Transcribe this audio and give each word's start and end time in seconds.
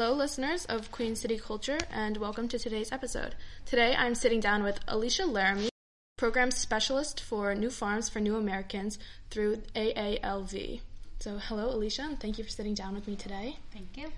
Hello, 0.00 0.14
listeners 0.14 0.64
of 0.64 0.90
Queen 0.90 1.14
City 1.14 1.36
Culture, 1.36 1.76
and 1.92 2.16
welcome 2.16 2.48
to 2.48 2.58
today's 2.58 2.90
episode. 2.90 3.34
Today 3.66 3.94
I'm 3.94 4.14
sitting 4.14 4.40
down 4.40 4.62
with 4.62 4.80
Alisha 4.86 5.30
Laramee, 5.30 5.68
Program 6.16 6.50
Specialist 6.50 7.20
for 7.20 7.54
New 7.54 7.68
Farms 7.68 8.08
for 8.08 8.18
New 8.18 8.36
Americans 8.36 8.98
through 9.28 9.58
AALV. 9.76 10.80
So, 11.18 11.36
hello, 11.36 11.76
Alisha, 11.76 12.06
and 12.06 12.18
thank 12.18 12.38
you 12.38 12.44
for 12.44 12.48
sitting 12.48 12.72
down 12.72 12.94
with 12.94 13.06
me 13.06 13.14
today. 13.14 13.58
Thank 13.74 13.98
you. 13.98 14.10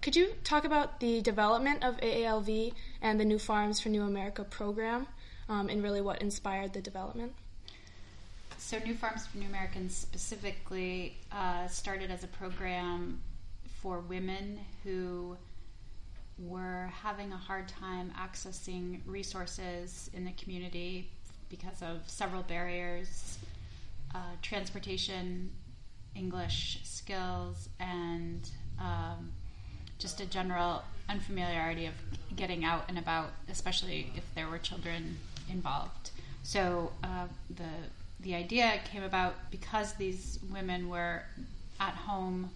Could 0.00 0.14
you 0.14 0.28
talk 0.44 0.64
about 0.64 1.00
the 1.00 1.20
development 1.22 1.82
of 1.82 1.96
AALV 1.96 2.72
and 3.02 3.18
the 3.18 3.24
New 3.24 3.40
Farms 3.40 3.80
for 3.80 3.88
New 3.88 4.02
America 4.02 4.44
program 4.44 5.08
um, 5.48 5.68
and 5.68 5.82
really 5.82 6.00
what 6.00 6.22
inspired 6.22 6.72
the 6.72 6.80
development? 6.80 7.32
So, 8.58 8.78
New 8.78 8.94
Farms 8.94 9.26
for 9.26 9.38
New 9.38 9.48
Americans 9.48 9.96
specifically 9.96 11.16
uh, 11.32 11.66
started 11.66 12.12
as 12.12 12.22
a 12.22 12.28
program 12.28 13.22
for 13.82 14.00
women 14.00 14.60
who 14.84 15.36
were 16.38 16.90
having 17.02 17.32
a 17.32 17.36
hard 17.36 17.68
time 17.68 18.12
accessing 18.18 19.00
resources 19.06 20.10
in 20.14 20.24
the 20.24 20.32
community 20.32 21.10
because 21.48 21.82
of 21.82 22.08
several 22.08 22.42
barriers 22.42 23.38
uh, 24.14 24.18
transportation, 24.42 25.50
English 26.16 26.80
skills, 26.82 27.68
and 27.78 28.50
um, 28.80 29.30
just 29.98 30.20
a 30.20 30.26
general 30.26 30.82
unfamiliarity 31.08 31.86
of 31.86 31.94
getting 32.34 32.64
out 32.64 32.84
and 32.88 32.98
about, 32.98 33.30
especially 33.48 34.12
if 34.16 34.24
there 34.34 34.48
were 34.48 34.58
children 34.58 35.16
involved. 35.48 36.10
So 36.42 36.92
uh, 37.04 37.26
the 37.54 37.68
the 38.20 38.34
idea 38.34 38.80
came 38.84 39.02
about 39.02 39.34
because 39.50 39.94
these 39.94 40.38
women 40.52 40.88
were 40.88 41.22
at 41.78 41.94
home 41.94 42.50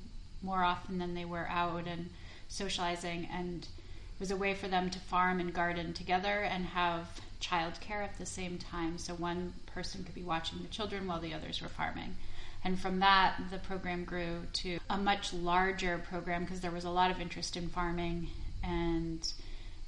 more 0.44 0.62
often 0.62 0.98
than 0.98 1.14
they 1.14 1.24
were 1.24 1.48
out 1.48 1.86
and 1.86 2.10
socializing 2.48 3.26
and 3.32 3.64
it 3.64 4.20
was 4.20 4.30
a 4.30 4.36
way 4.36 4.54
for 4.54 4.68
them 4.68 4.90
to 4.90 4.98
farm 5.00 5.40
and 5.40 5.52
garden 5.52 5.92
together 5.92 6.42
and 6.42 6.66
have 6.66 7.20
childcare 7.40 8.04
at 8.04 8.16
the 8.18 8.26
same 8.26 8.58
time 8.58 8.96
so 8.96 9.14
one 9.14 9.54
person 9.66 10.04
could 10.04 10.14
be 10.14 10.22
watching 10.22 10.62
the 10.62 10.68
children 10.68 11.06
while 11.06 11.20
the 11.20 11.34
others 11.34 11.60
were 11.60 11.68
farming. 11.68 12.14
And 12.62 12.78
from 12.78 13.00
that 13.00 13.36
the 13.50 13.58
program 13.58 14.04
grew 14.04 14.42
to 14.54 14.78
a 14.88 14.96
much 14.96 15.32
larger 15.32 15.98
program 15.98 16.44
because 16.44 16.60
there 16.60 16.70
was 16.70 16.84
a 16.84 16.90
lot 16.90 17.10
of 17.10 17.20
interest 17.20 17.56
in 17.56 17.68
farming 17.68 18.28
and 18.62 19.30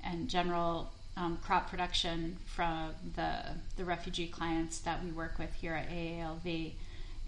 and 0.05 0.29
general 0.29 0.93
um, 1.17 1.39
crop 1.43 1.71
production 1.71 2.37
from 2.45 2.91
the 3.15 3.39
the 3.77 3.85
refugee 3.85 4.29
clients 4.29 4.79
that 4.81 5.03
we 5.03 5.11
work 5.11 5.39
with 5.39 5.55
here 5.55 5.75
at 5.75 5.89
AALV 5.89 6.73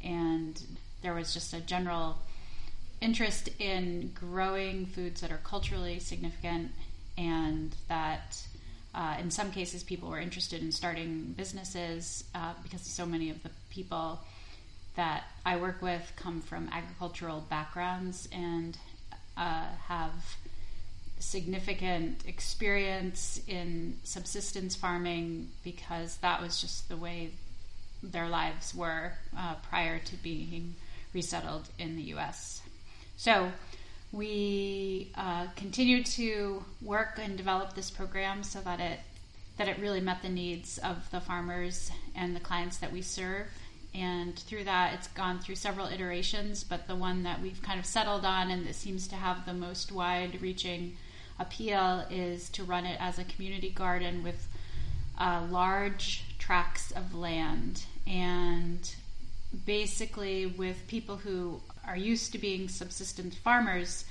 and 0.05 0.63
there 1.01 1.15
was 1.15 1.33
just 1.33 1.55
a 1.55 1.61
general 1.61 2.19
interest 3.01 3.49
in 3.59 4.13
growing 4.15 4.87
foods 4.87 5.21
that 5.21 5.31
are 5.31 5.41
culturally 5.45 5.99
significant 5.99 6.73
and 7.17 7.75
that 7.89 8.43
uh, 8.95 9.17
in 9.21 9.31
some 9.31 9.51
cases 9.51 9.83
people 9.83 10.09
were 10.09 10.19
interested 10.19 10.63
in 10.63 10.73
starting 10.73 11.35
businesses 11.37 12.25
uh, 12.35 12.53
because 12.63 12.81
so 12.83 13.07
many 13.07 13.31
of 13.31 13.43
the 13.43 13.51
people 13.71 14.21
that 14.97 15.25
I 15.47 15.57
work 15.57 15.81
with 15.81 16.13
come 16.17 16.41
from 16.41 16.69
agricultural 16.73 17.45
backgrounds 17.49 18.29
and 18.33 18.77
uh, 19.37 19.67
have 19.87 20.37
significant 21.21 22.25
experience 22.27 23.41
in 23.47 23.99
subsistence 24.03 24.75
farming 24.75 25.51
because 25.63 26.17
that 26.19 26.41
was 26.41 26.61
just 26.61 26.89
the 26.89 26.97
way 26.97 27.31
their 28.03 28.29
lives 28.29 28.75
were 28.75 29.13
uh, 29.37 29.55
prior 29.69 29.99
to 29.99 30.17
being 30.17 30.75
resettled 31.13 31.69
in 31.79 31.97
the 31.97 32.03
U.S. 32.03 32.61
So 33.19 33.51
we 34.13 35.11
uh, 35.17 35.49
continued 35.57 36.07
to 36.07 36.65
work 36.81 37.19
and 37.21 37.37
develop 37.37 37.75
this 37.75 37.91
program 37.91 38.45
so 38.45 38.61
that 38.61 38.79
it 38.79 39.01
that 39.57 39.67
it 39.67 39.77
really 39.81 40.01
met 40.01 40.23
the 40.23 40.29
needs 40.29 40.79
of 40.79 41.11
the 41.11 41.19
farmers 41.19 41.91
and 42.15 42.37
the 42.37 42.41
clients 42.41 42.79
that 42.79 42.93
we 42.93 43.03
serve. 43.03 43.49
And 43.93 44.39
through 44.39 44.63
that, 44.65 44.95
it's 44.95 45.09
gone 45.09 45.41
through 45.41 45.57
several 45.57 45.89
iterations, 45.89 46.63
but 46.63 46.87
the 46.87 46.95
one 46.95 47.25
that 47.25 47.43
we've 47.43 47.61
kind 47.61 47.81
of 47.81 47.85
settled 47.85 48.25
on 48.25 48.53
and 48.53 48.65
that 48.69 48.77
seems 48.77 49.09
to 49.09 49.17
have 49.17 49.47
the 49.47 49.53
most 49.53 49.91
wide 49.91 50.41
reaching 50.41 50.97
appeal 51.41 52.05
is 52.09 52.49
to 52.51 52.63
run 52.63 52.87
it 52.87 52.99
as 53.01 53.19
a 53.19 53.25
community 53.25 53.71
garden 53.71 54.23
with 54.23 54.47
uh, 55.19 55.45
large 55.51 56.23
tracts 56.39 56.93
of 56.93 57.17
land. 57.17 57.83
And 58.07 58.89
basically, 59.67 60.47
with 60.47 60.87
people 60.87 61.17
who 61.17 61.61
are 61.87 61.97
used 61.97 62.33
to 62.33 62.39
being 62.39 62.69
subsistence 62.69 63.37
farmers 63.37 64.05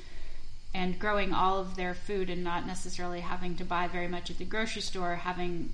and 0.73 0.99
growing 0.99 1.33
all 1.33 1.59
of 1.59 1.75
their 1.75 1.93
food 1.93 2.29
and 2.29 2.43
not 2.43 2.67
necessarily 2.67 3.21
having 3.21 3.55
to 3.55 3.65
buy 3.65 3.87
very 3.87 4.07
much 4.07 4.29
at 4.29 4.37
the 4.37 4.45
grocery 4.45 4.81
store, 4.81 5.15
having 5.15 5.73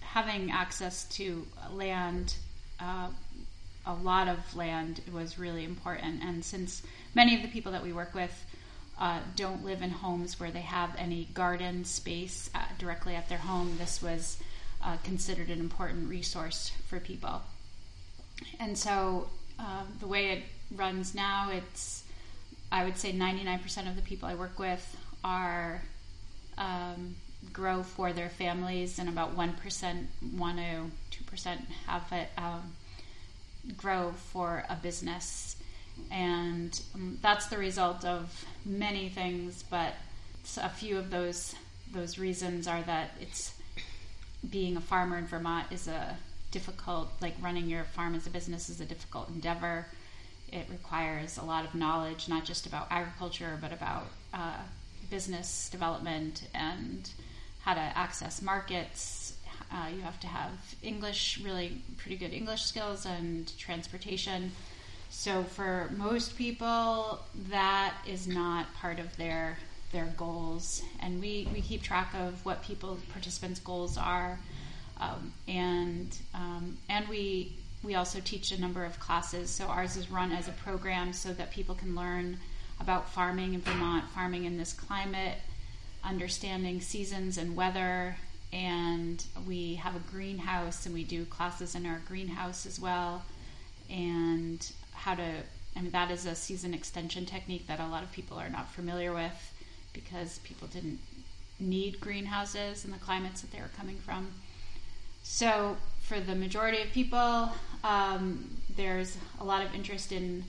having 0.00 0.50
access 0.50 1.04
to 1.04 1.46
land, 1.72 2.34
uh, 2.80 3.08
a 3.86 3.94
lot 3.94 4.26
of 4.26 4.56
land 4.56 5.00
was 5.12 5.38
really 5.38 5.64
important. 5.64 6.20
And 6.22 6.44
since 6.44 6.82
many 7.14 7.36
of 7.36 7.42
the 7.42 7.48
people 7.48 7.70
that 7.72 7.82
we 7.82 7.92
work 7.92 8.12
with 8.12 8.44
uh, 8.98 9.20
don't 9.36 9.64
live 9.64 9.82
in 9.82 9.90
homes 9.90 10.40
where 10.40 10.50
they 10.50 10.60
have 10.60 10.90
any 10.98 11.28
garden 11.32 11.84
space 11.84 12.50
uh, 12.54 12.64
directly 12.78 13.14
at 13.14 13.28
their 13.28 13.38
home, 13.38 13.76
this 13.78 14.02
was 14.02 14.38
uh, 14.82 14.96
considered 15.04 15.48
an 15.48 15.60
important 15.60 16.08
resource 16.08 16.72
for 16.88 16.98
people. 16.98 17.42
And 18.58 18.76
so 18.76 19.28
uh, 19.58 19.84
the 20.00 20.06
way 20.06 20.30
it 20.30 20.42
runs 20.74 21.14
now, 21.14 21.50
it's 21.50 22.04
I 22.72 22.84
would 22.84 22.96
say 22.96 23.12
99% 23.12 23.88
of 23.88 23.96
the 23.96 24.02
people 24.02 24.28
I 24.28 24.34
work 24.34 24.58
with 24.58 24.96
are 25.24 25.82
um, 26.56 27.16
grow 27.52 27.82
for 27.82 28.12
their 28.12 28.28
families, 28.28 28.98
and 28.98 29.08
about 29.08 29.36
1% 29.36 30.06
want 30.36 30.58
to, 30.58 30.90
2% 31.24 31.58
have 31.86 32.12
it 32.12 32.28
um, 32.38 32.74
grow 33.76 34.12
for 34.12 34.64
a 34.68 34.76
business. 34.76 35.56
And 36.10 36.80
um, 36.94 37.18
that's 37.20 37.46
the 37.46 37.58
result 37.58 38.04
of 38.04 38.44
many 38.64 39.08
things, 39.08 39.64
but 39.68 39.94
a 40.56 40.68
few 40.68 40.96
of 40.96 41.10
those 41.10 41.54
those 41.92 42.18
reasons 42.18 42.68
are 42.68 42.82
that 42.82 43.10
it's 43.20 43.52
being 44.48 44.76
a 44.76 44.80
farmer 44.80 45.18
in 45.18 45.26
Vermont 45.26 45.66
is 45.72 45.88
a 45.88 46.16
difficult, 46.52 47.10
like 47.20 47.34
running 47.42 47.68
your 47.68 47.82
farm 47.82 48.14
as 48.14 48.28
a 48.28 48.30
business 48.30 48.68
is 48.68 48.80
a 48.80 48.84
difficult 48.84 49.28
endeavor 49.28 49.86
it 50.52 50.66
requires 50.70 51.38
a 51.38 51.44
lot 51.44 51.64
of 51.64 51.74
knowledge, 51.74 52.28
not 52.28 52.44
just 52.44 52.66
about 52.66 52.86
agriculture, 52.90 53.58
but 53.60 53.72
about 53.72 54.06
uh, 54.34 54.58
business 55.10 55.68
development 55.70 56.48
and 56.54 57.10
how 57.62 57.74
to 57.74 57.80
access 57.80 58.40
markets. 58.42 59.34
Uh, 59.72 59.88
you 59.94 60.00
have 60.02 60.18
to 60.20 60.26
have 60.26 60.50
English, 60.82 61.40
really 61.44 61.82
pretty 61.98 62.16
good 62.16 62.32
English 62.32 62.64
skills, 62.64 63.06
and 63.06 63.56
transportation. 63.58 64.50
So 65.10 65.42
for 65.42 65.90
most 65.96 66.36
people, 66.36 67.20
that 67.48 67.94
is 68.06 68.26
not 68.26 68.72
part 68.74 68.98
of 68.98 69.16
their 69.16 69.58
their 69.92 70.06
goals, 70.16 70.82
and 71.00 71.20
we, 71.20 71.48
we 71.52 71.60
keep 71.60 71.82
track 71.82 72.14
of 72.14 72.44
what 72.44 72.62
people 72.62 72.96
participants' 73.12 73.58
goals 73.58 73.98
are, 73.98 74.38
um, 75.00 75.32
and 75.48 76.16
um, 76.32 76.78
and 76.88 77.08
we 77.08 77.56
we 77.82 77.94
also 77.94 78.20
teach 78.20 78.52
a 78.52 78.60
number 78.60 78.84
of 78.84 79.00
classes. 79.00 79.50
So 79.50 79.66
ours 79.66 79.96
is 79.96 80.10
run 80.10 80.32
as 80.32 80.48
a 80.48 80.52
program 80.52 81.12
so 81.12 81.32
that 81.32 81.50
people 81.50 81.74
can 81.74 81.94
learn 81.94 82.38
about 82.78 83.10
farming 83.10 83.54
in 83.54 83.60
Vermont, 83.60 84.08
farming 84.10 84.44
in 84.44 84.58
this 84.58 84.72
climate, 84.72 85.38
understanding 86.04 86.80
seasons 86.80 87.38
and 87.38 87.56
weather. 87.56 88.16
And 88.52 89.24
we 89.46 89.74
have 89.76 89.96
a 89.96 90.00
greenhouse 90.10 90.86
and 90.86 90.94
we 90.94 91.04
do 91.04 91.24
classes 91.24 91.74
in 91.74 91.86
our 91.86 92.00
greenhouse 92.06 92.66
as 92.66 92.80
well. 92.80 93.22
And 93.88 94.70
how 94.92 95.14
to, 95.14 95.32
I 95.76 95.80
mean, 95.80 95.90
that 95.92 96.10
is 96.10 96.26
a 96.26 96.34
season 96.34 96.74
extension 96.74 97.26
technique 97.26 97.66
that 97.66 97.80
a 97.80 97.86
lot 97.86 98.02
of 98.02 98.12
people 98.12 98.38
are 98.38 98.50
not 98.50 98.70
familiar 98.70 99.12
with 99.12 99.54
because 99.92 100.38
people 100.40 100.68
didn't 100.68 100.98
need 101.58 102.00
greenhouses 102.00 102.84
in 102.84 102.90
the 102.90 102.98
climates 102.98 103.40
that 103.40 103.50
they 103.50 103.60
were 103.60 103.70
coming 103.76 103.96
from. 103.96 104.28
So, 105.22 105.76
for 106.10 106.18
the 106.18 106.34
majority 106.34 106.82
of 106.82 106.90
people, 106.90 107.48
um, 107.84 108.50
there's 108.76 109.16
a 109.38 109.44
lot 109.44 109.64
of 109.64 109.72
interest 109.76 110.10
in 110.10 110.42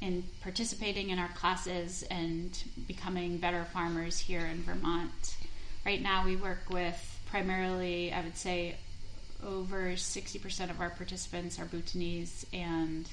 in 0.00 0.24
participating 0.42 1.10
in 1.10 1.20
our 1.20 1.28
classes 1.28 2.04
and 2.10 2.64
becoming 2.88 3.36
better 3.36 3.64
farmers 3.72 4.18
here 4.18 4.44
in 4.46 4.60
Vermont. 4.62 5.36
Right 5.86 6.02
now, 6.02 6.24
we 6.24 6.34
work 6.34 6.68
with 6.70 7.20
primarily, 7.26 8.12
I 8.12 8.22
would 8.22 8.36
say, 8.36 8.76
over 9.44 9.92
60% 9.92 10.70
of 10.70 10.80
our 10.80 10.90
participants 10.90 11.60
are 11.60 11.64
Bhutanese, 11.64 12.46
and 12.52 13.08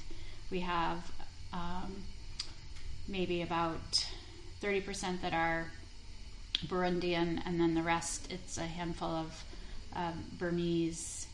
we 0.50 0.60
have 0.60 0.98
um, 1.52 2.02
maybe 3.06 3.42
about 3.42 4.06
30% 4.60 5.22
that 5.22 5.32
are 5.32 5.70
Burundian, 6.66 7.42
and 7.46 7.60
then 7.60 7.74
the 7.74 7.82
rest, 7.82 8.32
it's 8.32 8.58
a 8.58 8.66
handful 8.66 9.08
of 9.08 9.44
um, 9.94 10.24
Burmese 10.38 11.25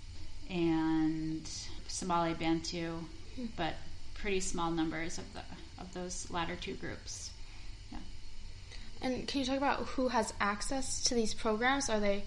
and 0.51 1.49
Somali 1.89 2.35
Bantu, 2.35 2.99
but 3.57 3.75
pretty 4.15 4.41
small 4.41 4.71
numbers 4.71 5.19
of 5.19 5.25
the 5.35 5.41
of 5.81 5.93
those 5.95 6.31
latter 6.31 6.57
two 6.57 6.75
groups. 6.75 7.31
Yeah. 7.91 7.99
And 9.03 9.27
can 9.27 9.41
you 9.41 9.47
talk 9.47 9.57
about 9.57 9.81
who 9.81 10.09
has 10.09 10.33
access 10.41 11.03
to 11.05 11.15
these 11.15 11.35
programs? 11.35 11.91
Are 11.91 12.01
they 12.01 12.25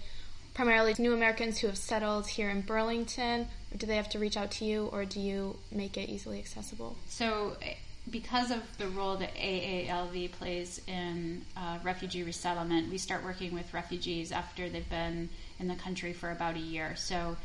primarily 0.56 0.94
new 0.98 1.12
Americans 1.12 1.58
who 1.58 1.66
have 1.66 1.76
settled 1.76 2.26
here 2.26 2.50
in 2.50 2.62
Burlington? 2.62 3.48
Or 3.72 3.76
do 3.76 3.86
they 3.86 3.96
have 3.96 4.08
to 4.10 4.18
reach 4.18 4.36
out 4.36 4.50
to 4.52 4.64
you, 4.64 4.86
or 4.86 5.04
do 5.04 5.20
you 5.20 5.58
make 5.70 5.96
it 5.96 6.08
easily 6.08 6.38
accessible? 6.38 6.96
So, 7.08 7.56
eh, 7.62 7.74
because 8.10 8.50
of 8.50 8.62
the 8.78 8.88
role 8.88 9.16
that 9.16 9.34
AALV 9.34 10.30
plays 10.32 10.80
in 10.86 11.44
uh, 11.56 11.78
refugee 11.82 12.22
resettlement, 12.22 12.90
we 12.90 12.98
start 12.98 13.24
working 13.24 13.52
with 13.52 13.74
refugees 13.74 14.32
after 14.32 14.68
they've 14.68 14.88
been 14.88 15.28
in 15.58 15.68
the 15.68 15.74
country 15.74 16.12
for 16.12 16.30
about 16.30 16.56
a 16.56 16.60
year. 16.60 16.94
So, 16.96 17.36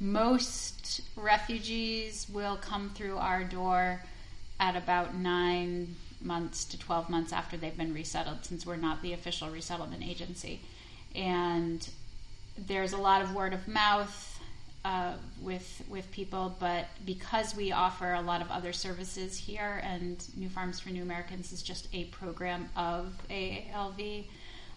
most 0.00 1.02
refugees 1.16 2.26
will 2.32 2.56
come 2.56 2.90
through 2.90 3.18
our 3.18 3.44
door 3.44 4.02
at 4.58 4.76
about 4.76 5.14
nine 5.14 5.96
months 6.20 6.64
to 6.66 6.78
12 6.78 7.08
months 7.08 7.32
after 7.32 7.56
they've 7.56 7.76
been 7.76 7.94
resettled, 7.94 8.44
since 8.44 8.64
we're 8.64 8.76
not 8.76 9.02
the 9.02 9.12
official 9.12 9.50
resettlement 9.50 10.02
agency. 10.02 10.60
And 11.14 11.88
there's 12.56 12.92
a 12.92 12.98
lot 12.98 13.22
of 13.22 13.34
word 13.34 13.52
of 13.52 13.66
mouth 13.66 14.40
uh, 14.84 15.14
with 15.40 15.82
with 15.88 16.10
people, 16.10 16.56
but 16.58 16.86
because 17.06 17.54
we 17.54 17.70
offer 17.70 18.14
a 18.14 18.20
lot 18.20 18.42
of 18.42 18.50
other 18.50 18.72
services 18.72 19.38
here, 19.38 19.80
and 19.84 20.24
New 20.36 20.48
Farms 20.48 20.80
for 20.80 20.90
New 20.90 21.02
Americans 21.02 21.52
is 21.52 21.62
just 21.62 21.86
a 21.92 22.04
program 22.06 22.68
of 22.76 23.14
AALV, 23.30 24.24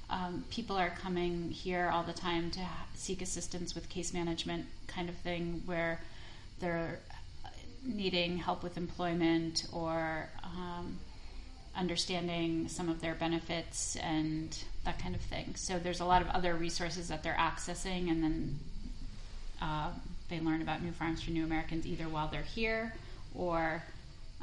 um, 0.10 0.44
people 0.50 0.78
are 0.78 0.92
coming 0.92 1.50
here 1.50 1.90
all 1.92 2.04
the 2.04 2.14
time 2.14 2.52
to 2.52 2.62
seek 2.94 3.22
assistance 3.22 3.74
with 3.74 3.90
case 3.90 4.14
management, 4.14 4.66
kind 4.88 5.10
of 5.10 5.16
thing, 5.16 5.64
where 5.66 6.00
they're 6.60 7.00
needing 7.84 8.38
help 8.38 8.64
with 8.64 8.78
employment 8.78 9.68
or 9.72 10.30
um, 10.44 10.98
understanding 11.76 12.68
some 12.68 12.90
of 12.90 13.02
their 13.02 13.16
benefits 13.16 13.96
and 13.98 14.64
that 14.84 15.00
kind 15.00 15.16
of 15.16 15.22
thing. 15.22 15.54
So 15.56 15.80
there's 15.80 16.00
a 16.00 16.06
lot 16.06 16.22
of 16.22 16.28
other 16.30 16.56
resources 16.56 17.08
that 17.10 17.24
they're 17.24 17.38
accessing, 17.38 18.10
and 18.10 18.24
then 18.24 18.60
uh, 19.62 19.90
they 20.30 20.40
learn 20.40 20.62
about 20.62 20.82
New 20.82 20.92
Farms 20.92 21.22
for 21.22 21.32
New 21.32 21.44
Americans 21.44 21.86
either 21.86 22.06
while 22.06 22.28
they're 22.28 22.42
here 22.42 22.94
or 23.36 23.84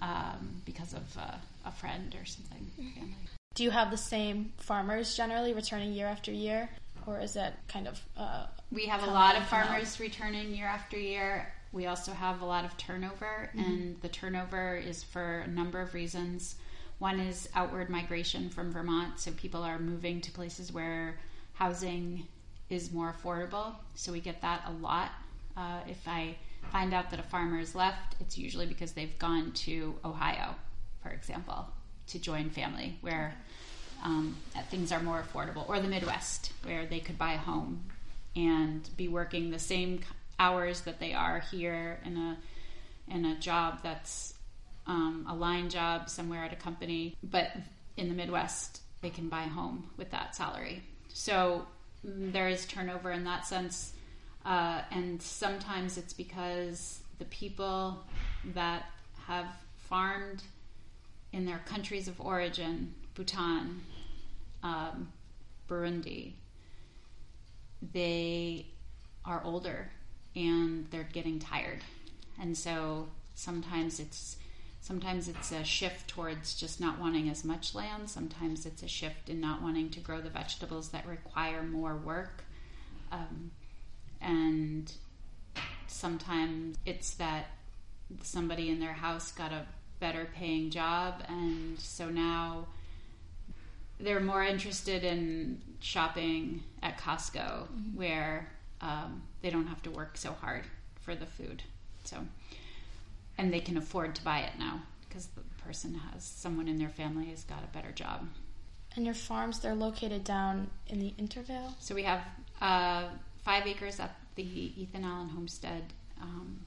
um, 0.00 0.60
because 0.64 0.92
of 0.92 1.16
uh, 1.16 1.36
a 1.64 1.72
friend 1.72 2.14
or 2.20 2.24
something. 2.24 2.70
Family. 2.76 3.14
Do 3.54 3.64
you 3.64 3.70
have 3.70 3.90
the 3.90 3.96
same 3.96 4.52
farmers 4.58 5.16
generally 5.16 5.52
returning 5.52 5.92
year 5.92 6.06
after 6.06 6.30
year, 6.32 6.70
or 7.06 7.20
is 7.20 7.34
that 7.34 7.66
kind 7.68 7.86
of? 7.86 8.00
Uh, 8.16 8.46
we 8.70 8.86
have 8.86 9.02
a 9.02 9.10
lot 9.10 9.36
of 9.36 9.46
farmers 9.46 9.94
out? 9.94 10.00
returning 10.00 10.54
year 10.54 10.66
after 10.66 10.98
year. 10.98 11.52
We 11.72 11.86
also 11.86 12.12
have 12.12 12.42
a 12.42 12.44
lot 12.44 12.64
of 12.64 12.76
turnover, 12.76 13.50
mm-hmm. 13.54 13.60
and 13.60 14.00
the 14.02 14.08
turnover 14.08 14.76
is 14.76 15.02
for 15.02 15.40
a 15.40 15.48
number 15.48 15.80
of 15.80 15.94
reasons. 15.94 16.56
One 16.98 17.18
is 17.18 17.48
outward 17.54 17.90
migration 17.90 18.48
from 18.48 18.72
Vermont, 18.72 19.18
so 19.18 19.32
people 19.32 19.62
are 19.62 19.78
moving 19.78 20.20
to 20.20 20.30
places 20.30 20.72
where 20.72 21.18
housing 21.54 22.26
is 22.70 22.92
more 22.92 23.12
affordable. 23.12 23.74
So 23.94 24.12
we 24.12 24.20
get 24.20 24.40
that 24.42 24.62
a 24.66 24.72
lot. 24.72 25.10
Uh, 25.56 25.80
if 25.88 26.06
I 26.06 26.36
find 26.70 26.94
out 26.94 27.10
that 27.10 27.20
a 27.20 27.24
farmer 27.24 27.58
has 27.58 27.74
left, 27.74 28.16
it's 28.20 28.38
usually 28.38 28.66
because 28.66 28.92
they've 28.92 29.18
gone 29.18 29.52
to 29.52 29.94
Ohio, 30.04 30.54
for 31.02 31.10
example, 31.10 31.66
to 32.12 32.18
join 32.18 32.50
family 32.50 32.98
where 33.00 33.34
um, 34.02 34.36
things 34.70 34.92
are 34.92 35.00
more 35.00 35.22
affordable, 35.22 35.68
or 35.68 35.80
the 35.80 35.88
Midwest 35.88 36.52
where 36.64 36.86
they 36.86 37.00
could 37.00 37.18
buy 37.18 37.34
a 37.34 37.38
home 37.38 37.84
and 38.34 38.88
be 38.96 39.08
working 39.08 39.50
the 39.50 39.58
same 39.58 40.00
hours 40.38 40.82
that 40.82 40.98
they 40.98 41.12
are 41.12 41.40
here 41.40 42.00
in 42.04 42.16
a 42.16 42.36
in 43.08 43.24
a 43.24 43.38
job 43.38 43.80
that's 43.82 44.34
um, 44.86 45.26
a 45.28 45.34
line 45.34 45.68
job 45.68 46.08
somewhere 46.08 46.44
at 46.44 46.52
a 46.52 46.56
company, 46.56 47.16
but 47.22 47.50
in 47.96 48.08
the 48.08 48.14
Midwest, 48.14 48.80
they 49.00 49.10
can 49.10 49.28
buy 49.28 49.44
a 49.44 49.48
home 49.48 49.90
with 49.96 50.10
that 50.10 50.34
salary. 50.34 50.82
So 51.08 51.66
mm, 52.06 52.32
there 52.32 52.48
is 52.48 52.64
turnover 52.66 53.10
in 53.10 53.24
that 53.24 53.46
sense. 53.46 53.92
Uh, 54.44 54.80
and 54.90 55.20
sometimes 55.22 55.98
it's 55.98 56.12
because 56.12 57.00
the 57.18 57.24
people 57.26 58.04
that 58.54 58.86
have 59.26 59.46
farmed 59.76 60.42
in 61.32 61.44
their 61.46 61.60
countries 61.66 62.08
of 62.08 62.20
origin, 62.20 62.94
Bhutan, 63.14 63.82
um, 64.62 65.12
Burundi, 65.68 66.32
they 67.92 68.66
are 69.24 69.42
older 69.44 69.90
and 70.36 70.86
they're 70.90 71.08
getting 71.12 71.38
tired. 71.38 71.80
And 72.40 72.56
so 72.56 73.08
sometimes 73.34 74.00
it's 74.00 74.36
Sometimes 74.82 75.28
it's 75.28 75.52
a 75.52 75.62
shift 75.62 76.08
towards 76.08 76.56
just 76.56 76.80
not 76.80 76.98
wanting 76.98 77.28
as 77.28 77.44
much 77.44 77.72
land. 77.72 78.10
Sometimes 78.10 78.66
it's 78.66 78.82
a 78.82 78.88
shift 78.88 79.28
in 79.28 79.40
not 79.40 79.62
wanting 79.62 79.90
to 79.90 80.00
grow 80.00 80.20
the 80.20 80.28
vegetables 80.28 80.88
that 80.88 81.06
require 81.06 81.62
more 81.62 81.96
work. 81.96 82.42
Um, 83.12 83.52
and 84.20 84.92
sometimes 85.86 86.78
it's 86.84 87.14
that 87.14 87.46
somebody 88.22 88.70
in 88.70 88.80
their 88.80 88.94
house 88.94 89.30
got 89.30 89.52
a 89.52 89.66
better 90.02 90.26
paying 90.34 90.68
job, 90.68 91.22
and 91.28 91.78
so 91.78 92.10
now 92.10 92.66
they're 94.00 94.20
more 94.20 94.42
interested 94.42 95.04
in 95.04 95.62
shopping 95.78 96.64
at 96.82 96.98
Costco 96.98 97.68
mm-hmm. 97.68 97.96
where 97.96 98.50
um, 98.80 99.22
they 99.42 99.48
don't 99.48 99.68
have 99.68 99.80
to 99.82 99.90
work 99.90 100.16
so 100.16 100.32
hard 100.32 100.64
for 101.00 101.14
the 101.14 101.26
food. 101.26 101.62
So 102.02 102.18
and 103.38 103.52
they 103.52 103.60
can 103.60 103.76
afford 103.76 104.16
to 104.16 104.24
buy 104.24 104.40
it 104.40 104.52
now 104.58 104.82
because 105.08 105.26
the 105.26 105.42
person 105.64 105.94
has 105.94 106.24
someone 106.24 106.66
in 106.66 106.78
their 106.78 106.88
family 106.88 107.26
has 107.26 107.44
got 107.44 107.62
a 107.62 107.72
better 107.72 107.92
job. 107.92 108.26
And 108.96 109.04
your 109.04 109.14
farms, 109.14 109.60
they're 109.60 109.74
located 109.74 110.24
down 110.24 110.68
in 110.88 110.98
the 110.98 111.14
Intervale? 111.16 111.74
So 111.78 111.94
we 111.94 112.02
have 112.02 112.20
uh, 112.60 113.04
five 113.44 113.66
acres 113.66 114.00
at 114.00 114.14
the 114.34 114.42
Ethan 114.42 115.04
Allen 115.04 115.28
Homestead 115.28 115.84
um, 116.20 116.60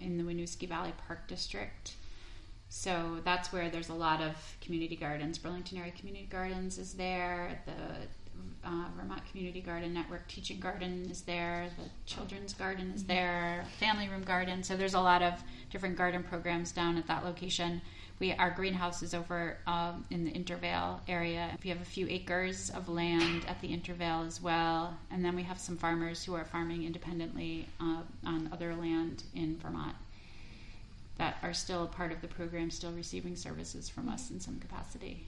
in 0.00 0.16
the 0.16 0.24
Winooski 0.24 0.68
Valley 0.68 0.92
Park 1.06 1.26
District. 1.28 1.94
So 2.68 3.18
that's 3.24 3.52
where 3.52 3.70
there's 3.70 3.88
a 3.88 3.94
lot 3.94 4.20
of 4.20 4.34
community 4.60 4.96
gardens. 4.96 5.38
Burlington 5.38 5.78
Area 5.78 5.92
Community 5.92 6.26
Gardens 6.30 6.78
is 6.78 6.94
there. 6.94 7.60
The 7.64 8.68
uh, 8.68 8.84
Vermont 8.96 9.22
Community 9.30 9.60
Garden 9.60 9.94
Network 9.94 10.26
Teaching 10.28 10.58
Garden 10.58 11.06
is 11.10 11.22
there. 11.22 11.68
The 11.78 11.88
Children's 12.04 12.52
Garden 12.52 12.92
is 12.94 13.02
mm-hmm. 13.02 13.12
there. 13.12 13.64
Family 13.78 14.08
Room 14.08 14.22
Garden. 14.22 14.62
So 14.62 14.76
there's 14.76 14.94
a 14.94 15.00
lot 15.00 15.22
of 15.22 15.34
different 15.70 15.96
garden 15.96 16.22
programs 16.22 16.72
down 16.72 16.96
at 16.98 17.06
that 17.06 17.24
location. 17.24 17.80
We 18.18 18.32
our 18.32 18.50
greenhouse 18.50 19.02
is 19.02 19.12
over 19.12 19.58
um, 19.66 20.04
in 20.10 20.24
the 20.24 20.30
Intervale 20.30 21.02
area. 21.06 21.56
We 21.62 21.68
have 21.68 21.82
a 21.82 21.84
few 21.84 22.06
acres 22.08 22.70
of 22.70 22.88
land 22.88 23.44
at 23.46 23.60
the 23.60 23.68
Intervale 23.68 24.24
as 24.26 24.40
well, 24.40 24.96
and 25.10 25.22
then 25.22 25.36
we 25.36 25.42
have 25.42 25.60
some 25.60 25.76
farmers 25.76 26.24
who 26.24 26.34
are 26.34 26.46
farming 26.46 26.84
independently 26.84 27.68
uh, 27.78 28.00
on 28.24 28.48
other 28.52 28.74
land 28.74 29.22
in 29.34 29.58
Vermont 29.58 29.94
that 31.18 31.36
are 31.42 31.54
still 31.54 31.84
a 31.84 31.86
part 31.86 32.12
of 32.12 32.20
the 32.20 32.28
program, 32.28 32.70
still 32.70 32.92
receiving 32.92 33.36
services 33.36 33.88
from 33.88 34.08
us 34.08 34.30
in 34.30 34.40
some 34.40 34.58
capacity. 34.58 35.26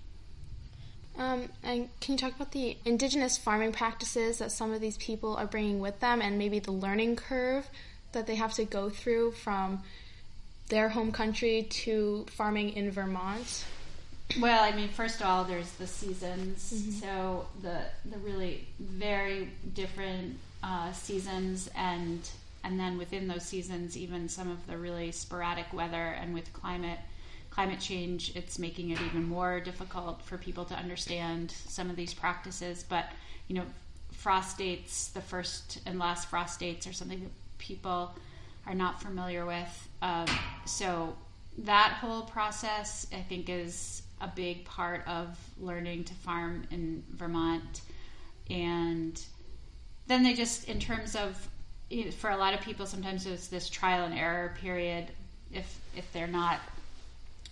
Um, 1.16 1.48
and 1.64 1.88
can 2.00 2.12
you 2.12 2.18
talk 2.18 2.36
about 2.36 2.52
the 2.52 2.76
indigenous 2.84 3.36
farming 3.36 3.72
practices 3.72 4.38
that 4.38 4.52
some 4.52 4.72
of 4.72 4.80
these 4.80 4.96
people 4.98 5.36
are 5.36 5.46
bringing 5.46 5.80
with 5.80 5.98
them, 6.00 6.20
and 6.20 6.38
maybe 6.38 6.58
the 6.60 6.70
learning 6.70 7.16
curve 7.16 7.68
that 8.12 8.26
they 8.26 8.36
have 8.36 8.54
to 8.54 8.64
go 8.64 8.88
through 8.88 9.32
from 9.32 9.82
their 10.68 10.90
home 10.90 11.10
country 11.10 11.66
to 11.70 12.26
farming 12.30 12.70
in 12.74 12.90
Vermont? 12.90 13.64
Well, 14.40 14.62
I 14.62 14.76
mean, 14.76 14.90
first 14.90 15.20
of 15.20 15.26
all, 15.26 15.44
there's 15.44 15.72
the 15.72 15.86
seasons. 15.86 16.72
Mm-hmm. 16.72 16.90
So 17.00 17.48
the 17.62 17.80
the 18.04 18.18
really 18.18 18.66
very 18.78 19.48
different 19.74 20.36
uh, 20.62 20.92
seasons, 20.92 21.70
and 21.74 22.28
and 22.68 22.78
then 22.78 22.98
within 22.98 23.26
those 23.26 23.44
seasons, 23.44 23.96
even 23.96 24.28
some 24.28 24.50
of 24.50 24.66
the 24.66 24.76
really 24.76 25.10
sporadic 25.10 25.72
weather, 25.72 26.16
and 26.20 26.34
with 26.34 26.52
climate 26.52 26.98
climate 27.48 27.80
change, 27.80 28.36
it's 28.36 28.58
making 28.58 28.90
it 28.90 29.00
even 29.00 29.24
more 29.24 29.58
difficult 29.58 30.22
for 30.22 30.36
people 30.36 30.66
to 30.66 30.74
understand 30.74 31.50
some 31.50 31.88
of 31.88 31.96
these 31.96 32.12
practices. 32.12 32.84
But 32.86 33.06
you 33.48 33.56
know, 33.56 33.64
frost 34.12 34.58
dates, 34.58 35.08
the 35.08 35.22
first 35.22 35.80
and 35.86 35.98
last 35.98 36.28
frost 36.28 36.60
dates, 36.60 36.86
are 36.86 36.92
something 36.92 37.20
that 37.20 37.32
people 37.56 38.14
are 38.66 38.74
not 38.74 39.00
familiar 39.02 39.46
with. 39.46 39.88
Um, 40.02 40.26
so 40.66 41.16
that 41.56 41.94
whole 41.94 42.22
process, 42.22 43.06
I 43.14 43.22
think, 43.22 43.48
is 43.48 44.02
a 44.20 44.28
big 44.28 44.66
part 44.66 45.08
of 45.08 45.38
learning 45.58 46.04
to 46.04 46.14
farm 46.14 46.64
in 46.70 47.02
Vermont. 47.16 47.80
And 48.50 49.18
then 50.06 50.22
they 50.22 50.34
just, 50.34 50.68
in 50.68 50.78
terms 50.78 51.16
of, 51.16 51.48
you 51.90 52.06
know, 52.06 52.10
for 52.10 52.30
a 52.30 52.36
lot 52.36 52.54
of 52.54 52.60
people, 52.60 52.86
sometimes 52.86 53.26
it's 53.26 53.48
this 53.48 53.68
trial 53.68 54.04
and 54.04 54.14
error 54.14 54.54
period. 54.60 55.08
If 55.52 55.80
if 55.96 56.10
they're 56.12 56.26
not 56.26 56.60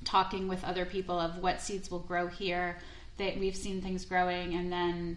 talking 0.05 0.49
with 0.49 0.62
other 0.64 0.85
people 0.85 1.19
of 1.19 1.38
what 1.38 1.61
seeds 1.61 1.90
will 1.90 2.00
grow 2.00 2.26
here, 2.26 2.78
that 3.16 3.38
we've 3.38 3.57
seen 3.57 3.81
things 3.81 4.05
growing, 4.05 4.55
and 4.55 4.71
then 4.71 5.16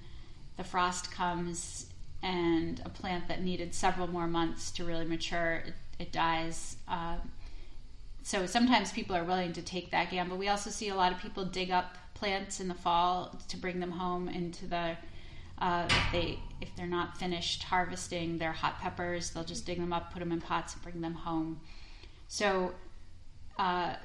the 0.58 0.64
frost 0.64 1.12
comes 1.12 1.88
and 2.22 2.82
a 2.84 2.90
plant 2.90 3.28
that 3.28 3.42
needed 3.42 3.74
several 3.74 4.08
more 4.08 4.28
months 4.28 4.72
to 4.72 4.84
really 4.84 5.06
mature 5.06 5.64
it, 5.66 5.74
it 6.00 6.12
dies. 6.12 6.76
Uh, 6.88 7.16
so 8.24 8.46
sometimes 8.46 8.92
people 8.92 9.16
are 9.16 9.24
willing 9.24 9.54
to 9.54 9.62
take 9.62 9.92
that 9.92 10.12
gamble. 10.12 10.38
We 10.38 10.50
also 10.50 10.70
see 10.70 10.90
a 10.90 10.96
lot 10.96 11.12
of 11.12 11.20
people 11.20 11.46
dig 11.46 11.72
up 11.72 11.98
plants 12.14 12.60
in 12.60 12.68
the 12.68 12.74
fall 12.74 13.40
to 13.48 13.58
bring 13.58 13.80
them 13.80 13.92
home 13.92 14.28
into 14.28 14.68
the 14.68 14.98
uh, 15.60 15.88
if 15.90 16.12
they 16.12 16.40
if 16.62 16.76
they're 16.76 16.88
not 16.88 17.18
finished 17.18 17.64
harvesting 17.64 18.38
their 18.38 18.52
hot 18.52 18.80
peppers, 18.80 19.32
they'll 19.32 19.44
just 19.44 19.66
dig 19.66 19.80
them 19.80 19.94
up, 19.94 20.12
put 20.12 20.20
them 20.20 20.32
in 20.32 20.42
pots, 20.42 20.74
and 20.74 20.84
bring 20.84 21.02
them 21.02 21.14
home. 21.14 21.60
So 22.28 22.74
uh, 23.58 23.96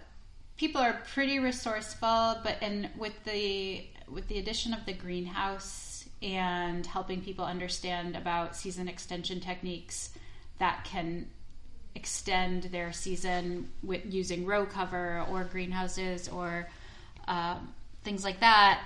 people 0.56 0.80
are 0.80 1.00
pretty 1.12 1.38
resourceful, 1.38 2.38
but 2.42 2.56
and 2.60 2.90
with 2.98 3.12
the 3.24 3.86
with 4.08 4.28
the 4.28 4.38
addition 4.38 4.74
of 4.74 4.84
the 4.84 4.92
greenhouse 4.92 6.06
and 6.22 6.84
helping 6.86 7.22
people 7.22 7.44
understand 7.44 8.16
about 8.16 8.56
season 8.56 8.88
extension 8.88 9.40
techniques 9.40 10.10
that 10.58 10.84
can 10.84 11.26
extend 11.94 12.64
their 12.64 12.92
season 12.92 13.70
with 13.82 14.02
using 14.06 14.44
row 14.44 14.66
cover 14.66 15.24
or 15.30 15.44
greenhouses 15.44 16.28
or 16.28 16.68
um, 17.28 17.72
things 18.02 18.24
like 18.24 18.40
that 18.40 18.82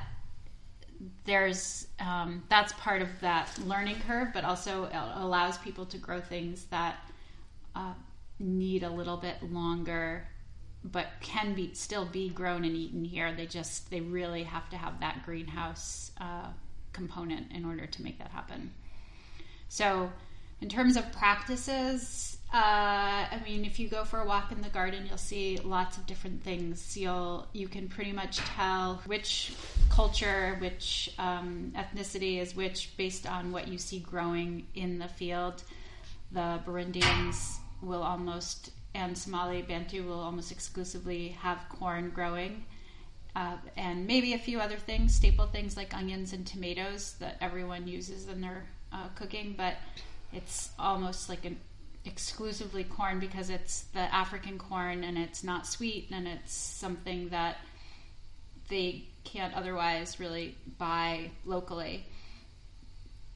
there's 1.24 1.86
um, 2.00 2.42
that's 2.48 2.72
part 2.74 3.02
of 3.02 3.08
that 3.20 3.56
learning 3.66 3.96
curve 4.06 4.28
but 4.32 4.44
also 4.44 4.88
allows 5.14 5.56
people 5.58 5.86
to 5.86 5.98
grow 5.98 6.20
things 6.20 6.64
that 6.66 6.96
uh, 7.76 7.92
need 8.40 8.82
a 8.82 8.90
little 8.90 9.16
bit 9.16 9.42
longer 9.52 10.26
but 10.84 11.06
can 11.20 11.54
be 11.54 11.74
still 11.74 12.06
be 12.06 12.28
grown 12.28 12.64
and 12.64 12.74
eaten 12.76 13.04
here. 13.04 13.32
They 13.32 13.46
just 13.46 13.90
they 13.90 14.00
really 14.00 14.44
have 14.44 14.68
to 14.70 14.76
have 14.76 15.00
that 15.00 15.24
greenhouse 15.24 16.12
uh, 16.20 16.48
component 16.92 17.52
in 17.52 17.64
order 17.64 17.86
to 17.86 18.02
make 18.02 18.18
that 18.18 18.30
happen. 18.30 18.72
So 19.68 20.10
in 20.60 20.68
terms 20.68 20.96
of 20.96 21.10
practices 21.12 22.37
uh, 22.52 23.28
I 23.30 23.40
mean, 23.44 23.66
if 23.66 23.78
you 23.78 23.88
go 23.88 24.04
for 24.04 24.20
a 24.20 24.26
walk 24.26 24.52
in 24.52 24.62
the 24.62 24.70
garden, 24.70 25.04
you'll 25.06 25.18
see 25.18 25.58
lots 25.58 25.98
of 25.98 26.06
different 26.06 26.42
things. 26.42 26.96
You'll 26.96 27.46
you 27.52 27.68
can 27.68 27.88
pretty 27.88 28.12
much 28.12 28.38
tell 28.38 29.02
which 29.04 29.52
culture, 29.90 30.56
which 30.58 31.12
um, 31.18 31.72
ethnicity 31.76 32.40
is 32.40 32.56
which 32.56 32.96
based 32.96 33.26
on 33.26 33.52
what 33.52 33.68
you 33.68 33.76
see 33.76 34.00
growing 34.00 34.66
in 34.74 34.98
the 34.98 35.08
field. 35.08 35.62
The 36.32 36.60
Burundians 36.64 37.56
will 37.82 38.02
almost 38.02 38.70
and 38.94 39.16
Somali 39.16 39.62
Bantu 39.62 40.04
will 40.04 40.20
almost 40.20 40.50
exclusively 40.50 41.28
have 41.40 41.58
corn 41.68 42.10
growing. 42.10 42.64
Uh, 43.36 43.56
and 43.76 44.06
maybe 44.06 44.32
a 44.32 44.38
few 44.38 44.58
other 44.58 44.76
things, 44.76 45.14
staple 45.14 45.46
things 45.46 45.76
like 45.76 45.94
onions 45.94 46.32
and 46.32 46.46
tomatoes 46.46 47.14
that 47.20 47.36
everyone 47.40 47.86
uses 47.86 48.26
in 48.26 48.40
their 48.40 48.64
uh, 48.90 49.08
cooking, 49.14 49.54
but 49.56 49.76
it's 50.32 50.70
almost 50.78 51.28
like 51.28 51.44
an 51.44 51.56
exclusively 52.04 52.84
corn 52.84 53.18
because 53.18 53.50
it's 53.50 53.82
the 53.94 54.12
African 54.14 54.58
corn 54.58 55.04
and 55.04 55.18
it's 55.18 55.44
not 55.44 55.66
sweet 55.66 56.08
and 56.10 56.26
it's 56.26 56.52
something 56.52 57.28
that 57.28 57.58
they 58.68 59.04
can't 59.24 59.54
otherwise 59.54 60.20
really 60.20 60.56
buy 60.78 61.30
locally. 61.44 62.06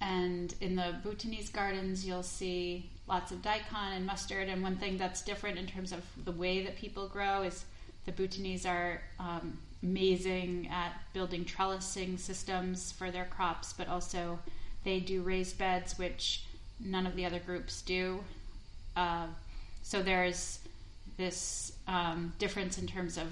And 0.01 0.53
in 0.61 0.75
the 0.75 0.97
Bhutanese 1.03 1.49
gardens, 1.49 2.05
you'll 2.05 2.25
see 2.25 2.91
lots 3.07 3.31
of 3.31 3.41
daikon 3.41 3.93
and 3.93 4.07
mustard. 4.07 4.49
And 4.49 4.63
one 4.63 4.77
thing 4.77 4.99
that's 4.99 5.23
different 5.23 5.59
in 5.59 5.67
terms 5.67 5.93
of 5.93 6.03
the 6.25 6.33
way 6.33 6.65
that 6.65 6.77
people 6.77 7.07
grow 7.09 7.43
is 7.43 7.65
the 8.05 8.13
Bhutanese 8.13 8.67
are 8.67 9.01
um, 9.21 9.59
amazing 9.83 10.69
at 10.73 10.93
building 11.13 11.45
trellising 11.45 12.19
systems 12.19 12.93
for 12.93 13.11
their 13.11 13.27
crops, 13.27 13.73
but 13.73 13.89
also 13.89 14.39
they 14.85 14.99
do 14.99 15.23
raised 15.23 15.59
beds, 15.59 15.99
which 15.99 16.45
none 16.81 17.07
of 17.07 17.15
the 17.15 17.25
other 17.25 17.39
groups 17.39 17.83
do. 17.83 18.25
Uh, 18.97 19.27
so 19.83 20.03
there's 20.03 20.59
this 21.17 21.73
um, 21.89 22.33
difference 22.39 22.79
in 22.79 22.87
terms 22.87 23.19
of 23.19 23.27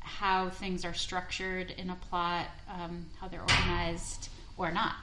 how 0.00 0.48
things 0.48 0.84
are 0.84 0.94
structured 0.94 1.70
in 1.70 1.90
a 1.90 1.96
plot, 2.08 2.46
um, 2.72 3.06
how 3.20 3.28
they're 3.28 3.40
organized 3.40 4.28
or 4.56 4.70
not. 4.70 4.94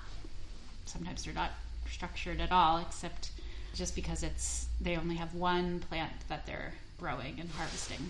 Sometimes 0.85 1.23
they're 1.23 1.33
not 1.33 1.51
structured 1.91 2.39
at 2.39 2.51
all, 2.51 2.79
except 2.79 3.31
just 3.73 3.95
because 3.95 4.23
it's 4.23 4.67
they 4.81 4.95
only 4.95 5.15
have 5.15 5.33
one 5.35 5.79
plant 5.79 6.11
that 6.29 6.45
they're 6.45 6.73
growing 6.99 7.39
and 7.39 7.49
harvesting. 7.51 8.09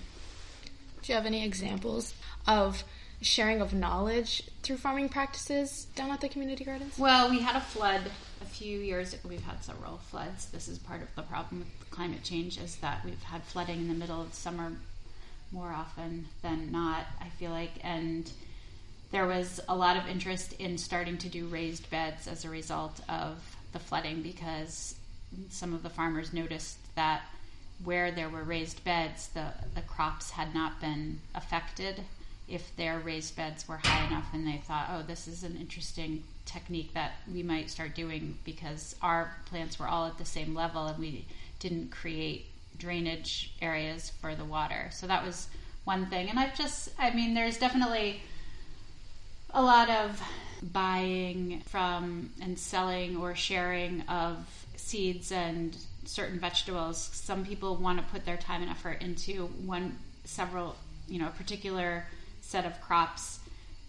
Do 1.02 1.12
you 1.12 1.16
have 1.16 1.26
any 1.26 1.44
examples 1.46 2.14
of 2.48 2.84
sharing 3.24 3.62
of 3.62 3.74
knowledge 3.74 4.44
through 4.62 4.78
farming 4.78 5.10
practices 5.10 5.88
down 5.96 6.12
at 6.12 6.22
the 6.22 6.30
community 6.30 6.64
gardens? 6.64 6.98
Well, 6.98 7.30
we 7.30 7.40
had 7.40 7.56
a 7.56 7.62
flood 7.62 8.02
a 8.42 8.46
few 8.46 8.80
years. 8.80 9.14
Ago 9.14 9.30
we've 9.30 9.44
had 9.44 9.64
several 9.64 9.98
floods. 9.98 10.48
This 10.48 10.68
is 10.68 10.78
part 10.78 11.02
of 11.02 11.08
the 11.16 11.22
problem 11.24 11.60
with 11.60 11.90
climate 11.90 12.24
change 12.24 12.58
is 12.58 12.76
that 12.78 13.04
we've 13.06 13.24
had 13.24 13.44
flooding 13.44 13.80
in 13.80 13.88
the 13.88 13.94
middle 13.94 14.22
of 14.22 14.34
summer 14.34 14.74
more 15.52 15.72
often 15.72 16.28
than 16.42 16.72
not. 16.72 17.06
I 17.22 17.30
feel 17.30 17.52
like 17.52 17.72
and 17.84 18.30
there 19.12 19.28
was 19.28 19.60
a 19.70 19.76
lot 19.76 19.96
of 19.96 20.08
interest 20.08 20.54
in 20.54 20.78
starting 20.78 21.18
to 21.20 21.30
do 21.30 21.46
raised 21.46 21.90
beds 21.92 22.28
as 22.28 22.46
a 22.46 22.50
result 22.50 23.00
of 23.08 23.38
the 23.72 23.80
flooding 23.80 24.24
because 24.24 24.96
some 25.50 25.74
of 25.74 25.84
the 25.84 25.90
farmers 25.90 26.34
noticed 26.34 26.78
that 26.96 27.22
where 27.84 28.12
there 28.12 28.30
were 28.30 28.44
raised 28.44 28.84
beds, 28.84 29.28
the, 29.30 29.46
the 29.76 29.82
crops 29.82 30.32
had 30.32 30.54
not 30.54 30.80
been 30.80 31.20
affected 31.36 32.02
if 32.48 32.76
their 32.76 33.00
raised 33.00 33.36
beds 33.36 33.68
were 33.68 33.80
high 33.84 34.08
enough 34.08 34.28
and 34.34 34.46
they 34.46 34.62
thought, 34.66 34.90
oh, 34.92 35.02
this 35.02 35.28
is 35.28 35.44
an 35.44 35.56
interesting 35.56 36.24
technique 36.46 36.94
that 36.94 37.14
we 37.32 37.42
might 37.42 37.70
start 37.70 37.96
doing 37.96 38.38
because 38.44 38.96
our 39.02 39.36
plants 39.46 39.80
were 39.80 39.88
all 39.88 40.06
at 40.08 40.18
the 40.18 40.26
same 40.26 40.54
level 40.54 40.88
and 40.88 41.00
we 41.00 41.26
didn't 41.60 41.92
create 41.92 42.46
drainage 42.78 43.54
areas 43.62 44.12
for 44.22 44.36
the 44.36 44.44
water. 44.44 44.90
So 44.92 45.08
that 45.08 45.26
was 45.26 45.48
one 45.86 46.08
thing. 46.08 46.30
And 46.30 46.38
I've 46.38 46.56
just, 46.56 46.90
I 47.00 47.12
mean, 47.12 47.34
there's 47.34 47.58
definitely 47.58 48.22
a 49.52 49.62
lot 49.62 49.90
of 49.90 50.22
buying 50.72 51.62
from 51.68 52.30
and 52.42 52.58
selling 52.58 53.18
or 53.18 53.36
sharing 53.36 54.02
of 54.02 54.38
seeds 54.76 55.32
and 55.32 55.76
certain 56.06 56.40
vegetables. 56.40 56.98
Some 56.98 57.46
people 57.46 57.76
want 57.76 58.00
to 58.00 58.06
put 58.06 58.26
their 58.26 58.38
time 58.38 58.62
and 58.62 58.72
effort 58.72 59.02
into 59.02 59.48
one, 59.66 59.98
several, 60.26 60.76
you 61.08 61.20
know, 61.20 61.28
a 61.28 61.32
particular 61.32 62.06
set 62.44 62.66
of 62.66 62.80
crops, 62.82 63.40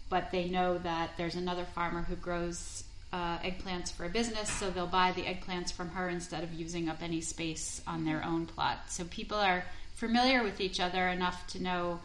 but 0.09 0.31
they 0.31 0.49
know 0.49 0.77
that 0.79 1.11
there's 1.17 1.35
another 1.35 1.65
farmer 1.65 2.01
who 2.01 2.15
grows 2.15 2.83
uh, 3.13 3.37
eggplants 3.39 3.91
for 3.91 4.05
a 4.05 4.09
business, 4.09 4.49
so 4.49 4.69
they'll 4.69 4.87
buy 4.87 5.11
the 5.11 5.23
eggplants 5.23 5.71
from 5.71 5.89
her 5.89 6.09
instead 6.09 6.43
of 6.43 6.53
using 6.53 6.89
up 6.89 7.01
any 7.01 7.21
space 7.21 7.81
on 7.85 8.05
their 8.05 8.23
own 8.23 8.45
plot. 8.45 8.79
So 8.89 9.03
people 9.05 9.37
are 9.37 9.63
familiar 9.93 10.43
with 10.43 10.59
each 10.59 10.79
other 10.79 11.07
enough 11.07 11.45
to 11.47 11.61
know 11.61 11.99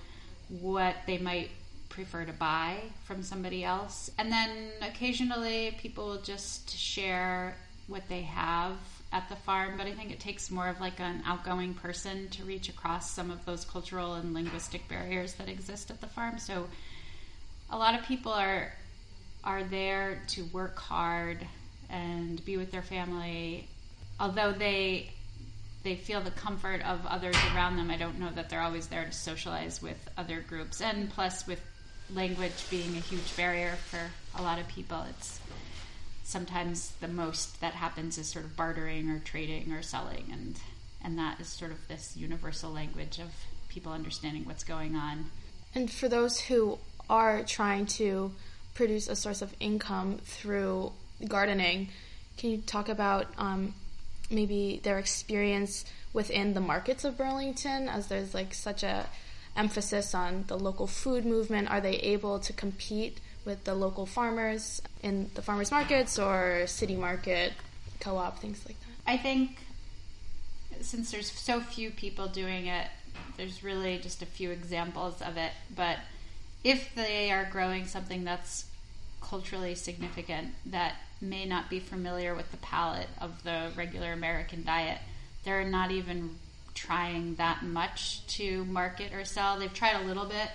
what 0.49 0.95
they 1.07 1.19
might 1.19 1.51
prefer 1.89 2.25
to 2.25 2.33
buy 2.33 2.79
from 3.05 3.23
somebody 3.23 3.65
else. 3.65 4.11
And 4.19 4.31
then 4.31 4.71
occasionally 4.83 5.77
people 5.81 6.07
will 6.07 6.23
just 6.23 6.77
share 6.77 7.57
what 7.89 8.09
they 8.09 8.23
have 8.23 8.77
at 9.13 9.29
the 9.29 9.37
farm, 9.37 9.75
but 9.77 9.87
I 9.87 9.93
think 9.93 10.13
it 10.13 10.21
takes 10.21 10.51
more 10.51 10.69
of 10.69 10.81
like 10.81 11.01
an 11.01 11.23
outgoing 11.27 11.75
person 11.75 12.29
to 12.31 12.45
reach 12.45 12.69
across 12.69 13.11
some 13.11 13.31
of 13.31 13.45
those 13.45 13.65
cultural 13.65 14.15
and 14.15 14.33
linguistic 14.33 14.89
barriers 14.89 15.35
that 15.35 15.49
exist 15.49 15.91
at 15.91 16.01
the 16.01 16.07
farm. 16.07 16.39
So 16.39 16.69
a 17.71 17.77
lot 17.77 17.99
of 17.99 18.05
people 18.07 18.33
are 18.33 18.73
are 19.43 19.65
there 19.65 20.23
to 20.29 20.45
work 20.53 20.79
hard 20.79 21.39
and 21.89 22.45
be 22.45 22.57
with 22.57 22.71
their 22.71 22.83
family. 22.83 23.67
Although 24.21 24.53
they 24.53 25.11
they 25.83 25.97
feel 25.97 26.21
the 26.21 26.31
comfort 26.31 26.83
of 26.83 27.05
others 27.07 27.37
around 27.55 27.77
them, 27.77 27.91
I 27.91 27.97
don't 27.97 28.19
know 28.19 28.31
that 28.35 28.51
they're 28.51 28.61
always 28.61 28.87
there 28.89 29.05
to 29.05 29.13
socialize 29.13 29.81
with 29.83 29.97
other 30.17 30.41
groups. 30.41 30.81
And 30.81 31.11
plus 31.11 31.47
with 31.47 31.61
language 32.15 32.69
being 32.71 32.97
a 32.97 33.01
huge 33.01 33.37
barrier 33.37 33.77
for 33.89 34.01
a 34.39 34.43
lot 34.43 34.59
of 34.59 34.69
people, 34.69 35.05
it's 35.09 35.41
sometimes 36.31 36.93
the 37.01 37.09
most 37.09 37.61
that 37.61 37.75
happens 37.75 38.17
is 38.17 38.29
sort 38.29 38.45
of 38.45 38.57
bartering 38.57 39.11
or 39.11 39.19
trading 39.19 39.73
or 39.73 39.83
selling 39.83 40.25
and 40.33 40.61
and 41.03 41.19
that 41.19 41.41
is 41.41 41.49
sort 41.49 41.71
of 41.71 41.89
this 41.89 42.17
universal 42.17 42.71
language 42.71 43.19
of 43.19 43.31
people 43.69 43.93
understanding 43.93 44.45
what's 44.45 44.65
going 44.65 44.95
on. 44.95 45.31
And 45.75 45.91
for 45.91 46.09
those 46.09 46.39
who 46.41 46.79
are 47.09 47.43
trying 47.45 47.87
to 47.87 48.33
produce 48.75 49.09
a 49.09 49.17
source 49.17 49.41
of 49.41 49.55
income 49.61 50.19
through 50.25 50.93
gardening, 51.27 51.89
can 52.37 52.51
you 52.51 52.59
talk 52.59 52.89
about 52.89 53.29
um, 53.39 53.75
maybe 54.31 54.81
their 54.83 54.99
experience 54.99 55.85
within 56.13 56.55
the 56.55 56.61
markets 56.61 57.05
of 57.05 57.17
Burlington, 57.17 57.89
as 57.89 58.09
there's 58.09 58.35
like 58.35 58.53
such 58.53 58.83
a 58.83 59.07
emphasis 59.57 60.15
on 60.15 60.45
the 60.49 60.59
local 60.59 60.87
food 60.87 61.25
movement? 61.25 61.71
Are 61.71 61.81
they 61.81 61.97
able 61.97 62.39
to 62.41 62.53
compete 62.53 63.21
with 63.45 63.65
the 63.65 63.75
local 63.75 64.07
farmers 64.07 64.83
in 65.03 65.31
the 65.35 65.43
farmers 65.43 65.71
markets 65.71 66.19
or 66.19 66.67
city 66.67 66.97
market, 66.97 67.53
co-op, 68.01 68.39
things 68.39 68.63
like 68.67 68.79
that? 68.81 69.13
I 69.13 69.17
think 69.17 69.59
since 70.81 71.11
there's 71.11 71.31
so 71.31 71.61
few 71.61 71.91
people 71.91 72.27
doing 72.27 72.67
it, 72.67 72.87
there's 73.37 73.63
really 73.63 73.99
just 73.99 74.23
a 74.23 74.27
few 74.27 74.51
examples 74.51 75.21
of 75.23 75.37
it. 75.37 75.53
But 75.75 75.99
if 76.65 76.95
they 76.95 77.31
are 77.31 77.49
growing 77.51 77.87
something 77.87 78.25
that's 78.25 78.67
culturally 79.21 79.75
significant 79.75 80.49
that 80.67 80.95
may 81.21 81.45
not 81.45 81.69
be 81.69 81.81
familiar 81.81 82.35
with 82.35 82.51
the 82.51 82.57
palate 82.59 83.09
of 83.21 83.43
the 83.45 83.71
regular 83.77 84.13
American 84.13 84.65
diet, 84.65 84.99
they're 85.45 85.65
not 85.65 85.91
even 85.91 86.37
trying 86.75 87.35
that 87.35 87.63
much 87.63 88.27
to 88.27 88.65
market 88.67 89.13
or 89.13 89.25
sell. 89.25 89.59
They've 89.59 89.73
tried 89.73 90.03
a 90.03 90.07
little 90.07 90.25
bit, 90.25 90.49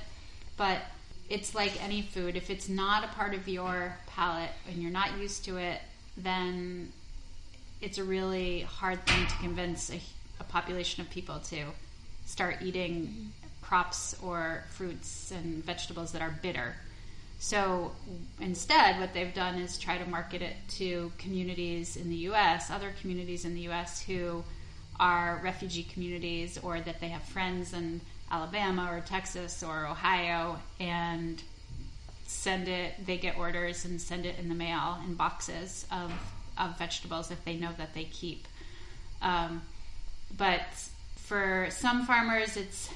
but 0.58 0.80
it's 1.30 1.56
like 1.56 1.84
any 1.84 2.02
food. 2.02 2.36
If 2.36 2.50
it's 2.50 2.70
not 2.70 3.04
a 3.04 3.08
part 3.08 3.34
of 3.34 3.48
your 3.48 3.98
palate 4.08 4.52
and 4.70 4.82
you're 4.82 4.92
not 4.92 5.18
used 5.18 5.46
to 5.46 5.58
it, 5.58 5.82
then 6.18 6.92
it's 7.82 7.98
a 7.98 8.04
really 8.04 8.62
hard 8.62 9.06
thing 9.06 9.26
to 9.28 9.36
convince 9.38 9.92
a, 9.92 10.00
a 10.40 10.44
population 10.44 11.02
of 11.02 11.10
people 11.10 11.40
to 11.40 11.66
start 12.26 12.58
eating 12.62 13.32
crops 13.62 14.16
or 14.22 14.64
fruits 14.70 15.32
and 15.32 15.64
vegetables 15.64 16.12
that 16.12 16.22
are 16.22 16.34
bitter. 16.42 16.76
So 17.40 17.92
instead, 18.40 19.00
what 19.00 19.14
they've 19.14 19.34
done 19.34 19.56
is 19.56 19.78
try 19.78 19.98
to 19.98 20.10
market 20.10 20.42
it 20.42 20.56
to 20.78 21.12
communities 21.18 21.98
in 21.98 22.10
the 22.10 22.16
US, 22.30 22.70
other 22.70 22.94
communities 23.02 23.46
in 23.46 23.54
the 23.56 23.68
US 23.70 24.02
who 24.02 24.44
are 25.00 25.42
refugee 25.44 25.84
communities 25.84 26.58
or 26.64 26.80
that 26.80 27.02
they 27.02 27.10
have 27.10 27.24
friends 27.24 27.74
in 27.74 28.02
Alabama 28.36 28.90
or 28.92 29.00
Texas 29.00 29.64
or 29.64 29.88
Ohio 29.88 30.60
and 30.82 31.42
send 32.28 32.68
it, 32.68 32.94
they 33.06 33.18
get 33.18 33.38
orders 33.38 33.86
and 33.86 34.02
send 34.02 34.26
it 34.26 34.38
in 34.38 34.50
the 34.50 34.56
mail 34.56 34.98
in 35.06 35.14
boxes 35.14 35.86
of, 35.90 36.12
of 36.58 36.78
vegetables 36.78 37.32
if 37.32 37.44
they 37.46 37.56
know 37.56 37.72
that 37.78 37.94
they 37.94 38.04
keep. 38.04 38.46
Um, 39.22 39.62
but 40.38 40.64
for 41.16 41.68
some 41.70 42.06
farmers, 42.06 42.58
it's, 42.58 42.90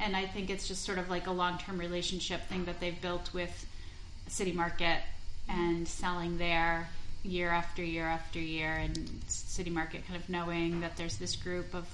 and 0.00 0.16
I 0.16 0.24
think 0.26 0.48
it's 0.48 0.66
just 0.66 0.82
sort 0.84 0.96
of 0.96 1.10
like 1.10 1.26
a 1.26 1.32
long 1.32 1.58
term 1.58 1.78
relationship 1.78 2.40
thing 2.48 2.64
that 2.64 2.80
they've 2.80 3.00
built 3.02 3.34
with 3.34 3.66
City 4.28 4.52
Market 4.52 5.00
and 5.46 5.86
selling 5.86 6.38
there 6.38 6.88
year 7.22 7.50
after 7.50 7.84
year 7.84 8.06
after 8.06 8.38
year, 8.38 8.72
and 8.72 9.20
City 9.26 9.70
Market 9.70 10.06
kind 10.06 10.18
of 10.18 10.26
knowing 10.30 10.80
that 10.80 10.96
there's 10.96 11.18
this 11.18 11.36
group 11.36 11.74
of 11.74 11.86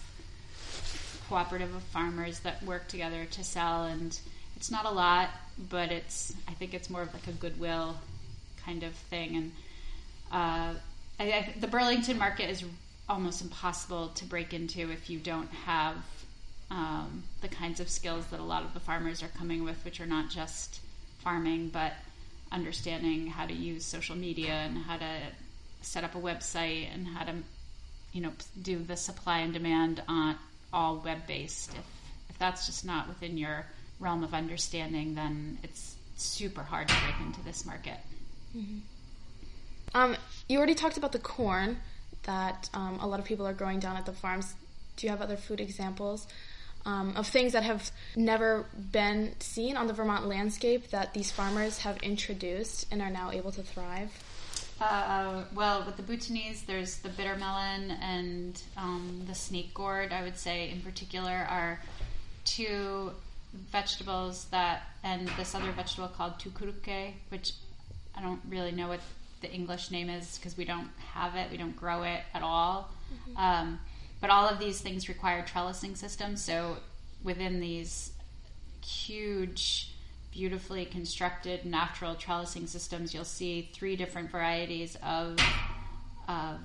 cooperative 1.33 1.75
of 1.75 1.83
farmers 1.85 2.41
that 2.41 2.63
work 2.63 2.87
together 2.89 3.25
to 3.25 3.43
sell, 3.43 3.85
and 3.85 4.21
it's 4.55 4.71
not 4.71 4.85
a 4.85 4.91
lot, 4.91 5.31
but 5.71 5.91
it's 5.91 6.35
I 6.47 6.53
think 6.53 6.75
it's 6.75 6.91
more 6.91 7.01
of 7.01 7.15
like 7.15 7.27
a 7.27 7.33
goodwill 7.33 7.97
kind 8.67 8.83
of 8.83 8.93
thing, 8.93 9.37
and 9.37 9.53
uh, 10.31 10.75
I, 11.19 11.23
I, 11.23 11.55
the 11.59 11.69
Burlington 11.69 12.19
market 12.19 12.51
is 12.51 12.63
almost 13.09 13.41
impossible 13.41 14.09
to 14.09 14.27
break 14.27 14.53
into 14.53 14.91
if 14.91 15.09
you 15.09 15.19
don't 15.19 15.51
have 15.65 15.97
um, 16.71 17.23
the 17.41 17.49
kinds 17.49 17.81
of 17.81 17.89
skills 17.89 18.27
that 18.27 18.39
a 18.39 18.45
lot 18.45 18.63
of 18.63 18.75
the 18.75 18.81
farmers 18.81 19.23
are 19.23 19.33
coming 19.39 19.65
with, 19.65 19.83
which 19.87 20.03
are 20.03 20.07
not 20.07 20.29
just 20.29 20.81
farming, 21.21 21.71
but 21.73 21.95
understanding 22.51 23.27
how 23.27 23.47
to 23.47 23.55
use 23.55 23.87
social 23.87 24.17
media 24.17 24.53
and 24.53 24.77
how 24.77 24.99
to 24.99 25.17
set 25.81 26.05
up 26.05 26.15
a 26.15 26.21
website 26.21 26.93
and 26.93 27.07
how 27.07 27.25
to, 27.25 27.33
you 28.13 28.21
know, 28.21 28.33
do 28.61 28.83
the 28.83 28.99
supply 28.99 29.39
and 29.39 29.55
demand 29.55 30.03
on 30.07 30.37
all 30.73 30.99
web 30.99 31.27
based. 31.27 31.71
If 31.71 31.85
if 32.31 32.39
that's 32.39 32.67
just 32.67 32.85
not 32.85 33.09
within 33.09 33.37
your 33.37 33.67
realm 34.01 34.25
of 34.25 34.35
understanding, 34.35 35.15
then 35.15 35.59
it's 35.63 35.97
super 36.17 36.63
hard 36.63 36.89
to 36.89 36.95
break 36.95 37.27
into 37.27 37.43
this 37.43 37.67
market. 37.67 37.99
Mm-hmm. 38.57 38.79
Um, 39.95 40.17
you 40.49 40.59
already 40.59 40.75
talked 40.75 40.97
about 40.97 41.13
the 41.13 41.19
corn 41.19 41.79
that 42.23 42.71
um, 42.73 42.99
a 43.01 43.07
lot 43.07 43.21
of 43.21 43.27
people 43.27 43.47
are 43.47 43.53
growing 43.53 43.81
down 43.81 43.97
at 43.97 44.07
the 44.07 44.13
farms. 44.13 44.55
Do 44.97 45.07
you 45.07 45.11
have 45.11 45.21
other 45.21 45.37
food 45.37 45.61
examples? 45.61 46.27
um, 46.85 47.15
of 47.17 47.27
things 47.27 47.53
that 47.53 47.63
have 47.63 47.91
never 48.17 48.67
been 48.91 49.35
seen 49.41 49.77
on 49.77 49.87
the 49.87 49.93
Vermont 49.93 50.27
landscape 50.27 50.91
that 50.91 51.15
these 51.15 51.31
farmers 51.31 51.79
have 51.79 51.97
introduced 51.99 52.87
and 52.91 53.01
are 53.01 53.11
now 53.11 53.31
able 53.31 53.53
to 53.53 53.63
thrive? 53.63 54.11
Uh, 54.83 55.45
well, 55.55 55.85
with 55.87 55.97
the 55.97 56.03
Bhutanese, 56.03 56.63
there's 56.63 56.99
the 56.99 57.09
bitter 57.09 57.37
melon 57.37 57.93
and 58.03 58.61
um, 58.77 59.23
the 59.27 59.35
snake 59.35 59.73
gourd, 59.75 60.13
I 60.13 60.23
would 60.23 60.37
say, 60.37 60.71
in 60.71 60.81
particular, 60.81 61.47
are 61.49 61.81
two 62.45 63.13
vegetables 63.71 64.47
that, 64.51 64.83
and 65.05 65.29
this 65.37 65.55
other 65.55 65.71
vegetable 65.73 66.09
called 66.09 66.39
tukuruke, 66.39 67.13
which 67.29 67.53
I 68.17 68.23
don't 68.23 68.41
really 68.49 68.73
know 68.73 68.89
what 68.89 69.01
the 69.41 69.53
English 69.53 69.91
name 69.91 70.09
is 70.09 70.39
because 70.39 70.57
we 70.57 70.65
don't 70.65 70.89
have 71.13 71.37
it, 71.37 71.51
we 71.51 71.57
don't 71.57 71.77
grow 71.77 72.03
it 72.03 72.23
at 72.35 72.43
all. 72.43 72.91
Mm-hmm. 73.13 73.37
Um, 73.37 73.81
but 74.21 74.31
all 74.31 74.49
of 74.49 74.59
these 74.59 74.81
things 74.81 75.09
require 75.09 75.43
trellising 75.43 75.97
systems. 75.97 76.43
So 76.43 76.79
within 77.23 77.61
these 77.61 78.13
huge, 78.85 79.92
beautifully 80.33 80.85
constructed 80.85 81.65
natural 81.65 82.15
trellising 82.15 82.69
systems, 82.69 83.15
you'll 83.15 83.25
see 83.25 83.71
three 83.73 83.97
different 83.97 84.31
varieties 84.31 84.97
of 85.03 85.39
of 86.29 86.59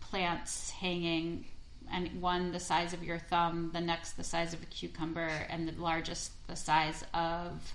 plants 0.00 0.70
hanging 0.70 1.44
and 1.90 2.20
one 2.20 2.52
the 2.52 2.60
size 2.60 2.92
of 2.92 3.02
your 3.02 3.18
thumb, 3.18 3.70
the 3.72 3.80
next 3.80 4.12
the 4.12 4.24
size 4.24 4.52
of 4.52 4.62
a 4.62 4.66
cucumber, 4.66 5.30
and 5.48 5.66
the 5.66 5.72
largest 5.80 6.32
the 6.46 6.56
size 6.56 7.04
of 7.14 7.74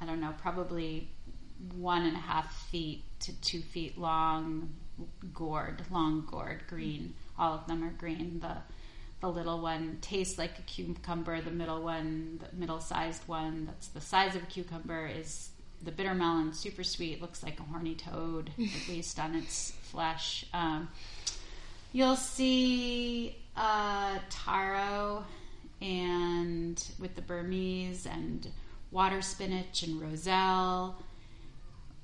I 0.00 0.06
don't 0.06 0.20
know, 0.20 0.34
probably 0.40 1.08
one 1.74 2.06
and 2.06 2.16
a 2.16 2.20
half 2.20 2.68
feet 2.70 3.04
to 3.20 3.32
two 3.42 3.60
feet 3.60 3.98
long 3.98 4.70
gourd, 5.34 5.82
long 5.90 6.26
gourd, 6.30 6.62
green 6.66 7.14
all 7.40 7.54
of 7.54 7.66
them 7.66 7.82
are 7.82 7.90
green. 7.90 8.38
The 8.40 8.58
the 9.20 9.28
little 9.28 9.60
one 9.60 9.98
tastes 10.00 10.38
like 10.38 10.58
a 10.58 10.62
cucumber. 10.62 11.40
The 11.40 11.50
middle 11.50 11.82
one, 11.82 12.40
the 12.40 12.56
middle 12.56 12.80
sized 12.80 13.26
one, 13.28 13.66
that's 13.66 13.88
the 13.88 14.00
size 14.00 14.34
of 14.34 14.42
a 14.42 14.46
cucumber, 14.46 15.06
is 15.06 15.50
the 15.82 15.92
bitter 15.92 16.14
melon. 16.14 16.52
Super 16.52 16.84
sweet. 16.84 17.20
Looks 17.20 17.42
like 17.42 17.60
a 17.60 17.62
horny 17.64 17.94
toad, 17.94 18.50
at 18.58 18.88
least 18.88 19.18
on 19.18 19.34
its 19.34 19.72
flesh. 19.82 20.46
Um, 20.52 20.88
you'll 21.92 22.16
see 22.16 23.36
uh, 23.56 24.18
taro 24.30 25.24
and 25.82 26.82
with 26.98 27.14
the 27.14 27.22
Burmese 27.22 28.06
and 28.06 28.48
water 28.90 29.22
spinach 29.22 29.82
and 29.82 30.00
roselle 30.00 31.02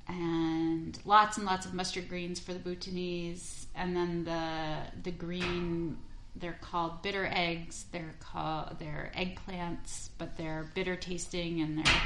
and 0.09 0.99
lots 1.05 1.37
and 1.37 1.47
lots 1.47 1.67
of 1.67 1.75
mustard 1.75 2.09
greens 2.09 2.39
for 2.39 2.53
the 2.53 2.59
Bhutanese, 2.59 3.67
and 3.75 3.97
then 3.97 4.25
the 4.25 4.79
the 5.03 5.11
green. 5.11 5.99
They're 6.39 6.59
called 6.61 7.03
bitter 7.03 7.29
eggs. 7.31 7.87
They're 7.93 8.15
called 8.21 8.77
they're 8.79 9.11
eggplants, 9.17 10.11
but 10.19 10.37
they're 10.37 10.71
bitter 10.75 10.97
tasting, 10.97 11.61
and 11.61 11.79
they're 11.79 12.03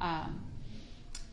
um, 0.00 0.42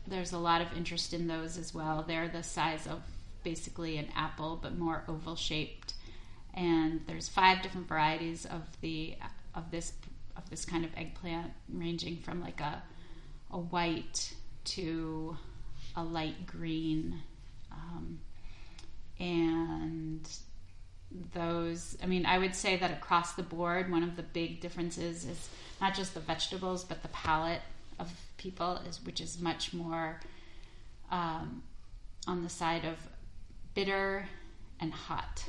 there's 0.06 0.32
a 0.32 0.38
lot 0.38 0.60
of 0.60 0.68
interest 0.76 1.12
in 1.14 1.26
those 1.28 1.56
as 1.56 1.74
well. 1.74 2.04
They're 2.06 2.28
the 2.28 2.42
size 2.42 2.86
of 2.86 3.02
basically 3.44 3.96
an 3.96 4.08
apple, 4.14 4.58
but 4.60 4.76
more 4.76 5.04
oval 5.08 5.36
shaped. 5.36 5.94
And 6.54 7.00
there's 7.06 7.28
five 7.28 7.62
different 7.62 7.88
varieties 7.88 8.44
of 8.44 8.62
the 8.80 9.16
of 9.54 9.70
this 9.70 9.92
of 10.36 10.48
this 10.50 10.64
kind 10.64 10.84
of 10.84 10.90
eggplant, 10.96 11.52
ranging 11.72 12.18
from 12.18 12.40
like 12.40 12.60
a 12.60 12.82
a 13.50 13.58
white 13.58 14.34
to 14.64 15.36
a 15.96 16.02
light 16.02 16.46
green. 16.46 17.22
Um, 17.72 18.20
and 19.18 20.28
those, 21.34 21.96
I 22.02 22.06
mean, 22.06 22.26
I 22.26 22.38
would 22.38 22.54
say 22.54 22.76
that 22.76 22.90
across 22.90 23.32
the 23.32 23.42
board, 23.42 23.90
one 23.90 24.02
of 24.02 24.16
the 24.16 24.22
big 24.22 24.60
differences 24.60 25.24
is 25.24 25.48
not 25.80 25.94
just 25.94 26.14
the 26.14 26.20
vegetables, 26.20 26.84
but 26.84 27.02
the 27.02 27.08
palate 27.08 27.62
of 27.98 28.12
people, 28.36 28.80
is 28.88 29.04
which 29.04 29.20
is 29.20 29.40
much 29.40 29.72
more 29.72 30.20
um, 31.10 31.62
on 32.26 32.42
the 32.42 32.48
side 32.48 32.84
of 32.84 32.96
bitter 33.74 34.28
and 34.80 34.92
hot. 34.92 35.44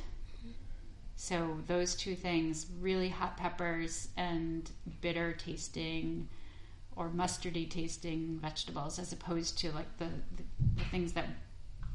So 1.16 1.58
those 1.68 1.94
two 1.94 2.16
things, 2.16 2.66
really 2.80 3.08
hot 3.08 3.36
peppers 3.36 4.08
and 4.16 4.68
bitter 5.00 5.32
tasting 5.32 6.28
or 6.96 7.08
mustardy 7.08 7.70
tasting 7.70 8.38
vegetables 8.42 8.98
as 8.98 9.12
opposed 9.12 9.58
to 9.60 9.70
like 9.72 9.98
the, 9.98 10.06
the, 10.06 10.42
the, 10.76 10.84
things 10.90 11.12
that 11.12 11.26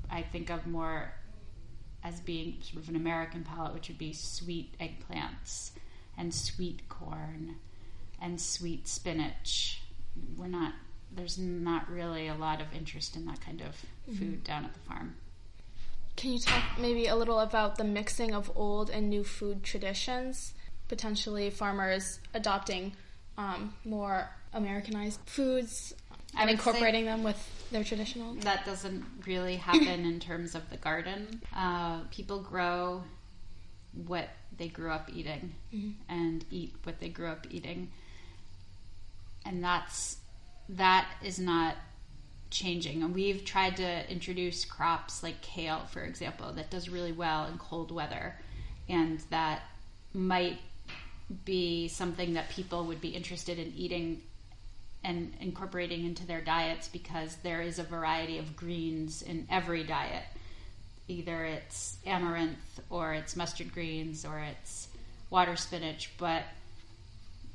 I 0.10 0.22
think 0.22 0.50
of 0.50 0.66
more 0.66 1.14
as 2.08 2.20
being 2.22 2.56
sort 2.62 2.84
of 2.84 2.89
an 2.89 2.96
American 2.96 3.43
palate, 3.43 3.74
which 3.74 3.88
would 3.89 3.98
be 3.98 4.13
sweet 4.13 4.76
eggplants 4.80 5.72
and 6.17 6.34
sweet 6.34 6.88
corn 6.88 7.56
and 8.22 8.39
sweet 8.39 8.88
spinach. 8.88 9.82
We're 10.38 10.48
not, 10.48 10.74
there's 11.13 11.38
not 11.38 11.89
really 11.89 12.28
a 12.28 12.36
lot 12.36 12.62
of 12.62 12.67
interest 12.74 13.15
in 13.15 13.26
that 13.26 13.41
kind 13.41 13.62
of 13.62 13.67
mm-hmm. 13.67 14.13
food 14.13 14.34
mm-hmm. 14.36 14.43
down 14.43 14.65
at 14.65 14.74
the 14.74 14.80
farm. 14.80 15.15
Can 16.15 16.34
you 16.34 16.39
talk 16.39 16.63
maybe 16.80 17.08
a 17.08 17.15
little 17.15 17.39
about 17.39 17.78
the 17.78 17.84
mixing 17.84 18.34
of 18.34 18.52
old 18.56 18.89
and 18.89 19.10
new 19.10 19.24
food 19.24 19.63
traditions? 19.63 20.54
Potentially 20.88 21.50
farmers 21.50 22.20
adopting 22.34 22.93
um, 23.38 23.74
more 23.86 24.30
Americanized 24.54 25.20
foods 25.26 25.93
and 26.36 26.50
incorporating 26.50 27.06
them 27.06 27.24
with 27.24 27.38
their 27.72 27.84
traditional? 27.84 28.34
That 28.36 28.66
doesn't 28.66 29.06
really 29.26 29.58
happen 29.58 30.06
in 30.06 30.20
terms 30.20 30.56
of 30.56 30.70
the 30.70 30.78
garden. 30.78 31.42
Uh, 31.56 32.02
people 32.12 32.40
grow 32.42 33.04
what 34.06 34.30
they 34.58 34.68
grew 34.68 34.92
up 34.92 35.10
eating 35.13 35.54
mm-hmm. 35.74 35.92
and 36.10 36.46
eat 36.52 36.76
what 36.84 37.00
they 37.00 37.10
grew 37.10 37.28
up 37.28 37.48
eating. 37.50 37.90
And 39.46 39.63
that's 39.63 40.18
that 40.70 41.08
is 41.24 41.40
not 41.40 41.76
changing. 42.50 43.04
And 43.04 43.13
we've 43.13 43.46
tried 43.46 43.78
to 43.78 44.12
introduce 44.12 44.66
crops 44.66 45.24
like 45.24 45.42
kale, 45.42 45.86
for 45.92 46.02
example, 46.02 46.52
that 46.54 46.70
does 46.70 46.90
really 46.90 47.12
well 47.12 47.46
in 47.46 47.58
cold 47.58 47.92
weather 47.92 48.36
and 48.90 49.20
that 49.30 49.63
might 50.13 50.60
be 51.46 51.88
something 51.88 52.34
that 52.34 52.50
people 52.50 52.86
would 52.86 53.02
be 53.02 53.10
interested 53.10 53.60
in 53.60 53.74
eating 53.76 54.22
and 55.04 55.34
incorporating 55.40 56.06
into 56.06 56.26
their 56.26 56.42
diets 56.42 56.88
because 56.88 57.36
there 57.38 57.62
is 57.62 57.80
a 57.80 57.84
variety 57.84 58.38
of 58.38 58.56
greens 58.56 59.22
in 59.22 59.48
every 59.50 59.84
diet. 59.84 60.24
Either 61.08 61.46
it's 61.46 61.98
amaranth 62.06 62.80
or 62.90 63.14
it's 63.14 63.36
mustard 63.36 63.74
greens 63.74 64.26
or 64.26 64.40
it's 64.40 64.88
water 65.30 65.56
spinach, 65.56 66.12
but 66.18 66.44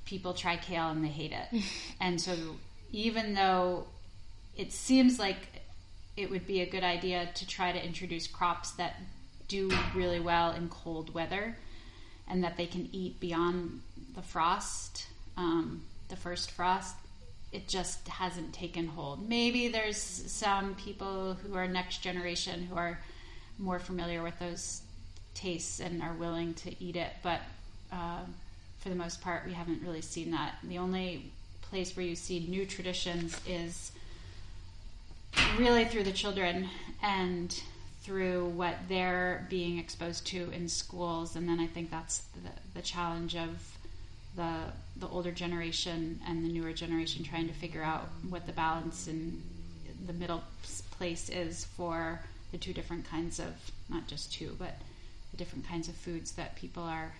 people 0.05 0.33
try 0.33 0.57
kale 0.57 0.89
and 0.89 1.05
they 1.05 1.09
hate 1.09 1.33
it. 1.33 1.63
and 2.01 2.21
so 2.21 2.35
even 2.93 3.35
though 3.35 3.87
it 4.57 4.73
seems 4.73 5.19
like 5.19 5.39
it 6.17 6.31
would 6.31 6.47
be 6.47 6.61
a 6.61 6.67
good 6.67 6.85
idea 6.85 7.29
to 7.35 7.47
try 7.47 7.73
to 7.73 7.85
introduce 7.85 8.27
crops 8.27 8.73
that 8.73 8.97
do 9.49 9.71
really 9.95 10.21
well 10.21 10.53
in 10.53 10.69
cold 10.69 11.13
weather 11.13 11.57
and 12.29 12.45
that 12.45 12.57
they 12.57 12.67
can 12.67 12.89
eat 12.93 13.19
beyond 13.21 13.81
the 14.15 14.23
frost, 14.23 15.07
um, 15.37 15.83
the 16.09 16.17
first 16.17 16.51
frost, 16.51 16.95
it 17.53 17.69
just 17.69 18.09
hasn't 18.09 18.53
taken 18.53 18.87
hold. 18.87 19.29
Maybe 19.29 19.69
there's 19.69 19.97
some 19.99 20.75
people 20.75 21.35
who 21.35 21.55
are 21.55 21.69
next 21.69 21.99
generation 21.99 22.63
who 22.63 22.77
are 22.77 22.99
more 23.59 23.79
familiar 23.79 24.23
with 24.23 24.39
those 24.39 24.83
tastes 25.35 25.81
and 25.81 26.03
are 26.03 26.15
willing 26.15 26.55
to 26.55 26.83
eat 26.83 26.97
it, 26.97 27.13
but 27.23 27.41
uh, 27.93 28.21
for 28.79 28.89
the 28.89 28.95
most 28.95 29.21
part, 29.21 29.47
we 29.47 29.53
haven't 29.53 29.83
really 29.83 30.01
seen 30.01 30.31
that. 30.31 30.55
The 30.65 30.79
only 30.79 31.31
place 31.63 31.97
where 31.97 32.05
you 32.05 32.17
see 32.17 32.41
new 32.41 32.67
traditions 32.67 33.39
is 33.47 33.93
really 35.59 35.85
through 35.85 36.05
the 36.05 36.13
children 36.13 36.69
and 37.03 37.63
through 38.03 38.47
what 38.47 38.77
they're 38.89 39.47
being 39.49 39.79
exposed 39.79 40.27
to 40.27 40.51
in 40.51 40.69
schools. 40.69 41.37
And 41.37 41.49
then 41.49 41.61
I 41.61 41.67
think 41.67 41.91
that's 41.91 42.19
the, 42.35 42.51
the 42.75 42.83
challenge 42.83 43.37
of 43.37 43.72
the 44.37 44.57
the 44.97 45.09
older 45.09 45.33
generation 45.33 46.21
and 46.27 46.45
the 46.45 46.49
newer 46.49 46.73
generation 46.73 47.25
trying 47.25 47.49
to 47.49 47.55
figure 47.55 47.83
out 47.83 48.09
what 48.29 48.47
the 48.47 48.53
balance 48.53 49.09
in 49.09 49.43
the 50.07 50.13
middle 50.13 50.43
place 50.91 51.29
is 51.29 51.65
for 51.77 52.21
the 52.51 52.59
two 52.59 52.73
different 52.73 53.09
kinds 53.09 53.39
of 53.39 53.53
not 53.89 54.07
just 54.07 54.33
two 54.33 54.55
but 54.59 54.77
the 55.31 55.37
different 55.37 55.67
kinds 55.67 55.89
of 55.89 55.95
foods 55.95 56.33
that 56.33 56.55
people 56.57 56.83
are 56.83 57.13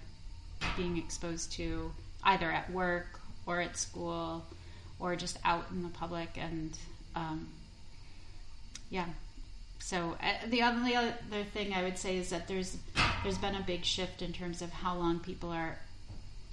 being 0.77 0.97
exposed 0.97 1.53
to 1.53 1.93
either 2.25 2.51
at 2.51 2.71
work 2.71 3.21
or 3.47 3.61
at 3.61 3.77
school 3.77 4.45
or 5.01 5.17
just 5.17 5.39
out 5.45 5.67
in 5.71 5.83
the 5.83 5.89
public 5.89 6.31
and 6.37 6.79
um, 7.15 7.49
yeah. 8.91 9.07
So 9.79 10.17
uh, 10.23 10.47
the 10.49 10.63
only 10.63 10.95
other 10.95 11.13
thing 11.53 11.75
I 11.75 11.83
would 11.83 11.99
say 11.99 12.17
is 12.17 12.31
that 12.31 12.47
there's 12.47 12.77
there's 13.25 13.39
been 13.39 13.57
a 13.57 13.61
big 13.61 13.85
shift 13.85 14.23
in 14.23 14.33
terms 14.33 14.63
of 14.63 14.71
how 14.71 14.97
long 14.97 15.19
people 15.19 15.51
are 15.51 15.79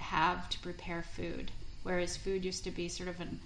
have 0.09 0.49
to 0.49 0.59
prepare 0.59 1.03
food, 1.03 1.51
whereas 1.83 2.17
food 2.17 2.43
used 2.43 2.63
to 2.63 2.71
be 2.71 2.87
sort 2.87 3.09
of 3.09 3.19
an, 3.19 3.39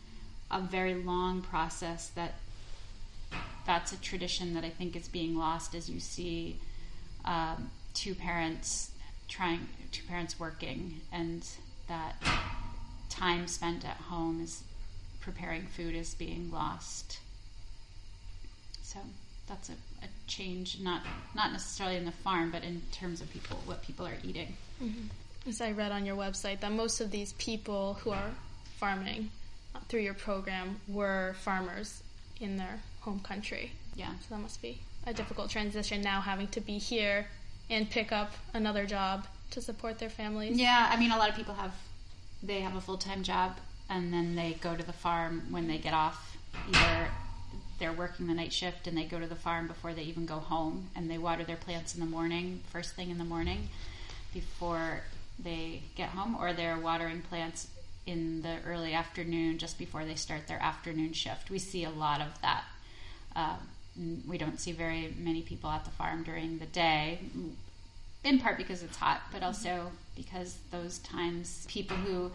a 0.49 0.62
very 0.62 0.95
long 0.95 1.41
process 1.41 2.10
that 2.10 2.36
that's 3.65 3.91
a 3.91 3.97
tradition 3.97 4.54
that 4.54 4.63
I 4.63 4.69
think 4.69 4.95
is 4.95 5.08
being 5.08 5.38
lost 5.38 5.76
as 5.76 5.89
you 5.89 5.99
see 5.99 6.58
um, 7.26 7.69
two 7.93 8.13
parents 8.15 8.91
trying 9.28 9.67
two 9.91 10.04
parents 10.08 10.39
working 10.39 11.02
and 11.12 11.47
that 11.88 12.15
time 13.10 13.47
spent 13.47 13.86
at 13.86 13.97
home 13.97 14.41
is 14.41 14.63
preparing 15.21 15.65
food 15.67 15.95
is 15.95 16.13
being 16.13 16.52
lost. 16.52 17.19
So 18.82 18.99
that's 19.47 19.69
a, 19.69 19.73
a 20.04 20.08
change, 20.28 20.80
not 20.82 21.02
not 21.36 21.52
necessarily 21.52 21.97
in 21.97 22.06
the 22.06 22.12
farm, 22.12 22.52
but 22.52 22.63
in 22.63 22.82
terms 22.91 23.21
of 23.21 23.32
people, 23.32 23.58
what 23.65 23.82
people 23.82 24.06
are 24.06 24.17
eating. 24.23 24.56
Mm-hmm. 24.82 25.08
As 25.48 25.60
I 25.62 25.72
read 25.72 25.92
on 25.92 26.06
your 26.06 26.16
website, 26.16 26.62
that 26.62 26.72
most 26.72 27.02
of 27.02 27.12
these 27.12 27.34
people 27.34 27.96
who 27.96 28.12
are 28.12 28.32
farming 28.78 29.30
through 29.90 30.02
your 30.02 30.14
program 30.14 30.80
were 30.88 31.36
farmers 31.42 32.02
in 32.40 32.58
their 32.58 32.80
home 33.02 33.20
country. 33.20 33.72
Yeah. 33.96 34.10
So 34.22 34.36
that 34.36 34.42
must 34.42 34.62
be 34.62 34.80
a 35.06 35.14
difficult 35.14 35.50
transition 35.50 36.02
now, 36.02 36.22
having 36.22 36.48
to 36.50 36.62
be 36.62 36.78
here 36.78 37.28
and 37.70 37.90
pick 37.90 38.12
up 38.12 38.32
another 38.54 38.86
job 38.86 39.28
to 39.52 39.62
support 39.62 40.00
their 40.00 40.10
families. 40.10 40.58
Yeah, 40.58 40.90
I 40.90 40.98
mean, 40.98 41.12
a 41.12 41.18
lot 41.18 41.30
of 41.30 41.36
people 41.36 41.54
have 41.56 41.74
they 42.42 42.62
have 42.62 42.76
a 42.76 42.82
full 42.82 42.98
time 42.98 43.24
job 43.24 43.58
and 43.90 44.14
then 44.14 44.36
they 44.36 44.54
go 44.62 44.76
to 44.76 44.84
the 44.84 44.94
farm 44.94 45.44
when 45.50 45.68
they 45.68 45.78
get 45.78 45.94
off 45.94 46.36
either 46.68 47.08
they're 47.80 47.94
working 47.94 48.28
the 48.28 48.34
night 48.34 48.54
shift 48.54 48.88
and 48.88 48.98
they 48.98 49.04
go 49.04 49.20
to 49.20 49.28
the 49.28 49.36
farm 49.36 49.68
before 49.68 49.94
they 49.94 50.04
even 50.04 50.26
go 50.26 50.36
home 50.36 50.90
and 50.96 51.10
they 51.10 51.18
water 51.18 51.44
their 51.44 51.58
plants 51.58 51.94
in 51.94 52.00
the 52.00 52.06
morning, 52.06 52.62
first 52.72 52.96
thing 52.96 53.10
in 53.10 53.18
the 53.18 53.24
morning, 53.24 53.70
before 54.34 55.02
they 55.39 55.84
get 55.96 56.10
home, 56.10 56.36
or 56.39 56.54
they're 56.54 56.78
watering 56.78 57.22
plants 57.22 57.67
in 58.06 58.41
the 58.41 58.58
early 58.65 58.93
afternoon 58.93 59.58
just 59.58 59.78
before 59.78 60.06
they 60.06 60.15
start 60.15 60.48
their 60.48 60.62
afternoon 60.62 61.13
shift. 61.13 61.50
We 61.50 61.60
see 61.60 61.84
a 61.84 61.89
lot 61.89 62.22
of 62.22 62.41
that. 62.41 62.63
Uh, 63.36 63.56
we 64.28 64.38
don't 64.38 64.60
see 64.60 64.72
very 64.72 65.13
many 65.17 65.41
people 65.41 65.69
at 65.69 65.86
the 65.86 65.91
farm 65.91 66.24
during 66.24 66.58
the 66.58 66.65
day, 66.65 67.19
in 68.24 68.39
part 68.39 68.58
because 68.58 68.84
it's 68.84 68.98
hot, 68.98 69.22
but 69.32 69.43
also 69.43 69.91
because 70.15 70.58
those 70.72 71.00
times 71.00 71.65
people 71.69 71.98
who 71.98 72.32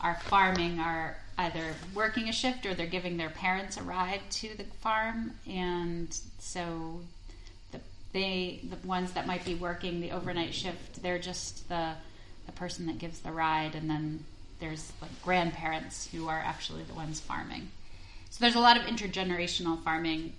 are 0.00 0.18
farming 0.24 0.78
are 0.78 1.16
either 1.38 1.74
working 1.94 2.28
a 2.28 2.32
shift 2.32 2.66
or 2.66 2.74
they're 2.74 2.86
giving 2.86 3.16
their 3.16 3.30
parents 3.30 3.76
a 3.76 3.82
ride 3.82 4.20
to 4.30 4.56
the 4.56 4.64
farm 4.80 5.32
and 5.48 6.20
so 6.38 7.00
the 7.72 7.80
they 8.12 8.60
the 8.68 8.86
ones 8.86 9.12
that 9.12 9.26
might 9.26 9.44
be 9.44 9.54
working 9.54 10.00
the 10.00 10.12
overnight 10.12 10.54
shift 10.54 11.02
they're 11.02 11.18
just 11.18 11.68
the 11.68 11.92
the 12.48 12.52
person 12.52 12.86
that 12.86 12.98
gives 12.98 13.20
the 13.20 13.30
ride 13.30 13.76
and 13.76 13.88
then 13.88 14.24
there's 14.58 14.92
like 15.00 15.22
grandparents 15.22 16.08
who 16.10 16.26
are 16.26 16.42
actually 16.44 16.82
the 16.82 16.94
ones 16.94 17.20
farming 17.20 17.68
so 18.30 18.38
there's 18.40 18.56
a 18.56 18.60
lot 18.60 18.76
of 18.76 18.82
intergenerational 18.82 19.80
farming 19.84 20.32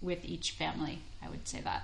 with 0.00 0.24
each 0.24 0.52
family 0.52 1.00
i 1.20 1.28
would 1.28 1.48
say 1.48 1.60
that 1.60 1.82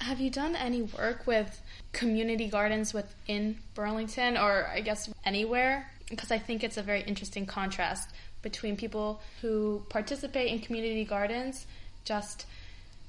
have 0.00 0.18
you 0.18 0.30
done 0.30 0.56
any 0.56 0.82
work 0.82 1.26
with 1.26 1.60
community 1.92 2.48
gardens 2.48 2.94
within 2.94 3.58
Burlington 3.74 4.36
or 4.36 4.66
I 4.72 4.80
guess 4.80 5.10
anywhere? 5.24 5.90
Because 6.08 6.30
I 6.30 6.38
think 6.38 6.64
it's 6.64 6.78
a 6.78 6.82
very 6.82 7.02
interesting 7.02 7.44
contrast 7.44 8.10
between 8.42 8.76
people 8.76 9.20
who 9.42 9.84
participate 9.90 10.50
in 10.50 10.60
community 10.60 11.04
gardens 11.04 11.66
just 12.04 12.46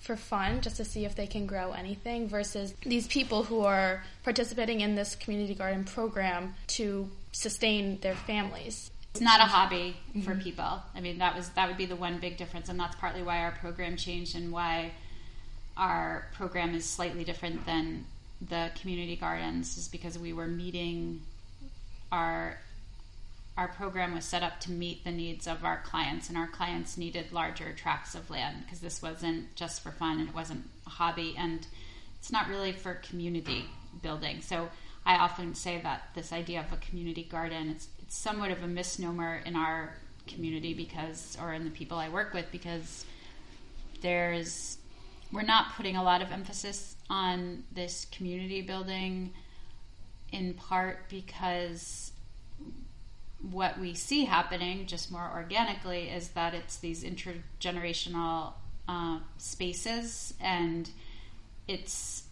for 0.02 0.16
fun, 0.16 0.62
just 0.62 0.78
to 0.78 0.86
see 0.86 1.06
if 1.06 1.16
they 1.16 1.28
can 1.28 1.46
grow 1.46 1.72
anything, 1.72 2.28
versus 2.28 2.74
these 2.84 3.08
people 3.08 3.44
who 3.44 3.62
are 3.62 4.04
participating 4.24 4.82
in 4.82 4.96
this 4.96 5.16
community 5.16 5.54
garden 5.54 5.84
program 5.84 6.56
to 6.68 7.10
sustain 7.32 8.00
their 8.02 8.16
families. 8.16 8.92
It's 9.12 9.22
not 9.22 9.40
a 9.40 9.44
hobby 9.44 9.98
for 10.24 10.32
mm-hmm. 10.32 10.42
people. 10.42 10.82
I 10.96 11.02
mean, 11.02 11.20
that 11.20 11.36
was 11.36 11.50
that 11.50 11.68
would 11.68 11.78
be 11.78 11.86
the 11.86 11.96
one 11.96 12.20
big 12.20 12.38
difference, 12.38 12.70
and 12.70 12.80
that's 12.80 12.96
partly 12.96 13.22
why 13.22 13.44
our 13.44 13.52
program 13.52 13.96
changed 13.96 14.36
and 14.36 14.52
why 14.52 14.94
our 15.78 16.28
program 16.34 16.74
is 16.76 16.86
slightly 16.86 17.24
different 17.24 17.66
than 17.66 18.06
the 18.50 18.72
community 18.82 19.16
gardens 19.16 19.78
is 19.78 19.88
because 19.88 20.18
we 20.18 20.34
were 20.34 20.48
meeting 20.48 21.22
our 22.12 22.58
our 23.58 23.68
program 23.68 24.14
was 24.14 24.26
set 24.26 24.44
up 24.44 24.60
to 24.62 24.72
meet 24.72 25.04
the 25.04 25.12
needs 25.12 25.46
of 25.46 25.64
our 25.66 25.82
clients 25.84 26.30
and 26.30 26.38
our 26.38 26.48
clients 26.48 26.98
needed 26.98 27.32
larger 27.32 27.74
tracts 27.74 28.16
of 28.16 28.30
land 28.30 28.64
because 28.64 28.80
this 28.80 29.02
wasn't 29.02 29.54
just 29.56 29.82
for 29.82 29.92
fun 29.92 30.20
and 30.20 30.30
it 30.30 30.36
wasn't 30.36 30.64
a 30.88 30.90
hobby 30.90 31.36
and 31.38 31.68
it's 32.18 32.32
not 32.32 32.48
really 32.48 32.72
for 32.72 32.96
community 32.96 33.66
building. 34.02 34.42
So 34.42 34.70
i 35.06 35.16
often 35.16 35.56
say 35.56 35.80
that 35.82 36.04
this 36.14 36.32
idea 36.32 36.60
of 36.60 36.72
a 36.72 36.78
community 36.78 37.24
garden 37.24 37.70
it's, 37.70 37.88
it's 38.02 38.16
somewhat 38.16 38.52
of 38.52 38.62
a 38.64 38.68
misnomer 38.68 39.42
in 39.46 39.56
our 39.56 39.96
community 40.28 40.74
because 40.74 41.38
or 41.42 41.54
in 41.54 41.64
the 41.64 41.72
people 41.72 41.98
i 41.98 42.08
work 42.10 42.34
with 42.34 42.46
because 42.52 43.06
there's 44.02 44.78
we're 45.32 45.42
not 45.42 45.74
putting 45.76 45.96
a 45.96 46.04
lot 46.04 46.22
of 46.22 46.32
emphasis 46.32 46.96
on 47.10 47.64
this 47.74 48.06
community 48.12 48.62
building 48.62 49.32
in 50.32 50.54
part 50.54 51.10
because 51.10 52.11
what 53.50 53.80
we 53.80 53.94
see 53.94 54.26
happening 54.26 54.86
just 54.86 55.12
more 55.12 55.32
organically 55.34 56.10
is 56.10 56.30
that 56.30 56.54
it's 56.54 56.78
these 56.78 57.04
intergenerational 57.04 58.54
uh, 58.88 59.20
spaces 59.38 60.34
and 60.40 60.90
it's 61.68 62.24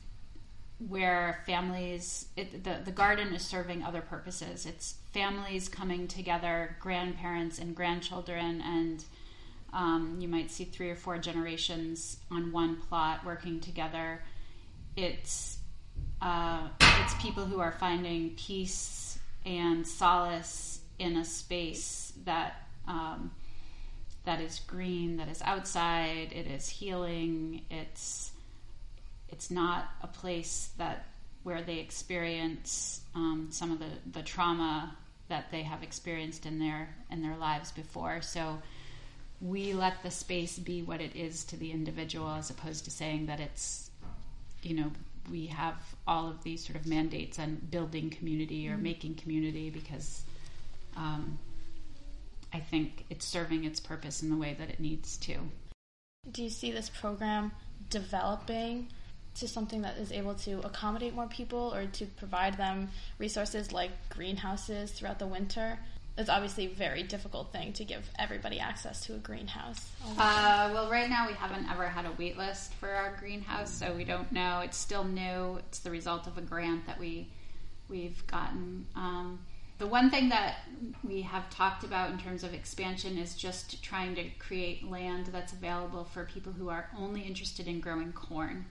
where 0.88 1.42
families 1.46 2.28
it, 2.38 2.64
the, 2.64 2.78
the 2.86 2.92
garden 2.92 3.34
is 3.34 3.42
serving 3.42 3.84
other 3.84 4.00
purposes 4.02 4.66
it's 4.66 4.96
families 5.12 5.68
coming 5.68 6.08
together 6.08 6.76
grandparents 6.80 7.60
and 7.60 7.76
grandchildren 7.76 8.62
and 8.62 9.04
um, 9.74 10.18
you 10.20 10.28
might 10.28 10.52
see 10.52 10.64
three 10.64 10.90
or 10.90 10.96
four 10.96 11.18
generations 11.18 12.18
on 12.32 12.52
one 12.52 12.78
plot 12.78 13.24
working 13.26 13.60
together. 13.60 14.22
It's 14.96 15.58
uh, 16.22 16.68
it's 16.82 17.14
people 17.22 17.46
who 17.46 17.60
are 17.60 17.72
finding 17.72 18.32
peace 18.32 19.20
and 19.46 19.88
solace 19.88 20.79
in 21.00 21.18
a 21.18 21.26
space 21.26 22.14
that 22.26 22.68
um, 22.88 23.32
that 24.26 24.42
is 24.42 24.60
green, 24.68 25.18
that 25.18 25.28
is 25.28 25.42
outside. 25.42 26.32
It 26.32 26.46
is 26.46 26.70
healing. 26.70 27.62
It's 27.70 28.32
it's 29.30 29.50
not 29.50 29.86
a 30.04 30.08
place 30.08 30.70
that 30.78 31.06
where 31.44 31.62
they 31.62 31.78
experience 31.78 33.02
um, 33.16 33.48
some 33.52 33.72
of 33.72 33.80
the, 33.80 33.90
the 34.12 34.22
trauma 34.22 34.96
that 35.30 35.52
they 35.52 35.64
have 35.64 35.84
experienced 35.84 36.46
in 36.46 36.60
their 36.60 36.90
in 37.10 37.22
their 37.22 37.38
lives 37.38 37.72
before. 37.72 38.22
So 38.22 38.62
we 39.42 39.74
let 39.74 40.04
the 40.04 40.12
space 40.12 40.60
be 40.60 40.82
what 40.82 41.00
it 41.00 41.16
is 41.16 41.44
to 41.46 41.58
the 41.58 41.72
individual 41.72 42.30
as 42.30 42.50
opposed 42.50 42.86
to 42.86 42.92
saying 42.92 43.28
that 43.28 43.40
it's 43.40 43.90
you 44.62 44.76
know 44.76 44.92
we 45.32 45.46
have 45.48 45.76
all 46.08 46.30
of 46.30 46.44
these 46.44 46.66
sort 46.66 46.76
of 46.76 46.86
mandates 46.88 47.40
on 47.40 47.56
building 47.70 48.10
community 48.10 48.68
or 48.68 48.74
mm-hmm. 48.74 48.84
making 48.84 49.16
community 49.16 49.70
because 49.70 50.24
um, 51.00 51.40
I 52.54 52.60
think 52.60 53.06
it's 53.10 53.26
serving 53.26 53.64
its 53.64 53.80
purpose 53.80 54.22
in 54.22 54.30
the 54.30 54.36
way 54.36 54.56
that 54.60 54.70
it 54.70 54.80
needs 54.80 55.18
to. 55.20 55.38
Do 56.30 56.44
you 56.44 56.50
see 56.50 56.72
this 56.72 56.90
program 56.90 57.52
developing 57.90 58.90
to 59.36 59.48
something 59.48 59.82
that 59.84 59.98
is 59.98 60.12
able 60.12 60.36
to 60.36 60.60
accommodate 60.60 61.16
more 61.16 61.28
people 61.28 61.74
or 61.74 61.86
to 61.86 62.06
provide 62.06 62.58
them 62.58 62.90
resources 63.18 63.72
like 63.72 63.92
greenhouses 64.10 64.92
throughout 64.92 65.20
the 65.20 65.28
winter? 65.28 65.80
It's 66.18 66.30
obviously 66.30 66.66
a 66.66 66.70
very 66.70 67.04
difficult 67.04 67.54
thing 67.54 67.72
to 67.74 67.86
give 67.86 68.10
everybody 68.20 68.60
access 68.60 69.06
to 69.06 69.16
a 69.16 69.20
greenhouse. 69.20 69.88
Uh, 70.18 70.70
well, 70.74 70.92
right 70.92 71.10
now 71.10 71.28
we 71.28 71.34
haven't 71.34 71.72
ever 71.72 71.88
had 71.88 72.06
a 72.06 72.12
wait 72.20 72.38
list 72.38 72.74
for 72.74 72.90
our 72.90 73.16
greenhouse, 73.18 73.72
so 73.72 73.94
we 73.94 74.04
don't 74.04 74.30
know. 74.34 74.60
It's 74.60 74.78
still 74.78 75.06
new. 75.06 75.60
It's 75.60 75.80
the 75.80 75.92
result 75.92 76.28
of 76.28 76.38
a 76.38 76.42
grant 76.42 76.88
that 76.88 77.00
we 77.00 77.30
we've 77.88 78.28
gotten. 78.28 78.86
Um, 78.96 79.40
the 79.80 79.88
one 79.88 80.12
thing 80.12 80.30
that 80.30 80.58
we 81.04 81.22
have 81.22 81.50
talked 81.50 81.84
about 81.84 82.12
in 82.12 82.20
terms 82.20 82.44
of 82.44 82.54
expansion 82.54 83.18
is 83.18 83.34
just 83.34 83.82
trying 83.82 84.14
to 84.16 84.26
create 84.38 84.90
land 84.90 85.28
that's 85.28 85.54
available 85.54 86.04
for 86.04 86.26
people 86.26 86.52
who 86.52 86.70
are 86.70 86.90
only 86.98 87.22
interested 87.22 87.66
in 87.68 87.80
growing 87.80 88.12
corn 88.12 88.66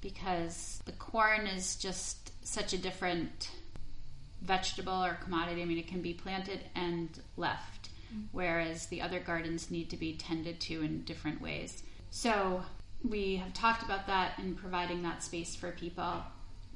because 0.00 0.82
the 0.84 0.92
corn 0.92 1.46
is 1.46 1.76
just 1.76 2.32
such 2.46 2.72
a 2.72 2.78
different 2.78 3.50
vegetable 4.42 5.04
or 5.04 5.14
commodity. 5.22 5.62
I 5.62 5.64
mean, 5.64 5.78
it 5.78 5.86
can 5.86 6.02
be 6.02 6.12
planted 6.12 6.60
and 6.74 7.08
left, 7.36 7.88
mm-hmm. 8.12 8.24
whereas 8.32 8.86
the 8.86 9.00
other 9.00 9.20
gardens 9.20 9.70
need 9.70 9.88
to 9.90 9.96
be 9.96 10.14
tended 10.14 10.60
to 10.62 10.82
in 10.82 11.04
different 11.04 11.40
ways. 11.40 11.84
So 12.10 12.62
we 13.08 13.36
have 13.36 13.54
talked 13.54 13.82
about 13.82 14.06
that 14.08 14.32
and 14.38 14.56
providing 14.56 15.02
that 15.02 15.22
space 15.22 15.54
for 15.54 15.70
people. 15.70 16.22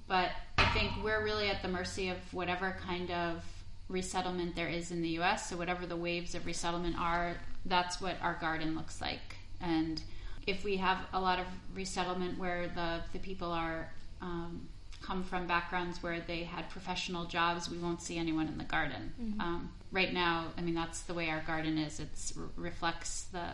But 0.09 0.31
I 0.57 0.67
think 0.71 0.93
we're 1.05 1.23
really 1.23 1.49
at 1.49 1.63
the 1.63 1.69
mercy 1.69 2.09
of 2.09 2.17
whatever 2.33 2.77
kind 2.85 3.11
of 3.11 3.45
resettlement 3.89 4.57
there 4.57 4.69
is 4.69 4.91
in 4.91 5.03
the 5.03 5.11
US. 5.21 5.49
So, 5.49 5.57
whatever 5.57 5.87
the 5.87 5.97
waves 5.97 6.35
of 6.35 6.47
resettlement 6.47 6.97
are, 6.99 7.37
that's 7.67 8.01
what 8.01 8.17
our 8.23 8.35
garden 8.41 8.75
looks 8.75 9.01
like. 9.01 9.37
And 9.61 10.03
if 10.47 10.65
we 10.65 10.79
have 10.79 10.99
a 11.13 11.21
lot 11.21 11.39
of 11.39 11.47
resettlement 11.75 12.39
where 12.39 12.69
the, 12.69 13.01
the 13.13 13.19
people 13.19 13.53
are 13.53 13.91
um, 14.23 14.67
come 15.03 15.23
from 15.23 15.47
backgrounds 15.47 16.03
where 16.03 16.21
they 16.21 16.43
had 16.43 16.69
professional 16.71 17.25
jobs, 17.27 17.71
we 17.71 17.79
won't 17.79 18.03
see 18.03 18.19
anyone 18.19 18.49
in 18.49 18.59
the 18.59 18.65
garden. 18.65 19.13
Mm-hmm. 19.21 19.41
Um, 19.41 19.73
right 19.93 20.13
now, 20.13 20.47
I 20.57 20.63
mean, 20.63 20.75
that's 20.75 21.03
the 21.03 21.15
way 21.15 21.29
our 21.29 21.43
garden 21.43 21.79
is. 21.79 22.01
It 22.01 22.09
reflects 22.57 23.25
the 23.33 23.47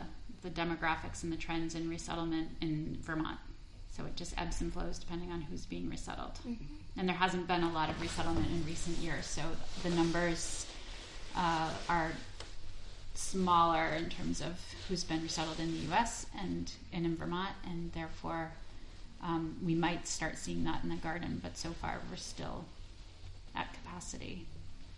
the 0.43 0.51
demographics 0.51 1.23
and 1.23 1.33
the 1.33 1.39
trends 1.39 1.75
in 1.75 1.89
resettlement 1.89 2.51
in 2.61 2.99
Vermont. 3.01 3.39
So 3.97 4.05
it 4.05 4.17
just 4.17 4.39
ebbs 4.41 4.61
and 4.61 4.73
flows 4.73 4.99
depending 4.99 5.31
on 5.31 5.41
who's 5.41 5.67
being 5.67 5.89
resettled. 5.89 6.35
Mm-hmm. 6.47 6.65
And 6.99 7.09
there 7.09 7.17
hasn't 7.17 7.47
been 7.47 7.63
a 7.63 7.73
lot 7.73 7.91
of 7.91 8.01
resettlement 8.01 8.47
in 8.47 8.65
recent 8.67 8.99
years, 8.99 9.27
so 9.27 9.43
the 9.83 9.91
numbers 9.91 10.67
uh, 11.37 11.71
are 11.89 12.11
smaller 13.15 13.87
in 13.87 14.11
terms 14.11 14.41
of 14.41 14.61
who's 14.89 15.05
been 15.05 15.23
resettled 15.23 15.61
in 15.61 15.73
the 15.73 15.79
U.S. 15.89 16.27
and, 16.41 16.71
and 16.93 17.07
in 17.07 17.17
Vermont, 17.17 17.55
and 17.65 17.93
therefore 17.93 18.51
um, 19.23 19.57
we 19.65 19.75
might 19.75 20.07
start 20.07 20.37
seeing 20.37 20.65
that 20.65 20.83
in 20.83 20.89
the 20.89 20.97
garden, 20.97 21.41
but 21.43 21.57
so 21.57 21.71
far 21.71 21.99
we're 22.11 22.17
still 22.17 22.65
at 23.55 23.73
capacity. 23.73 24.47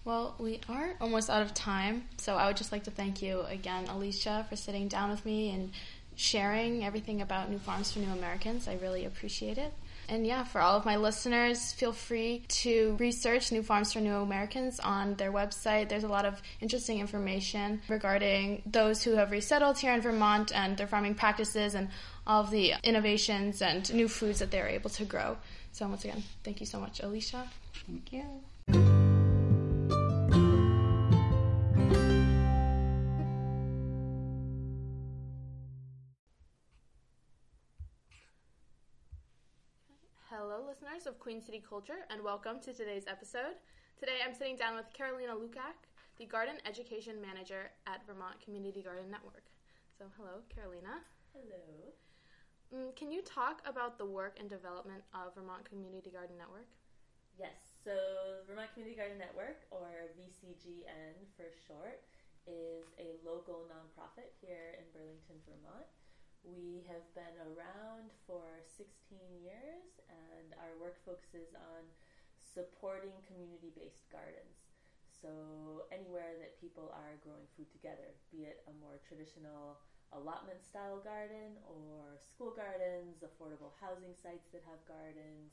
Well, 0.04 0.34
we 0.38 0.60
are 0.68 0.94
almost 1.00 1.28
out 1.28 1.42
of 1.42 1.52
time, 1.52 2.04
so 2.16 2.36
I 2.36 2.46
would 2.46 2.56
just 2.56 2.72
like 2.72 2.84
to 2.84 2.90
thank 2.90 3.22
you 3.22 3.40
again, 3.42 3.86
Alisha, 3.86 4.48
for 4.48 4.56
sitting 4.56 4.88
down 4.88 5.10
with 5.10 5.26
me 5.26 5.50
and 5.50 5.72
sharing 6.16 6.84
everything 6.84 7.20
about 7.22 7.50
New 7.50 7.58
Farms 7.58 7.92
for 7.92 8.00
New 8.00 8.10
Americans. 8.10 8.66
I 8.66 8.74
really 8.82 9.04
appreciate 9.04 9.58
it. 9.58 9.72
And 10.08 10.26
yeah, 10.26 10.44
for 10.44 10.60
all 10.60 10.76
of 10.76 10.84
my 10.84 10.96
listeners, 10.96 11.72
feel 11.72 11.92
free 11.92 12.44
to 12.48 12.96
research 13.00 13.50
New 13.50 13.62
Farms 13.62 13.92
for 13.92 14.00
New 14.00 14.16
Americans 14.16 14.78
on 14.78 15.14
their 15.16 15.32
website. 15.32 15.88
There's 15.88 16.04
a 16.04 16.08
lot 16.08 16.24
of 16.24 16.40
interesting 16.60 17.00
information 17.00 17.82
regarding 17.88 18.62
those 18.66 19.02
who 19.02 19.16
have 19.16 19.30
resettled 19.30 19.78
here 19.78 19.92
in 19.92 20.00
Vermont 20.00 20.52
and 20.54 20.76
their 20.76 20.86
farming 20.86 21.16
practices 21.16 21.74
and 21.74 21.88
all 22.26 22.42
of 22.42 22.50
the 22.50 22.74
innovations 22.84 23.62
and 23.62 23.92
new 23.92 24.08
foods 24.08 24.38
that 24.38 24.50
they're 24.50 24.68
able 24.68 24.90
to 24.90 25.04
grow. 25.04 25.36
So, 25.72 25.86
once 25.88 26.04
again, 26.04 26.22
thank 26.44 26.60
you 26.60 26.66
so 26.66 26.78
much, 26.78 27.00
Alisha. 27.00 27.42
Thank 27.86 28.12
you. 28.12 28.24
Listeners 40.96 41.12
of 41.12 41.20
Queen 41.20 41.44
City 41.44 41.60
Culture, 41.60 42.08
and 42.08 42.24
welcome 42.24 42.56
to 42.64 42.72
today's 42.72 43.04
episode. 43.04 43.60
Today 44.00 44.24
I'm 44.24 44.32
sitting 44.32 44.56
down 44.56 44.80
with 44.80 44.88
Carolina 44.96 45.36
Lukak, 45.36 45.76
the 46.16 46.24
Garden 46.24 46.56
Education 46.64 47.20
Manager 47.20 47.68
at 47.84 48.00
Vermont 48.08 48.40
Community 48.40 48.80
Garden 48.80 49.12
Network. 49.12 49.44
So, 49.92 50.08
hello, 50.16 50.40
Carolina. 50.48 51.04
Hello. 51.36 51.92
Mm, 52.72 52.96
can 52.96 53.12
you 53.12 53.20
talk 53.20 53.60
about 53.68 54.00
the 54.00 54.08
work 54.08 54.40
and 54.40 54.48
development 54.48 55.04
of 55.12 55.36
Vermont 55.36 55.68
Community 55.68 56.08
Garden 56.08 56.40
Network? 56.40 56.72
Yes. 57.36 57.76
So, 57.84 57.92
Vermont 58.48 58.72
Community 58.72 58.96
Garden 58.96 59.20
Network, 59.20 59.68
or 59.68 60.16
VCGN 60.16 61.28
for 61.36 61.52
short, 61.68 62.00
is 62.48 62.88
a 62.96 63.20
local 63.20 63.68
nonprofit 63.68 64.32
here 64.40 64.80
in 64.80 64.88
Burlington, 64.96 65.44
Vermont. 65.44 65.84
We 66.46 66.86
have 66.86 67.02
been 67.18 67.34
around 67.42 68.14
for 68.22 68.62
16 68.62 69.18
years, 69.42 69.98
and 70.06 70.54
our 70.62 70.78
work 70.78 71.02
focuses 71.02 71.50
on 71.58 71.82
supporting 72.38 73.18
community 73.26 73.74
based 73.74 74.06
gardens. 74.14 74.54
So, 75.10 75.90
anywhere 75.90 76.38
that 76.38 76.54
people 76.62 76.94
are 76.94 77.18
growing 77.18 77.50
food 77.58 77.66
together, 77.74 78.14
be 78.30 78.46
it 78.46 78.62
a 78.70 78.74
more 78.78 79.02
traditional 79.02 79.82
allotment 80.14 80.62
style 80.62 81.02
garden 81.02 81.58
or 81.66 82.14
school 82.22 82.54
gardens, 82.54 83.26
affordable 83.26 83.74
housing 83.82 84.14
sites 84.14 84.46
that 84.54 84.62
have 84.70 84.78
gardens, 84.86 85.50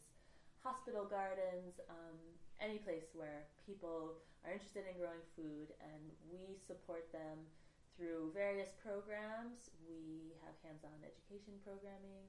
hospital 0.61 1.09
gardens, 1.09 1.81
um, 1.89 2.21
any 2.61 2.77
place 2.77 3.09
where 3.17 3.49
people 3.65 4.21
are 4.45 4.53
interested 4.53 4.85
in 4.85 5.01
growing 5.01 5.25
food, 5.33 5.73
and 5.81 6.13
we 6.29 6.53
support 6.69 7.09
them 7.09 7.49
through 7.95 8.33
various 8.33 8.73
programs. 8.81 9.69
We 9.85 10.33
have 10.41 10.57
hands 10.65 10.81
on 10.81 10.97
education 11.05 11.61
programming, 11.61 12.25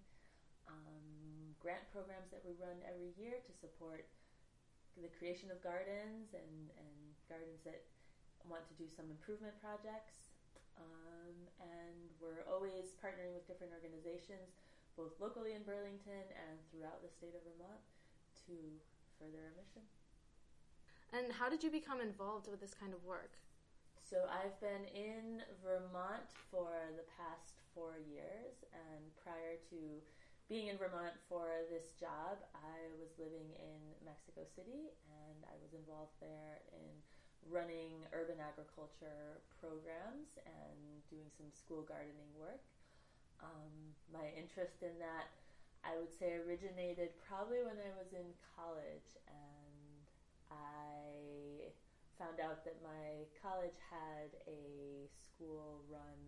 um, 0.69 1.57
grant 1.61 1.89
programs 1.93 2.29
that 2.33 2.45
we 2.45 2.57
run 2.61 2.77
every 2.85 3.17
year 3.17 3.41
to 3.41 3.53
support 3.53 4.09
the 5.01 5.11
creation 5.19 5.51
of 5.51 5.59
gardens 5.65 6.37
and, 6.37 6.71
and 6.79 6.99
gardens 7.27 7.65
that 7.65 7.83
want 8.47 8.69
to 8.69 8.75
do 8.77 8.87
some 8.87 9.09
improvement 9.09 9.57
projects. 9.59 10.37
Um, 10.77 11.35
and 11.63 12.11
we're 12.19 12.45
always 12.51 12.99
partnering 12.99 13.33
with 13.33 13.47
different 13.47 13.73
organizations, 13.73 14.59
both 14.99 15.15
locally 15.23 15.55
in 15.55 15.63
Burlington 15.63 16.27
and 16.35 16.59
throughout 16.71 17.01
the 17.01 17.11
state 17.11 17.33
of 17.33 17.43
Vermont, 17.47 17.83
to 18.47 18.55
further 19.17 19.39
our 19.49 19.55
mission. 19.55 19.87
And 21.15 21.31
how 21.31 21.47
did 21.47 21.63
you 21.63 21.71
become 21.71 22.03
involved 22.03 22.51
with 22.51 22.61
this 22.61 22.75
kind 22.75 22.93
of 22.93 23.07
work? 23.07 23.39
So 24.05 24.29
I've 24.29 24.53
been 24.61 24.85
in 24.93 25.41
Vermont 25.65 26.29
for 26.53 26.69
the 26.93 27.09
past 27.17 27.57
four 27.73 27.97
years, 28.05 28.61
and 28.69 29.01
prior 29.25 29.57
to 29.73 29.81
being 30.45 30.69
in 30.69 30.77
Vermont 30.77 31.17
for 31.25 31.49
this 31.73 31.97
job, 31.97 32.37
I 32.53 32.93
was 33.01 33.17
living 33.17 33.49
in 33.57 33.81
Mexico 34.05 34.45
City, 34.45 34.93
and 35.09 35.49
I 35.49 35.57
was 35.57 35.73
involved 35.73 36.21
there 36.21 36.61
in 36.77 36.93
running 37.49 38.05
urban 38.13 38.45
agriculture 38.45 39.41
programs 39.57 40.37
and 40.45 41.01
doing 41.09 41.33
some 41.33 41.49
school 41.49 41.81
gardening 41.81 42.29
work. 42.37 42.61
Um, 43.41 43.73
my 44.13 44.29
interest 44.37 44.85
in 44.85 45.01
that, 45.01 45.33
I 45.81 45.97
would 45.97 46.13
say, 46.13 46.37
originated 46.45 47.17
probably 47.25 47.65
when 47.65 47.81
I 47.81 47.89
was 47.97 48.13
in 48.13 48.37
college, 48.53 49.17
and 49.33 49.97
I 50.53 51.54
found 52.19 52.39
out 52.39 52.65
that 52.65 52.79
my 52.83 53.27
college 53.39 53.77
had 53.91 54.35
a 54.47 55.07
school 55.11 55.83
run 55.91 56.19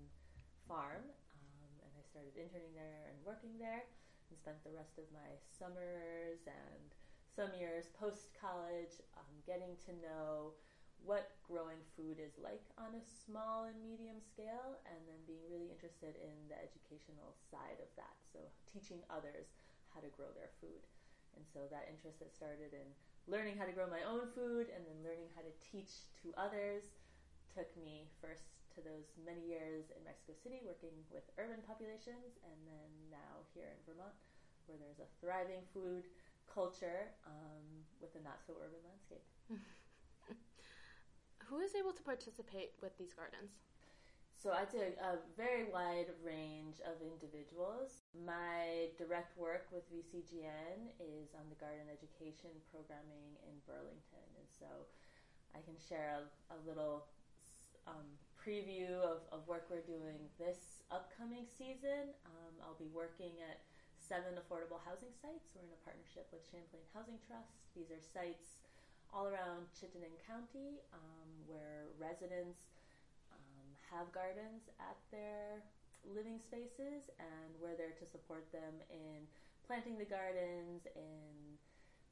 farm, 0.67 1.07
um, 1.07 1.73
and 1.83 1.93
I 1.95 2.03
started 2.03 2.35
interning 2.35 2.75
there 2.75 3.11
and 3.11 3.17
working 3.23 3.55
there, 3.59 3.87
and 4.29 4.35
spent 4.35 4.59
the 4.67 4.75
rest 4.75 4.99
of 4.99 5.07
my 5.15 5.39
summers 5.47 6.43
and 6.51 6.91
some 7.31 7.55
years 7.55 7.93
post 7.95 8.35
college 8.35 8.99
um, 9.15 9.35
getting 9.47 9.79
to 9.87 9.93
know 10.03 10.57
what 11.05 11.37
growing 11.45 11.79
food 11.95 12.17
is 12.19 12.35
like 12.41 12.65
on 12.81 12.97
a 12.97 13.05
small 13.05 13.69
and 13.69 13.77
medium 13.79 14.19
scale, 14.19 14.81
and 14.89 14.99
then 15.07 15.21
being 15.29 15.45
really 15.47 15.71
interested 15.71 16.17
in 16.19 16.35
the 16.49 16.57
educational 16.57 17.37
side 17.53 17.79
of 17.79 17.91
that. 17.95 18.17
So, 18.25 18.41
teaching 18.65 19.05
others 19.13 19.53
how 19.93 20.01
to 20.01 20.11
grow 20.13 20.33
their 20.35 20.51
food. 20.59 20.83
And 21.37 21.45
so 21.45 21.69
that 21.69 21.89
interest 21.93 22.19
that 22.25 22.33
started 22.33 22.73
in 22.73 22.89
learning 23.27 23.59
how 23.59 23.67
to 23.67 23.75
grow 23.75 23.91
my 23.91 24.03
own 24.07 24.31
food 24.35 24.71
and 24.71 24.87
then 24.87 25.03
learning 25.03 25.29
how 25.35 25.43
to 25.43 25.53
teach 25.63 26.07
to 26.23 26.31
others 26.39 26.95
took 27.51 27.71
me 27.77 28.07
first 28.21 28.47
to 28.75 28.85
those 28.85 29.09
many 29.25 29.41
years 29.41 29.89
in 29.97 30.05
Mexico 30.05 30.37
City 30.37 30.61
working 30.61 30.93
with 31.09 31.25
urban 31.41 31.65
populations, 31.65 32.37
and 32.45 32.59
then 32.69 32.91
now 33.09 33.49
here 33.57 33.73
in 33.73 33.81
Vermont, 33.89 34.13
where 34.69 34.77
there's 34.77 35.01
a 35.01 35.09
thriving 35.19 35.65
food 35.73 36.05
culture 36.45 37.17
um, 37.25 37.65
with 38.01 38.13
a 38.15 38.23
not 38.23 38.45
so 38.45 38.53
urban 38.61 38.85
landscape. 38.85 39.25
Who 41.49 41.59
is 41.65 41.73
able 41.75 41.93
to 41.97 42.03
participate 42.03 42.77
with 42.83 42.93
these 42.99 43.15
gardens? 43.17 43.57
So 44.37 44.53
I'd 44.53 44.69
say 44.69 44.93
a 45.01 45.17
very 45.33 45.65
wide 45.73 46.13
range 46.21 46.85
of 46.85 47.01
individuals. 47.01 48.05
My 48.13 48.93
direct 49.01 49.33
work 49.41 49.73
with 49.73 49.89
VCGN 49.89 50.93
is 51.01 51.33
on 51.33 51.49
the 51.49 51.57
garden 51.57 51.89
education 51.89 52.53
programming 52.69 53.41
in 53.49 53.57
Burlington, 53.65 54.29
and 54.37 54.49
so 54.53 54.69
I 55.57 55.65
can 55.65 55.81
share 55.81 56.21
a, 56.21 56.53
a 56.53 56.59
little 56.69 57.09
um, 57.89 58.05
preview 58.37 58.93
of, 59.01 59.25
of 59.33 59.49
work 59.49 59.73
we're 59.73 59.83
doing 59.89 60.29
this 60.37 60.85
upcoming 60.93 61.49
season. 61.49 62.13
Um, 62.29 62.61
I'll 62.61 62.79
be 62.79 62.93
working 62.93 63.41
at 63.41 63.65
seven 63.97 64.37
affordable 64.37 64.85
housing 64.85 65.17
sites. 65.17 65.49
We're 65.57 65.65
in 65.65 65.73
a 65.73 65.81
partnership 65.81 66.29
with 66.29 66.45
Champlain 66.45 66.85
Housing 66.93 67.17
Trust. 67.25 67.73
These 67.73 67.89
are 67.89 68.05
sites 68.05 68.61
all 69.17 69.27
around 69.27 69.73
Chittenden 69.73 70.13
County 70.29 70.85
um, 70.93 71.31
where 71.49 71.89
residents 71.97 72.76
have 73.91 74.11
gardens 74.13 74.69
at 74.79 74.99
their 75.11 75.63
living 76.07 76.39
spaces, 76.39 77.11
and 77.19 77.51
we're 77.59 77.75
there 77.75 77.95
to 77.99 78.07
support 78.07 78.51
them 78.53 78.79
in 78.91 79.27
planting 79.67 79.99
the 79.99 80.07
gardens, 80.07 80.87
in 80.95 81.59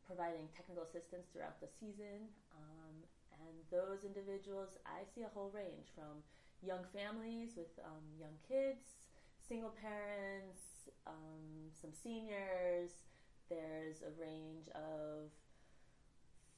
providing 0.07 0.51
technical 0.53 0.85
assistance 0.85 1.31
throughout 1.33 1.61
the 1.61 1.71
season. 1.81 2.29
Um, 2.53 2.95
and 3.39 3.55
those 3.71 4.05
individuals, 4.05 4.77
I 4.87 5.07
see 5.15 5.23
a 5.23 5.33
whole 5.33 5.51
range 5.55 5.91
from 5.95 6.23
young 6.63 6.85
families 6.95 7.55
with 7.57 7.71
um, 7.85 8.05
young 8.19 8.37
kids, 8.47 9.11
single 9.37 9.75
parents, 9.81 10.91
um, 11.07 11.71
some 11.71 11.93
seniors. 11.93 13.05
There's 13.49 14.01
a 14.03 14.13
range 14.21 14.69
of 14.75 15.31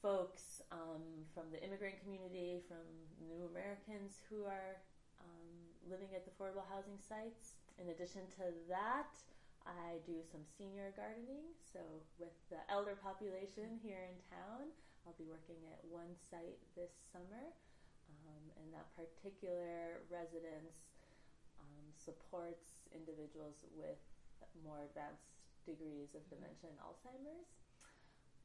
folks 0.01 0.61
um, 0.71 1.25
from 1.33 1.51
the 1.51 1.61
immigrant 1.63 1.99
community, 2.01 2.61
from 2.67 2.85
new 3.27 3.45
Americans 3.51 4.21
who 4.29 4.45
are 4.45 4.79
um, 5.27 5.55
living 5.91 6.15
at 6.15 6.23
the 6.23 6.31
affordable 6.31 6.63
housing 6.71 6.95
sites. 6.95 7.59
In 7.75 7.91
addition 7.91 8.23
to 8.39 8.55
that, 8.71 9.11
I 9.67 9.99
do 10.07 10.23
some 10.23 10.41
senior 10.47 10.95
gardening. 10.95 11.51
So, 11.59 11.83
with 12.15 12.33
the 12.47 12.63
elder 12.71 12.95
population 12.95 13.77
here 13.83 14.07
in 14.07 14.15
town, 14.31 14.71
I'll 15.03 15.19
be 15.19 15.27
working 15.27 15.59
at 15.67 15.83
one 15.91 16.15
site 16.31 16.59
this 16.79 16.95
summer. 17.11 17.51
Um, 18.07 18.43
and 18.63 18.71
that 18.71 18.87
particular 18.95 19.99
residence 20.07 20.95
um, 21.59 21.85
supports 21.99 22.87
individuals 22.95 23.59
with 23.75 23.99
more 24.63 24.87
advanced 24.87 25.35
degrees 25.67 26.15
of 26.15 26.23
dementia 26.31 26.71
and 26.71 26.79
Alzheimer's. 26.79 27.51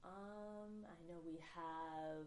Um, 0.02 0.82
I 0.82 0.98
know 1.06 1.22
we 1.22 1.38
have 1.54 2.26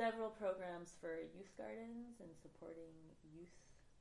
several 0.00 0.32
programs 0.32 0.96
for 0.96 1.20
youth 1.36 1.52
gardens 1.60 2.24
and 2.24 2.32
supporting 2.40 2.96
youth 3.36 3.52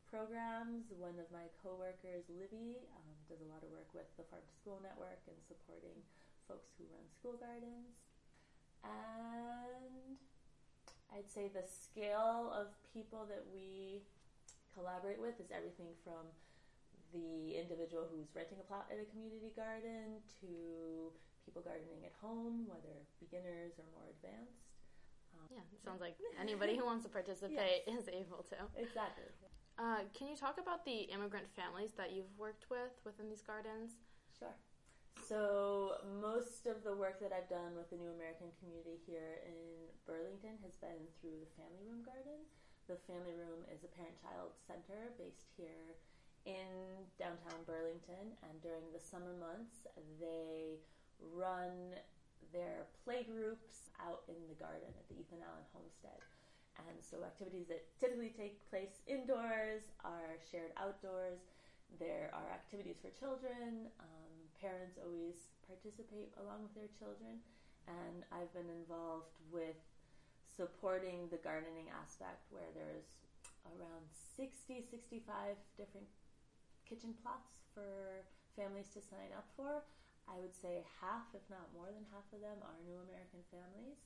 programs. 0.08 0.88
One 0.96 1.20
of 1.20 1.28
my 1.28 1.52
coworkers, 1.60 2.24
Libby, 2.32 2.80
um, 2.96 3.12
does 3.28 3.44
a 3.44 3.50
lot 3.52 3.68
of 3.68 3.70
work 3.76 3.92
with 3.92 4.08
the 4.16 4.24
Farm 4.32 4.40
to 4.48 4.56
School 4.56 4.80
Network 4.80 5.20
and 5.28 5.36
supporting 5.44 6.00
folks 6.48 6.72
who 6.80 6.88
run 6.88 7.04
school 7.12 7.36
gardens. 7.36 8.00
And 8.88 10.16
I'd 11.12 11.28
say 11.28 11.52
the 11.52 11.68
scale 11.68 12.48
of 12.56 12.72
people 12.96 13.28
that 13.28 13.44
we 13.52 14.00
collaborate 14.72 15.20
with 15.20 15.36
is 15.44 15.52
everything 15.52 15.92
from 16.08 16.32
the 17.12 17.60
individual 17.60 18.08
who's 18.08 18.32
renting 18.32 18.64
a 18.64 18.68
plot 18.72 18.88
at 18.88 19.04
a 19.04 19.08
community 19.12 19.52
garden 19.52 20.24
to 20.40 21.12
people 21.44 21.60
gardening 21.60 22.08
at 22.08 22.16
home, 22.24 22.72
whether 22.72 23.04
beginners 23.20 23.76
or 23.76 23.84
more 23.92 24.08
advanced. 24.08 24.68
Um, 25.39 25.47
yeah, 25.49 25.63
it 25.71 25.80
sounds 25.84 26.02
like 26.02 26.19
anybody 26.39 26.75
who 26.75 26.86
wants 26.86 27.04
to 27.06 27.12
participate 27.12 27.84
yes. 27.88 28.04
is 28.04 28.10
able 28.10 28.43
to. 28.52 28.60
Exactly. 28.75 29.32
Uh, 29.80 30.04
can 30.12 30.28
you 30.28 30.36
talk 30.36 30.60
about 30.60 30.84
the 30.84 31.08
immigrant 31.08 31.47
families 31.56 31.95
that 31.95 32.12
you've 32.12 32.32
worked 32.38 32.67
with 32.67 32.91
within 33.08 33.32
these 33.32 33.41
gardens? 33.41 33.95
Sure. 34.36 34.52
So, 35.23 35.99
most 36.19 36.67
of 36.67 36.84
the 36.84 36.95
work 36.95 37.19
that 37.23 37.32
I've 37.32 37.47
done 37.47 37.75
with 37.75 37.88
the 37.91 37.95
New 37.95 38.12
American 38.12 38.52
community 38.60 38.99
here 39.08 39.39
in 39.47 39.88
Burlington 40.04 40.60
has 40.63 40.75
been 40.80 40.99
through 41.19 41.43
the 41.43 41.52
Family 41.56 41.84
Room 41.88 42.04
Garden. 42.04 42.43
The 42.91 42.99
Family 43.08 43.36
Room 43.36 43.63
is 43.71 43.84
a 43.88 43.91
parent 43.91 44.15
child 44.19 44.56
center 44.67 45.15
based 45.15 45.52
here 45.56 45.99
in 46.47 47.06
downtown 47.19 47.63
Burlington, 47.67 48.36
and 48.47 48.56
during 48.63 48.88
the 48.91 48.99
summer 48.99 49.36
months, 49.36 49.88
they 50.19 50.80
run 51.19 51.95
their 52.52 52.89
play 53.06 53.25
groups 53.28 53.91
out 53.99 54.23
in 54.28 54.38
the 54.47 54.58
garden 54.58 54.89
at 54.95 55.06
the 55.08 55.15
Ethan 55.19 55.43
Allen 55.43 55.67
Homestead. 55.75 56.19
And 56.88 56.97
so 57.04 57.23
activities 57.28 57.67
that 57.67 57.84
typically 57.99 58.32
take 58.32 58.63
place 58.71 59.04
indoors 59.04 59.84
are 60.08 60.39
shared 60.47 60.71
outdoors. 60.80 61.43
There 61.99 62.32
are 62.32 62.47
activities 62.54 63.04
for 63.04 63.12
children. 63.12 63.91
Um, 63.99 64.34
parents 64.56 64.95
always 65.02 65.52
participate 65.67 66.32
along 66.39 66.63
with 66.63 66.75
their 66.75 66.91
children. 66.95 67.43
And 67.89 68.23
I've 68.32 68.52
been 68.56 68.69
involved 68.69 69.36
with 69.52 69.80
supporting 70.47 71.28
the 71.32 71.41
gardening 71.41 71.91
aspect 71.91 72.47
where 72.52 72.69
there's 72.75 73.08
around 73.75 74.06
60, 74.38 74.86
65 74.88 75.56
different 75.75 76.08
kitchen 76.88 77.13
plots 77.21 77.63
for 77.73 78.23
families 78.56 78.89
to 78.93 79.02
sign 79.02 79.32
up 79.36 79.47
for. 79.56 79.84
I 80.30 80.38
would 80.38 80.54
say 80.54 80.86
half, 81.02 81.26
if 81.34 81.42
not 81.50 81.74
more 81.74 81.89
than 81.89 82.06
half 82.13 82.30
of 82.30 82.39
them, 82.39 82.62
are 82.62 82.78
new 82.86 83.02
American 83.02 83.42
families. 83.50 83.98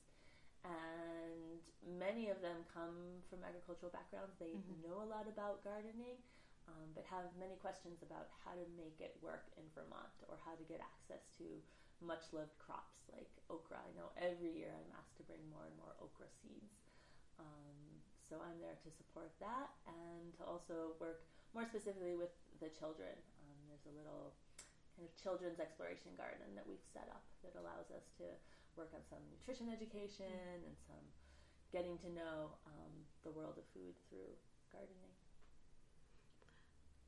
And 0.64 1.60
many 1.84 2.32
of 2.32 2.40
them 2.40 2.64
come 2.72 3.20
from 3.28 3.44
agricultural 3.44 3.92
backgrounds. 3.92 4.32
They 4.40 4.56
mm-hmm. 4.56 4.80
know 4.80 5.04
a 5.04 5.08
lot 5.08 5.28
about 5.28 5.60
gardening, 5.60 6.16
um, 6.64 6.96
but 6.96 7.04
have 7.12 7.28
many 7.36 7.60
questions 7.60 8.00
about 8.00 8.32
how 8.40 8.56
to 8.56 8.64
make 8.72 8.96
it 9.04 9.12
work 9.20 9.52
in 9.60 9.68
Vermont 9.76 10.16
or 10.32 10.40
how 10.40 10.56
to 10.56 10.64
get 10.64 10.80
access 10.80 11.28
to 11.36 11.44
much 12.00 12.32
loved 12.32 12.56
crops 12.56 13.04
like 13.12 13.28
okra. 13.52 13.76
I 13.76 13.92
know 13.92 14.08
every 14.16 14.56
year 14.56 14.72
I'm 14.72 14.92
asked 14.96 15.20
to 15.20 15.28
bring 15.28 15.44
more 15.52 15.68
and 15.68 15.76
more 15.76 15.92
okra 16.00 16.32
seeds. 16.40 16.80
Um, 17.36 18.00
so 18.24 18.40
I'm 18.40 18.56
there 18.64 18.80
to 18.80 18.88
support 18.88 19.36
that 19.44 19.68
and 19.84 20.32
to 20.40 20.42
also 20.48 20.96
work 20.96 21.28
more 21.52 21.68
specifically 21.68 22.16
with 22.16 22.32
the 22.56 22.72
children. 22.72 23.12
Um, 23.44 23.58
there's 23.68 23.84
a 23.84 23.94
little 23.94 24.32
kind 24.94 25.06
of 25.06 25.12
children's 25.18 25.58
exploration 25.58 26.14
garden 26.14 26.54
that 26.54 26.66
we've 26.66 26.82
set 26.94 27.10
up 27.10 27.26
that 27.42 27.54
allows 27.58 27.90
us 27.90 28.06
to 28.18 28.26
work 28.78 28.90
on 28.94 29.02
some 29.06 29.22
nutrition 29.30 29.70
education 29.70 30.30
mm-hmm. 30.30 30.66
and 30.66 30.74
some 30.86 31.04
getting 31.74 31.98
to 31.98 32.10
know 32.14 32.54
um, 32.66 32.94
the 33.26 33.30
world 33.30 33.58
of 33.58 33.66
food 33.74 33.94
through 34.08 34.30
gardening. 34.70 35.10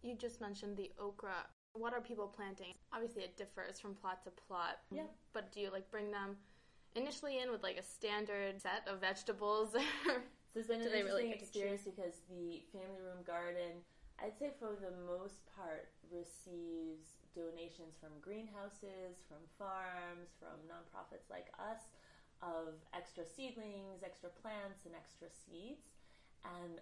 You 0.02 0.14
just 0.14 0.40
mentioned 0.40 0.76
the 0.76 0.90
okra. 0.98 1.46
What 1.72 1.92
are 1.92 2.00
people 2.00 2.26
planting? 2.26 2.74
Obviously, 2.92 3.22
it 3.22 3.36
differs 3.36 3.78
from 3.78 3.94
plot 3.94 4.24
to 4.24 4.30
plot. 4.30 4.82
Yeah. 4.90 5.06
But 5.32 5.52
do 5.52 5.60
you 5.60 5.70
like 5.70 5.90
bring 5.90 6.10
them 6.10 6.36
initially 6.94 7.38
in 7.38 7.50
with 7.50 7.62
like 7.62 7.76
a 7.76 7.82
standard 7.82 8.60
set 8.60 8.86
of 8.90 9.00
vegetables? 9.00 9.72
so 10.06 10.54
it's 10.54 10.66
been 10.66 10.80
an 10.80 10.86
interesting 10.86 11.06
really 11.06 11.32
experience 11.32 11.82
because 11.82 12.22
the 12.30 12.62
family 12.72 13.02
room 13.02 13.22
garden, 13.26 13.82
I'd 14.18 14.38
say 14.38 14.50
for 14.58 14.74
the 14.74 14.94
most 15.06 15.46
part, 15.54 15.90
receives 16.10 17.15
donations 17.36 18.00
from 18.00 18.16
greenhouses, 18.24 19.20
from 19.28 19.44
farms, 19.60 20.32
from 20.40 20.56
nonprofits 20.64 21.28
like 21.28 21.52
us 21.60 21.92
of 22.40 22.80
extra 22.96 23.28
seedlings, 23.28 24.00
extra 24.00 24.32
plants, 24.40 24.88
and 24.88 24.96
extra 24.96 25.28
seeds. 25.28 25.92
And 26.48 26.80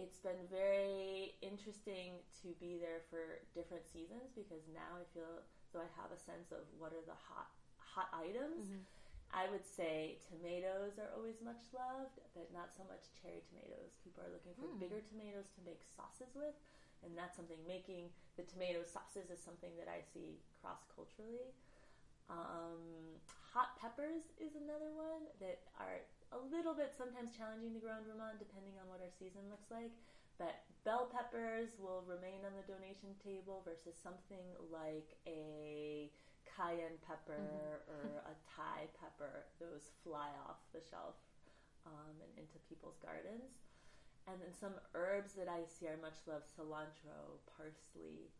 it's 0.00 0.24
been 0.24 0.48
very 0.48 1.36
interesting 1.44 2.24
to 2.40 2.56
be 2.56 2.80
there 2.80 3.04
for 3.12 3.44
different 3.52 3.84
seasons 3.84 4.32
because 4.32 4.64
now 4.72 4.96
I 4.96 5.04
feel 5.12 5.44
so 5.68 5.78
I 5.78 5.88
have 6.00 6.10
a 6.10 6.18
sense 6.18 6.50
of 6.50 6.64
what 6.80 6.96
are 6.96 7.04
the 7.04 7.16
hot 7.16 7.52
hot 7.76 8.08
items. 8.16 8.72
Mm-hmm. 8.72 8.88
I 9.30 9.46
would 9.46 9.62
say 9.62 10.18
tomatoes 10.26 10.98
are 10.98 11.14
always 11.14 11.38
much 11.38 11.62
loved, 11.70 12.18
but 12.34 12.50
not 12.50 12.74
so 12.74 12.82
much 12.90 13.14
cherry 13.14 13.46
tomatoes. 13.46 13.94
People 14.02 14.26
are 14.26 14.32
looking 14.34 14.58
for 14.58 14.66
mm. 14.66 14.82
bigger 14.82 14.98
tomatoes 15.06 15.46
to 15.54 15.62
make 15.62 15.86
sauces 15.94 16.34
with 16.34 16.58
and 17.04 17.16
that's 17.16 17.36
something 17.36 17.58
making 17.66 18.12
the 18.36 18.44
tomato 18.44 18.84
sauces 18.84 19.28
is 19.28 19.40
something 19.40 19.72
that 19.76 19.88
I 19.88 20.00
see 20.00 20.40
cross 20.60 20.84
culturally. 20.92 21.52
Um, 22.30 23.18
hot 23.50 23.74
peppers 23.80 24.30
is 24.38 24.54
another 24.54 24.94
one 24.94 25.26
that 25.42 25.66
are 25.80 26.06
a 26.30 26.38
little 26.38 26.72
bit 26.72 26.94
sometimes 26.94 27.34
challenging 27.34 27.74
to 27.74 27.82
grow 27.82 27.98
in 27.98 28.06
Vermont, 28.06 28.38
depending 28.38 28.78
on 28.78 28.86
what 28.86 29.02
our 29.02 29.10
season 29.18 29.50
looks 29.50 29.66
like. 29.68 29.90
But 30.38 30.62
bell 30.86 31.10
peppers 31.10 31.76
will 31.76 32.06
remain 32.06 32.46
on 32.46 32.54
the 32.56 32.64
donation 32.64 33.12
table 33.20 33.60
versus 33.66 33.98
something 33.98 34.46
like 34.72 35.18
a 35.26 36.08
cayenne 36.48 36.96
pepper 37.04 37.36
mm-hmm. 37.36 37.92
or 37.92 38.24
a 38.24 38.34
Thai 38.48 38.88
pepper, 38.96 39.44
those 39.60 39.92
fly 40.00 40.32
off 40.48 40.62
the 40.72 40.80
shelf 40.80 41.18
um, 41.84 42.14
and 42.24 42.32
into 42.40 42.56
people's 42.70 42.96
gardens. 43.04 43.52
And 44.30 44.38
then 44.38 44.54
some 44.54 44.78
herbs 44.94 45.34
that 45.34 45.50
I 45.50 45.66
see 45.66 45.90
are 45.90 45.98
much 45.98 46.22
loved 46.30 46.46
cilantro, 46.54 47.42
parsley. 47.50 48.30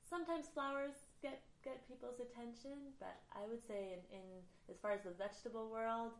Sometimes 0.00 0.48
flowers 0.48 1.04
get, 1.20 1.44
get 1.60 1.86
people's 1.86 2.24
attention, 2.24 2.96
but 2.98 3.20
I 3.36 3.44
would 3.44 3.60
say 3.60 4.00
in, 4.00 4.00
in 4.16 4.26
as 4.72 4.80
far 4.80 4.96
as 4.96 5.04
the 5.04 5.12
vegetable 5.12 5.68
world, 5.68 6.16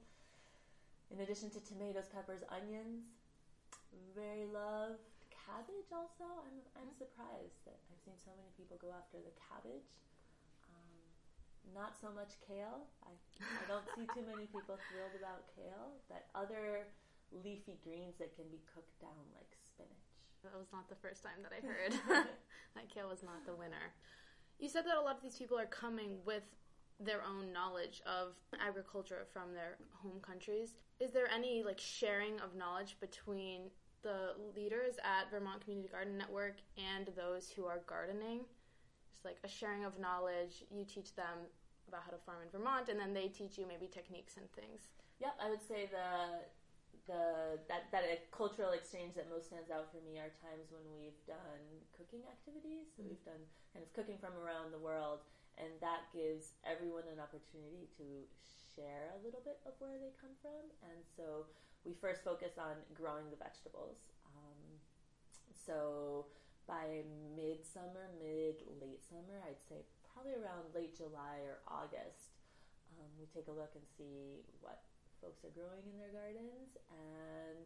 in 1.08 1.24
addition 1.24 1.48
to 1.56 1.60
tomatoes, 1.64 2.12
peppers, 2.12 2.44
onions, 2.52 3.08
very 4.14 4.46
loved. 4.46 5.02
Cabbage 5.32 5.90
also. 5.90 6.28
I'm 6.46 6.62
I'm 6.78 6.92
surprised 6.94 7.58
that 7.66 7.74
I've 7.90 7.98
seen 8.06 8.14
so 8.22 8.30
many 8.38 8.54
people 8.54 8.78
go 8.78 8.94
after 8.94 9.18
the 9.18 9.34
cabbage. 9.34 9.90
Um, 10.70 10.94
not 11.74 11.98
so 11.98 12.14
much 12.14 12.38
kale. 12.46 12.86
I 13.02 13.10
I 13.42 13.64
don't 13.66 13.82
see 13.98 14.06
too 14.14 14.22
many 14.22 14.46
people 14.46 14.78
thrilled 14.86 15.16
about 15.18 15.50
kale, 15.50 15.98
but 16.06 16.30
other 16.38 16.86
leafy 17.32 17.78
greens 17.82 18.16
that 18.18 18.34
can 18.34 18.48
be 18.50 18.60
cooked 18.74 18.98
down 19.00 19.24
like 19.34 19.56
spinach. 19.64 20.10
That 20.42 20.56
was 20.56 20.72
not 20.72 20.88
the 20.88 20.96
first 20.96 21.22
time 21.22 21.42
that 21.42 21.52
I 21.52 21.60
heard 21.64 21.92
that 22.74 22.88
kale 22.92 23.08
was 23.08 23.22
not 23.22 23.44
the 23.46 23.54
winner. 23.54 23.94
You 24.58 24.68
said 24.68 24.84
that 24.86 24.96
a 24.96 25.00
lot 25.00 25.16
of 25.16 25.22
these 25.22 25.36
people 25.36 25.58
are 25.58 25.66
coming 25.66 26.18
with 26.24 26.44
their 26.98 27.22
own 27.24 27.52
knowledge 27.52 28.02
of 28.04 28.34
agriculture 28.60 29.26
from 29.32 29.54
their 29.54 29.78
home 30.02 30.20
countries. 30.20 30.74
Is 31.00 31.12
there 31.12 31.28
any 31.32 31.62
like 31.62 31.80
sharing 31.80 32.38
of 32.40 32.54
knowledge 32.54 32.96
between 33.00 33.70
the 34.02 34.34
leaders 34.54 34.96
at 35.02 35.30
Vermont 35.30 35.62
Community 35.62 35.88
Garden 35.88 36.18
Network 36.18 36.56
and 36.76 37.08
those 37.16 37.48
who 37.48 37.64
are 37.64 37.80
gardening? 37.86 38.40
Just 39.10 39.24
like 39.24 39.38
a 39.44 39.48
sharing 39.48 39.84
of 39.84 39.98
knowledge. 39.98 40.64
You 40.70 40.84
teach 40.84 41.14
them 41.16 41.48
about 41.88 42.02
how 42.04 42.10
to 42.12 42.22
farm 42.24 42.38
in 42.44 42.50
Vermont, 42.52 42.88
and 42.88 43.00
then 43.00 43.12
they 43.12 43.28
teach 43.28 43.58
you 43.58 43.66
maybe 43.66 43.86
techniques 43.86 44.36
and 44.36 44.46
things. 44.52 44.88
Yep, 45.20 45.34
I 45.42 45.50
would 45.50 45.60
say 45.60 45.88
the 45.90 46.44
the 47.06 47.56
that 47.68 47.88
that 47.92 48.04
cultural 48.32 48.72
exchange 48.72 49.14
that 49.16 49.28
most 49.30 49.52
stands 49.52 49.70
out 49.70 49.88
for 49.92 50.00
me 50.04 50.20
are 50.20 50.32
times 50.40 50.68
when 50.72 50.84
we've 50.92 51.20
done 51.24 51.64
cooking 51.96 52.24
activities. 52.28 52.92
So 52.96 53.02
mm-hmm. 53.02 53.14
we've 53.14 53.26
done 53.26 53.42
kind 53.72 53.82
of 53.84 53.90
cooking 53.96 54.18
from 54.18 54.36
around 54.36 54.72
the 54.72 54.82
world, 54.82 55.24
and 55.56 55.70
that 55.80 56.08
gives 56.12 56.58
everyone 56.66 57.06
an 57.08 57.22
opportunity 57.22 57.88
to 57.96 58.26
share 58.74 59.14
a 59.14 59.18
little 59.24 59.42
bit 59.42 59.58
of 59.66 59.74
where 59.78 59.96
they 59.98 60.12
come 60.18 60.34
from. 60.40 60.70
And 60.86 61.00
so 61.04 61.48
we 61.84 61.96
first 61.96 62.22
focus 62.24 62.60
on 62.60 62.76
growing 62.92 63.28
the 63.32 63.40
vegetables. 63.40 64.00
Um, 64.26 64.60
so 65.52 66.26
by 66.68 67.02
midsummer, 67.34 68.12
mid 68.20 68.62
late 68.78 69.02
summer, 69.02 69.42
I'd 69.46 69.62
say 69.68 69.82
probably 70.06 70.36
around 70.36 70.70
late 70.74 70.94
July 70.96 71.42
or 71.46 71.64
August, 71.66 72.36
um, 72.98 73.10
we 73.18 73.26
take 73.32 73.48
a 73.48 73.54
look 73.54 73.72
and 73.74 73.86
see 73.96 74.44
what 74.60 74.84
folks 75.20 75.44
are 75.44 75.52
growing 75.52 75.84
in 75.84 75.96
their 76.00 76.12
gardens 76.12 76.76
and 76.90 77.64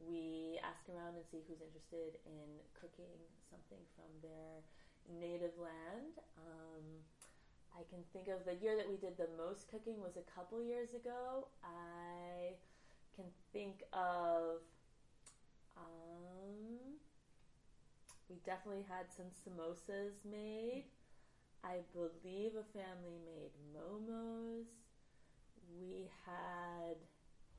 we 0.00 0.58
ask 0.62 0.86
around 0.88 1.14
and 1.18 1.26
see 1.30 1.42
who's 1.46 1.60
interested 1.62 2.18
in 2.26 2.48
cooking 2.74 3.18
something 3.50 3.82
from 3.94 4.10
their 4.22 4.62
native 5.06 5.54
land. 5.58 6.18
Um, 6.38 7.02
I 7.74 7.82
can 7.90 8.02
think 8.12 8.28
of 8.28 8.44
the 8.44 8.54
year 8.62 8.76
that 8.76 8.88
we 8.88 8.96
did 8.96 9.16
the 9.16 9.30
most 9.36 9.70
cooking 9.70 10.00
was 10.00 10.16
a 10.16 10.26
couple 10.30 10.62
years 10.62 10.94
ago. 10.94 11.48
I 11.64 12.56
can 13.14 13.26
think 13.52 13.82
of 13.92 14.62
um, 15.76 16.96
we 18.28 18.36
definitely 18.44 18.84
had 18.88 19.12
some 19.12 19.28
samosas 19.32 20.24
made. 20.24 20.84
I 21.64 21.78
believe 21.94 22.52
a 22.58 22.66
family 22.76 23.18
made 23.24 23.52
momos. 23.70 24.81
We 25.80 26.10
had 26.26 26.96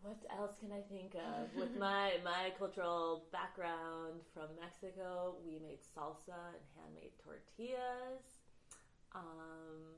what 0.03 0.19
else 0.35 0.59
can 0.59 0.75
I 0.75 0.83
think 0.91 1.15
of? 1.15 1.47
With 1.59 1.79
my 1.79 2.19
my 2.23 2.51
cultural 2.59 3.23
background 3.31 4.19
from 4.35 4.51
Mexico, 4.59 5.39
we 5.47 5.63
made 5.63 5.79
salsa 5.79 6.35
and 6.51 6.63
handmade 6.75 7.15
tortillas. 7.23 8.43
Um, 9.15 9.95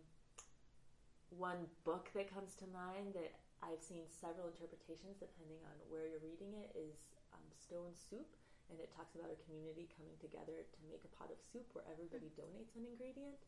one 1.33 1.65
book 1.83 2.13
that 2.13 2.29
comes 2.29 2.53
to 2.61 2.69
mind 2.69 3.17
that 3.17 3.33
I've 3.65 3.81
seen 3.81 4.05
several 4.05 4.53
interpretations 4.53 5.17
depending 5.17 5.57
on 5.65 5.75
where 5.89 6.05
you're 6.05 6.21
reading 6.21 6.53
it 6.53 6.69
is 6.77 6.93
um, 7.33 7.47
Stone 7.57 7.97
Soup, 7.97 8.29
and 8.69 8.77
it 8.77 8.93
talks 8.93 9.17
about 9.17 9.33
a 9.33 9.39
community 9.49 9.89
coming 9.97 10.13
together 10.21 10.61
to 10.61 10.79
make 10.85 11.01
a 11.01 11.11
pot 11.17 11.33
of 11.33 11.41
soup 11.41 11.65
where 11.73 11.87
everybody 11.89 12.29
donates 12.37 12.77
an 12.77 12.85
ingredient. 12.85 13.41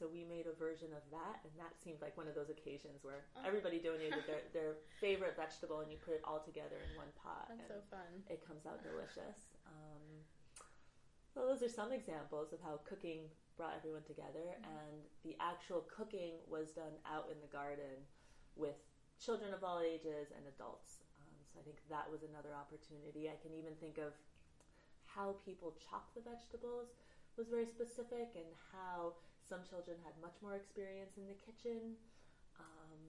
So 0.00 0.08
we 0.08 0.24
made 0.24 0.48
a 0.48 0.56
version 0.56 0.96
of 0.96 1.04
that, 1.12 1.44
and 1.44 1.52
that 1.60 1.76
seemed 1.76 2.00
like 2.00 2.16
one 2.16 2.24
of 2.24 2.32
those 2.32 2.48
occasions 2.48 3.04
where 3.04 3.28
oh. 3.36 3.44
everybody 3.44 3.76
donated 3.76 4.24
their, 4.24 4.48
their 4.56 4.72
favorite 4.96 5.36
vegetable, 5.36 5.84
and 5.84 5.92
you 5.92 6.00
put 6.00 6.16
it 6.16 6.24
all 6.24 6.40
together 6.40 6.80
in 6.80 6.96
one 6.96 7.12
pot. 7.20 7.52
That's 7.52 7.68
so 7.68 7.84
fun. 7.92 8.24
It 8.32 8.40
comes 8.40 8.64
out 8.64 8.80
delicious. 8.80 9.52
Um, 9.68 10.24
so 11.36 11.44
those 11.44 11.60
are 11.60 11.68
some 11.68 11.92
examples 11.92 12.56
of 12.56 12.64
how 12.64 12.80
cooking 12.88 13.28
brought 13.60 13.76
everyone 13.76 14.08
together, 14.08 14.56
mm-hmm. 14.56 14.72
and 14.72 15.04
the 15.20 15.36
actual 15.36 15.84
cooking 15.84 16.40
was 16.48 16.72
done 16.72 16.96
out 17.04 17.28
in 17.28 17.36
the 17.44 17.52
garden 17.52 18.00
with 18.56 18.80
children 19.20 19.52
of 19.52 19.60
all 19.60 19.84
ages 19.84 20.32
and 20.32 20.48
adults. 20.48 21.04
Um, 21.20 21.36
so 21.44 21.60
I 21.60 21.62
think 21.68 21.76
that 21.92 22.08
was 22.08 22.24
another 22.24 22.56
opportunity. 22.56 23.28
I 23.28 23.36
can 23.44 23.52
even 23.52 23.76
think 23.76 24.00
of 24.00 24.16
how 25.04 25.36
people 25.44 25.76
chop 25.76 26.08
the 26.16 26.24
vegetables 26.24 26.96
was 27.36 27.52
very 27.52 27.68
specific, 27.68 28.32
and 28.32 28.48
how 28.72 29.20
some 29.50 29.66
children 29.66 29.98
had 30.06 30.14
much 30.22 30.38
more 30.38 30.54
experience 30.54 31.18
in 31.18 31.26
the 31.26 31.34
kitchen. 31.34 31.98
Um, 32.54 33.02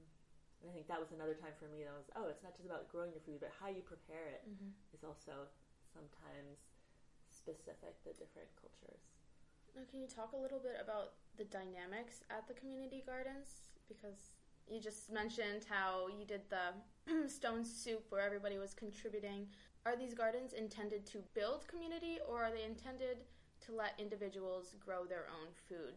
and 0.66 0.66
I 0.66 0.74
think 0.74 0.90
that 0.90 0.98
was 0.98 1.14
another 1.14 1.38
time 1.38 1.54
for 1.62 1.70
me 1.70 1.86
that 1.86 1.94
was, 1.94 2.10
oh, 2.18 2.34
it's 2.34 2.42
not 2.42 2.58
just 2.58 2.66
about 2.66 2.90
growing 2.90 3.14
your 3.14 3.22
food, 3.22 3.38
but 3.38 3.54
how 3.54 3.70
you 3.70 3.86
prepare 3.86 4.26
it 4.34 4.50
mm-hmm. 4.50 4.74
is 4.90 5.06
also 5.06 5.46
sometimes 5.94 6.66
specific 7.30 8.02
to 8.02 8.18
different 8.18 8.50
cultures. 8.58 9.06
Now, 9.78 9.86
can 9.86 10.02
you 10.02 10.10
talk 10.10 10.34
a 10.34 10.42
little 10.42 10.60
bit 10.60 10.82
about 10.82 11.22
the 11.38 11.46
dynamics 11.46 12.26
at 12.34 12.50
the 12.50 12.58
community 12.58 13.06
gardens? 13.06 13.70
Because 13.86 14.34
you 14.66 14.82
just 14.82 15.14
mentioned 15.14 15.70
how 15.70 16.10
you 16.10 16.26
did 16.26 16.42
the 16.50 16.74
stone 17.30 17.64
soup 17.64 18.10
where 18.10 18.26
everybody 18.26 18.58
was 18.58 18.74
contributing. 18.74 19.46
Are 19.86 19.96
these 19.96 20.14
gardens 20.14 20.54
intended 20.54 21.06
to 21.14 21.22
build 21.34 21.70
community 21.70 22.18
or 22.28 22.44
are 22.44 22.52
they 22.52 22.66
intended 22.66 23.26
to 23.66 23.74
let 23.74 23.94
individuals 23.98 24.76
grow 24.84 25.06
their 25.06 25.26
own 25.30 25.50
food 25.70 25.94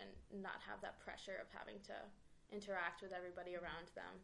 and 0.00 0.10
not 0.42 0.60
have 0.64 0.80
that 0.82 1.00
pressure 1.00 1.38
of 1.40 1.48
having 1.52 1.80
to 1.90 1.96
interact 2.52 3.02
with 3.02 3.12
everybody 3.12 3.56
around 3.56 3.90
them? 3.94 4.20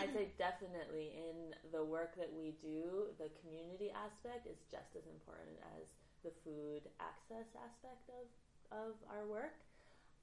I'd 0.00 0.12
say 0.16 0.32
definitely 0.40 1.12
in 1.12 1.52
the 1.68 1.84
work 1.84 2.16
that 2.16 2.32
we 2.32 2.56
do, 2.64 3.12
the 3.20 3.28
community 3.44 3.92
aspect 3.92 4.48
is 4.48 4.64
just 4.72 4.96
as 4.96 5.04
important 5.04 5.60
as 5.76 5.92
the 6.24 6.32
food 6.40 6.88
access 6.96 7.52
aspect 7.52 8.08
of, 8.08 8.24
of 8.72 8.96
our 9.12 9.28
work. 9.28 9.60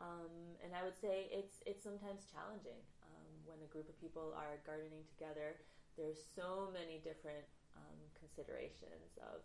Um, 0.02 0.58
and 0.64 0.74
I 0.74 0.82
would 0.82 0.96
say 0.98 1.28
it's 1.30 1.60
it's 1.68 1.84
sometimes 1.84 2.24
challenging 2.32 2.80
um, 3.04 3.30
when 3.44 3.60
a 3.60 3.70
group 3.70 3.92
of 3.92 4.00
people 4.00 4.32
are 4.32 4.58
gardening 4.64 5.04
together. 5.12 5.60
There's 6.00 6.18
so 6.18 6.72
many 6.72 7.04
different 7.04 7.44
um, 7.76 8.00
considerations 8.16 9.20
of 9.20 9.44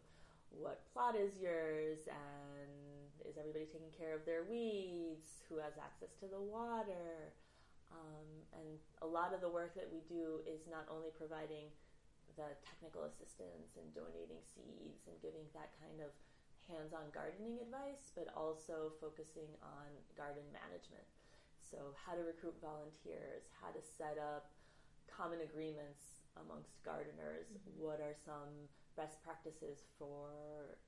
what 0.58 0.86
plot 0.92 1.16
is 1.16 1.38
yours 1.40 2.06
and 2.06 2.70
is 3.24 3.40
everybody 3.40 3.64
taking 3.64 3.92
care 3.96 4.14
of 4.14 4.22
their 4.28 4.44
weeds, 4.44 5.42
who 5.48 5.58
has 5.58 5.74
access 5.80 6.12
to 6.20 6.26
the 6.28 6.40
water. 6.40 7.32
Um, 7.90 8.28
and 8.52 8.78
a 9.02 9.08
lot 9.08 9.32
of 9.32 9.40
the 9.40 9.48
work 9.48 9.74
that 9.78 9.88
we 9.88 10.02
do 10.10 10.42
is 10.44 10.66
not 10.66 10.84
only 10.90 11.14
providing 11.14 11.70
the 12.34 12.58
technical 12.66 13.06
assistance 13.06 13.78
and 13.78 13.86
donating 13.94 14.42
seeds 14.42 15.06
and 15.06 15.14
giving 15.22 15.46
that 15.54 15.70
kind 15.78 16.02
of 16.02 16.10
hands 16.66 16.96
on 16.96 17.12
gardening 17.14 17.60
advice, 17.60 18.10
but 18.16 18.26
also 18.34 18.96
focusing 18.98 19.50
on 19.62 19.88
garden 20.16 20.44
management. 20.50 21.04
So, 21.62 21.96
how 21.96 22.14
to 22.16 22.24
recruit 22.24 22.56
volunteers, 22.60 23.48
how 23.60 23.72
to 23.72 23.80
set 23.80 24.20
up 24.20 24.52
common 25.08 25.44
agreements 25.44 26.24
amongst 26.40 26.82
gardeners, 26.82 27.46
mm-hmm. 27.52 27.78
what 27.78 28.02
are 28.02 28.16
some 28.16 28.68
best 28.96 29.22
practices 29.22 29.84
for 29.98 30.78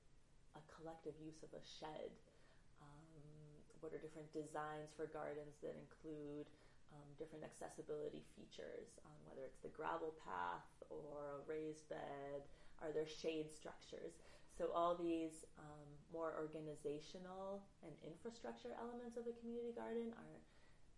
a 0.54 0.62
collective 0.72 1.14
use 1.20 1.42
of 1.42 1.52
a 1.52 1.62
shed, 1.62 2.10
um, 2.80 3.20
what 3.80 3.92
are 3.92 4.00
different 4.00 4.30
designs 4.32 4.94
for 4.96 5.06
gardens 5.10 5.60
that 5.60 5.76
include 5.76 6.48
um, 6.94 7.08
different 7.18 7.42
accessibility 7.42 8.22
features, 8.38 8.96
um, 9.04 9.18
whether 9.26 9.42
it's 9.42 9.60
the 9.60 9.72
gravel 9.74 10.14
path 10.22 10.70
or 10.88 11.42
a 11.42 11.44
raised 11.44 11.88
bed, 11.90 12.46
are 12.80 12.94
there 12.94 13.08
shade 13.08 13.50
structures? 13.50 14.22
So 14.56 14.72
all 14.72 14.96
these 14.96 15.44
um, 15.60 15.88
more 16.08 16.32
organizational 16.38 17.66
and 17.84 17.92
infrastructure 18.06 18.72
elements 18.80 19.20
of 19.20 19.28
a 19.28 19.34
community 19.42 19.74
garden 19.76 20.16
are 20.16 20.40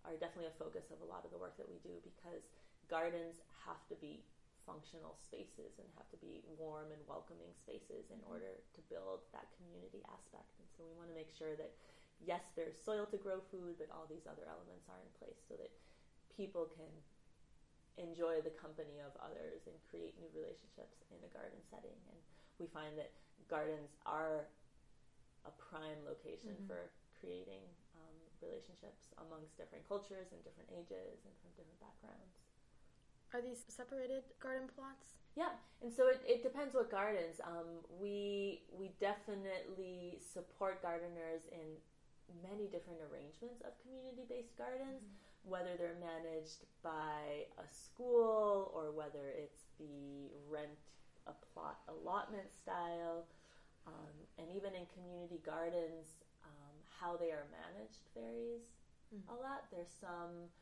are 0.06 0.14
definitely 0.14 0.46
a 0.46 0.62
focus 0.62 0.94
of 0.94 1.02
a 1.02 1.08
lot 1.10 1.26
of 1.26 1.30
the 1.34 1.36
work 1.36 1.58
that 1.58 1.66
we 1.66 1.82
do 1.82 1.98
because 2.06 2.46
gardens 2.86 3.42
have 3.66 3.82
to 3.90 3.98
be 3.98 4.22
functional 4.68 5.16
spaces 5.16 5.80
and 5.80 5.88
have 5.96 6.12
to 6.12 6.20
be 6.20 6.44
warm 6.60 6.92
and 6.92 7.00
welcoming 7.08 7.48
spaces 7.56 8.12
in 8.12 8.20
order 8.28 8.60
to 8.76 8.80
build 8.92 9.24
that 9.32 9.48
community 9.56 10.04
aspect. 10.12 10.52
And 10.60 10.68
so 10.76 10.84
we 10.84 10.92
want 11.00 11.08
to 11.08 11.16
make 11.16 11.32
sure 11.32 11.56
that 11.56 11.72
yes, 12.20 12.52
there's 12.52 12.76
soil 12.76 13.08
to 13.08 13.18
grow 13.18 13.40
food, 13.48 13.80
but 13.80 13.88
all 13.88 14.04
these 14.04 14.28
other 14.28 14.44
elements 14.44 14.84
are 14.92 15.00
in 15.00 15.10
place 15.16 15.40
so 15.48 15.56
that 15.56 15.72
people 16.36 16.68
can 16.76 16.90
enjoy 17.98 18.38
the 18.44 18.54
company 18.54 19.02
of 19.02 19.10
others 19.18 19.66
and 19.66 19.74
create 19.90 20.14
new 20.20 20.30
relationships 20.30 21.02
in 21.10 21.18
a 21.24 21.30
garden 21.34 21.58
setting. 21.66 21.98
And 22.10 22.18
we 22.60 22.70
find 22.70 22.94
that 22.94 23.10
gardens 23.50 23.96
are 24.06 24.46
a 25.46 25.52
prime 25.58 25.98
location 26.06 26.54
mm-hmm. 26.54 26.70
for 26.70 26.90
creating 27.18 27.62
um, 27.98 28.16
relationships 28.38 29.10
amongst 29.18 29.58
different 29.58 29.82
cultures 29.90 30.30
and 30.30 30.38
different 30.46 30.70
ages 30.70 31.26
and 31.26 31.34
from 31.42 31.50
different 31.58 31.80
backgrounds. 31.82 32.47
Are 33.34 33.42
these 33.42 33.64
separated 33.68 34.24
garden 34.40 34.68
plots? 34.74 35.18
Yeah, 35.36 35.54
and 35.82 35.92
so 35.92 36.08
it, 36.08 36.20
it 36.26 36.42
depends 36.42 36.74
what 36.74 36.90
gardens. 36.90 37.40
Um, 37.44 37.84
we 38.00 38.62
we 38.74 38.90
definitely 38.98 40.18
support 40.18 40.82
gardeners 40.82 41.46
in 41.52 41.78
many 42.42 42.66
different 42.66 43.00
arrangements 43.06 43.62
of 43.62 43.76
community 43.84 44.24
based 44.28 44.56
gardens, 44.56 45.04
mm-hmm. 45.04 45.50
whether 45.50 45.76
they're 45.78 46.00
managed 46.00 46.66
by 46.82 47.46
a 47.60 47.66
school 47.68 48.72
or 48.74 48.90
whether 48.90 49.30
it's 49.36 49.68
the 49.78 50.32
rent 50.48 50.74
a 51.28 51.36
plot 51.52 51.84
allotment 51.86 52.48
style. 52.50 53.28
Um, 53.86 54.16
and 54.36 54.48
even 54.52 54.76
in 54.76 54.84
community 54.92 55.40
gardens, 55.44 56.20
um, 56.44 56.76
how 56.88 57.16
they 57.16 57.32
are 57.32 57.48
managed 57.48 58.04
varies 58.12 58.68
mm-hmm. 59.12 59.28
a 59.32 59.36
lot. 59.40 59.68
There's 59.72 59.92
some 59.92 60.52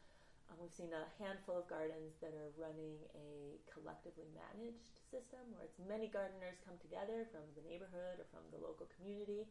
um, 0.50 0.56
we've 0.62 0.74
seen 0.74 0.94
a 0.94 1.06
handful 1.18 1.58
of 1.58 1.66
gardens 1.66 2.18
that 2.22 2.34
are 2.34 2.54
running 2.54 2.98
a 3.18 3.58
collectively 3.66 4.30
managed 4.30 4.94
system 5.10 5.42
where 5.54 5.66
it's 5.66 5.78
many 5.82 6.06
gardeners 6.06 6.58
come 6.62 6.78
together 6.78 7.26
from 7.34 7.42
the 7.58 7.64
neighborhood 7.66 8.22
or 8.22 8.26
from 8.30 8.46
the 8.54 8.60
local 8.60 8.86
community, 8.94 9.46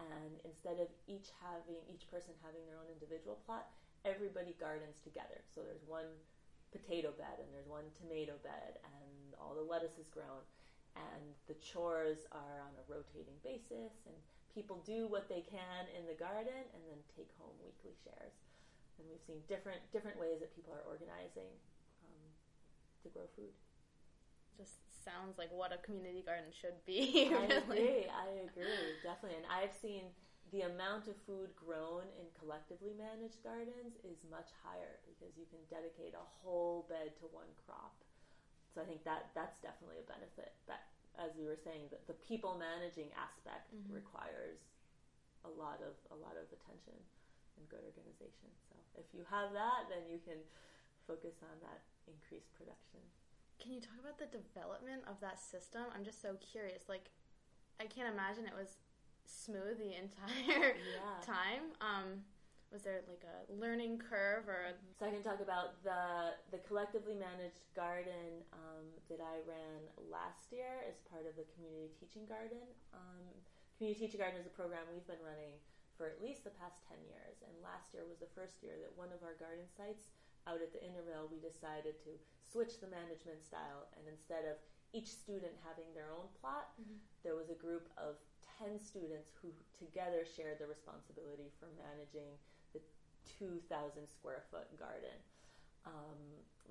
and 0.00 0.40
instead 0.48 0.80
of 0.80 0.88
each 1.04 1.28
having 1.44 1.80
each 1.92 2.08
person 2.08 2.32
having 2.40 2.64
their 2.64 2.80
own 2.80 2.88
individual 2.88 3.36
plot, 3.44 3.68
everybody 4.08 4.56
gardens 4.56 4.96
together. 5.04 5.44
So 5.52 5.60
there's 5.60 5.84
one 5.84 6.08
potato 6.72 7.12
bed 7.12 7.42
and 7.42 7.50
there's 7.52 7.68
one 7.68 7.92
tomato 8.00 8.40
bed, 8.40 8.80
and 8.80 9.36
all 9.36 9.52
the 9.52 9.66
lettuce 9.66 10.00
is 10.00 10.08
grown, 10.08 10.40
and 10.96 11.36
the 11.52 11.58
chores 11.60 12.24
are 12.32 12.64
on 12.64 12.72
a 12.80 12.84
rotating 12.88 13.36
basis, 13.44 13.92
and 14.08 14.16
people 14.54 14.80
do 14.88 15.06
what 15.06 15.28
they 15.28 15.44
can 15.44 15.86
in 15.94 16.06
the 16.08 16.16
garden 16.16 16.64
and 16.74 16.82
then 16.88 16.98
take 17.14 17.30
home 17.38 17.54
weekly 17.62 17.94
shares 18.02 18.34
and 19.00 19.08
we've 19.08 19.24
seen 19.24 19.40
different 19.48 19.80
different 19.90 20.20
ways 20.20 20.44
that 20.44 20.52
people 20.52 20.76
are 20.76 20.84
organizing 20.84 21.48
um, 22.04 22.28
to 23.00 23.08
grow 23.08 23.24
food. 23.32 23.56
Just 24.60 24.84
sounds 25.00 25.40
like 25.40 25.48
what 25.48 25.72
a 25.72 25.80
community 25.80 26.20
garden 26.20 26.52
should 26.52 26.76
be. 26.84 27.28
really. 27.32 27.32
I 27.32 27.64
agree. 27.64 28.04
I 28.12 28.28
agree 28.44 29.00
definitely, 29.00 29.40
and 29.40 29.48
I've 29.48 29.72
seen 29.72 30.12
the 30.52 30.66
amount 30.66 31.06
of 31.06 31.14
food 31.24 31.54
grown 31.54 32.10
in 32.18 32.26
collectively 32.34 32.90
managed 32.98 33.38
gardens 33.46 33.94
is 34.02 34.18
much 34.26 34.50
higher 34.66 34.98
because 35.06 35.38
you 35.38 35.46
can 35.46 35.62
dedicate 35.70 36.12
a 36.18 36.26
whole 36.42 36.90
bed 36.90 37.14
to 37.22 37.30
one 37.30 37.48
crop. 37.64 37.94
So 38.74 38.82
I 38.82 38.86
think 38.86 39.06
that 39.06 39.30
that's 39.34 39.62
definitely 39.62 40.02
a 40.02 40.06
benefit. 40.10 40.58
But 40.66 40.82
as 41.22 41.38
we 41.38 41.46
were 41.46 41.58
saying, 41.58 41.94
the, 41.94 42.02
the 42.10 42.18
people 42.26 42.58
managing 42.58 43.14
aspect 43.14 43.70
mm-hmm. 43.70 43.94
requires 43.94 44.58
a 45.46 45.50
lot 45.54 45.80
of 45.80 45.96
a 46.12 46.18
lot 46.18 46.34
of 46.36 46.50
attention 46.50 46.98
and 47.60 47.68
good 47.68 47.84
organization. 47.84 48.48
So 48.64 48.74
if 48.96 49.12
you 49.12 49.28
have 49.28 49.52
that, 49.52 49.92
then 49.92 50.08
you 50.08 50.16
can 50.24 50.40
focus 51.04 51.44
on 51.44 51.60
that 51.60 51.84
increased 52.08 52.48
production. 52.56 53.04
Can 53.60 53.76
you 53.76 53.84
talk 53.84 54.00
about 54.00 54.16
the 54.16 54.32
development 54.32 55.04
of 55.04 55.20
that 55.20 55.36
system? 55.36 55.84
I'm 55.92 56.02
just 56.02 56.24
so 56.24 56.40
curious. 56.40 56.88
Like, 56.88 57.12
I 57.76 57.84
can't 57.84 58.08
imagine 58.08 58.48
it 58.48 58.56
was 58.56 58.80
smooth 59.28 59.76
the 59.76 59.92
entire 60.04 60.80
yeah. 60.80 61.20
time. 61.20 61.76
Um, 61.84 62.24
was 62.72 62.86
there 62.86 63.02
like 63.10 63.26
a 63.26 63.50
learning 63.50 63.98
curve 63.98 64.46
or? 64.46 64.78
So 64.94 65.04
I 65.04 65.10
can 65.10 65.26
talk 65.26 65.42
about 65.42 65.82
the 65.82 66.38
the 66.54 66.62
collectively 66.62 67.18
managed 67.18 67.66
garden 67.74 68.46
um, 68.54 68.86
that 69.10 69.18
I 69.18 69.42
ran 69.42 69.90
last 70.06 70.54
year 70.54 70.86
as 70.86 71.02
part 71.10 71.26
of 71.26 71.34
the 71.34 71.42
community 71.58 71.90
teaching 71.98 72.30
garden. 72.30 72.62
Um, 72.94 73.26
community 73.74 74.06
teaching 74.06 74.22
garden 74.22 74.38
is 74.38 74.46
a 74.46 74.54
program 74.54 74.86
we've 74.94 75.06
been 75.10 75.20
running 75.26 75.58
for 76.00 76.08
at 76.08 76.24
least 76.24 76.48
the 76.48 76.56
past 76.56 76.80
10 76.88 76.96
years. 77.04 77.44
And 77.44 77.52
last 77.60 77.92
year 77.92 78.08
was 78.08 78.24
the 78.24 78.32
first 78.32 78.64
year 78.64 78.80
that 78.80 78.96
one 78.96 79.12
of 79.12 79.20
our 79.20 79.36
garden 79.36 79.68
sites 79.68 80.08
out 80.48 80.64
at 80.64 80.72
the 80.72 80.80
Intervale, 80.80 81.28
we 81.28 81.36
decided 81.36 82.00
to 82.08 82.16
switch 82.48 82.80
the 82.80 82.88
management 82.88 83.44
style. 83.44 83.92
And 84.00 84.08
instead 84.08 84.48
of 84.48 84.56
each 84.96 85.12
student 85.12 85.52
having 85.60 85.92
their 85.92 86.08
own 86.08 86.32
plot, 86.40 86.72
mm-hmm. 86.80 86.96
there 87.20 87.36
was 87.36 87.52
a 87.52 87.58
group 87.60 87.92
of 88.00 88.16
10 88.64 88.80
students 88.80 89.36
who 89.44 89.52
together 89.76 90.24
shared 90.24 90.56
the 90.56 90.64
responsibility 90.64 91.52
for 91.60 91.68
managing 91.76 92.32
the 92.72 92.80
2,000 93.36 93.68
square 94.08 94.48
foot 94.48 94.72
garden. 94.80 95.20
Um, 95.84 96.16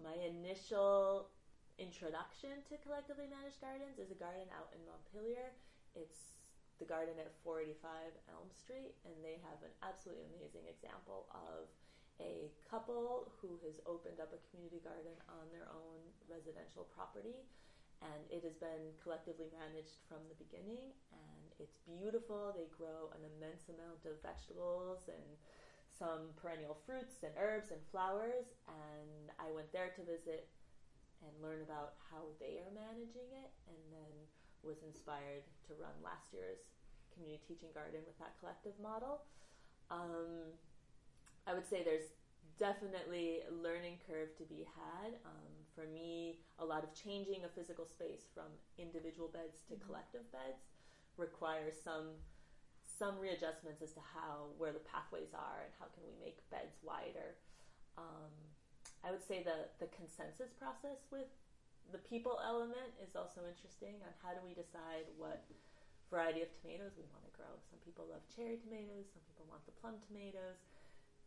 my 0.01 0.17
initial 0.25 1.29
introduction 1.77 2.65
to 2.65 2.81
collectively 2.81 3.29
managed 3.29 3.61
gardens 3.61 4.01
is 4.01 4.09
a 4.09 4.17
garden 4.17 4.49
out 4.57 4.73
in 4.73 4.81
Montpelier. 4.89 5.53
It's 5.93 6.38
the 6.79 6.87
garden 6.87 7.19
at 7.19 7.35
485 7.43 8.15
Elm 8.31 8.47
Street, 8.55 8.95
and 9.03 9.13
they 9.19 9.37
have 9.43 9.59
an 9.61 9.71
absolutely 9.83 10.25
amazing 10.31 10.65
example 10.71 11.27
of 11.35 11.67
a 12.19 12.51
couple 12.67 13.31
who 13.39 13.59
has 13.63 13.79
opened 13.87 14.19
up 14.19 14.31
a 14.31 14.39
community 14.51 14.83
garden 14.83 15.15
on 15.31 15.47
their 15.51 15.67
own 15.71 15.99
residential 16.27 16.87
property. 16.91 17.47
And 17.99 18.23
it 18.31 18.47
has 18.47 18.55
been 18.55 18.95
collectively 19.03 19.51
managed 19.51 19.99
from 20.07 20.23
the 20.31 20.39
beginning, 20.39 20.95
and 21.11 21.47
it's 21.59 21.75
beautiful. 21.83 22.55
They 22.55 22.71
grow 22.71 23.11
an 23.11 23.27
immense 23.27 23.67
amount 23.67 24.07
of 24.07 24.23
vegetables 24.23 25.11
and 25.11 25.35
some 25.91 26.31
perennial 26.39 26.79
fruits 26.87 27.27
and 27.27 27.35
herbs 27.35 27.75
and 27.75 27.83
flowers. 27.91 28.55
And 28.71 29.35
I 29.35 29.51
went 29.51 29.75
there 29.75 29.91
to 29.99 30.01
visit 30.07 30.47
and 31.19 31.35
learn 31.43 31.59
about 31.59 31.99
how 32.07 32.23
they 32.39 32.63
are 32.63 32.71
managing 32.71 33.35
it, 33.35 33.51
and 33.67 33.81
then 33.91 34.15
was 34.63 34.83
inspired 34.85 35.45
to 35.67 35.73
run 35.79 35.95
last 36.03 36.33
year's 36.33 36.59
community 37.13 37.43
teaching 37.47 37.69
garden 37.73 38.01
with 38.05 38.17
that 38.19 38.35
collective 38.39 38.73
model. 38.81 39.23
Um, 39.91 40.55
I 41.47 41.53
would 41.53 41.67
say 41.67 41.81
there's 41.83 42.13
definitely 42.59 43.41
a 43.47 43.53
learning 43.55 43.97
curve 44.05 44.35
to 44.37 44.43
be 44.43 44.67
had. 44.67 45.15
Um, 45.25 45.51
for 45.73 45.87
me, 45.87 46.43
a 46.59 46.65
lot 46.65 46.83
of 46.83 46.91
changing 46.93 47.47
a 47.47 47.51
physical 47.55 47.87
space 47.87 48.27
from 48.35 48.51
individual 48.77 49.31
beds 49.31 49.63
to 49.67 49.75
mm-hmm. 49.75 49.87
collective 49.87 50.27
beds 50.31 50.63
requires 51.17 51.75
some 51.83 52.19
some 52.83 53.15
readjustments 53.15 53.81
as 53.81 53.95
to 53.95 54.03
how 54.03 54.51
where 54.59 54.75
the 54.75 54.83
pathways 54.83 55.31
are 55.31 55.63
and 55.63 55.71
how 55.79 55.87
can 55.95 56.03
we 56.03 56.11
make 56.19 56.43
beds 56.51 56.75
wider. 56.83 57.39
Um, 57.97 58.31
I 59.03 59.11
would 59.11 59.23
say 59.23 59.41
the 59.41 59.71
the 59.79 59.87
consensus 59.95 60.51
process 60.59 61.07
with 61.11 61.31
the 61.91 62.01
people 62.05 62.39
element 62.41 62.93
is 63.01 63.15
also 63.17 63.45
interesting 63.45 63.97
on 64.05 64.11
how 64.21 64.33
do 64.33 64.41
we 64.45 64.53
decide 64.53 65.09
what 65.17 65.43
variety 66.09 66.41
of 66.41 66.49
tomatoes 66.61 66.93
we 66.97 67.05
want 67.13 67.21
to 67.25 67.33
grow. 67.37 67.53
Some 67.69 67.77
people 67.85 68.09
love 68.09 68.25
cherry 68.33 68.57
tomatoes, 68.57 69.09
some 69.13 69.21
people 69.29 69.45
want 69.49 69.61
the 69.69 69.75
plum 69.77 70.01
tomatoes. 70.09 70.57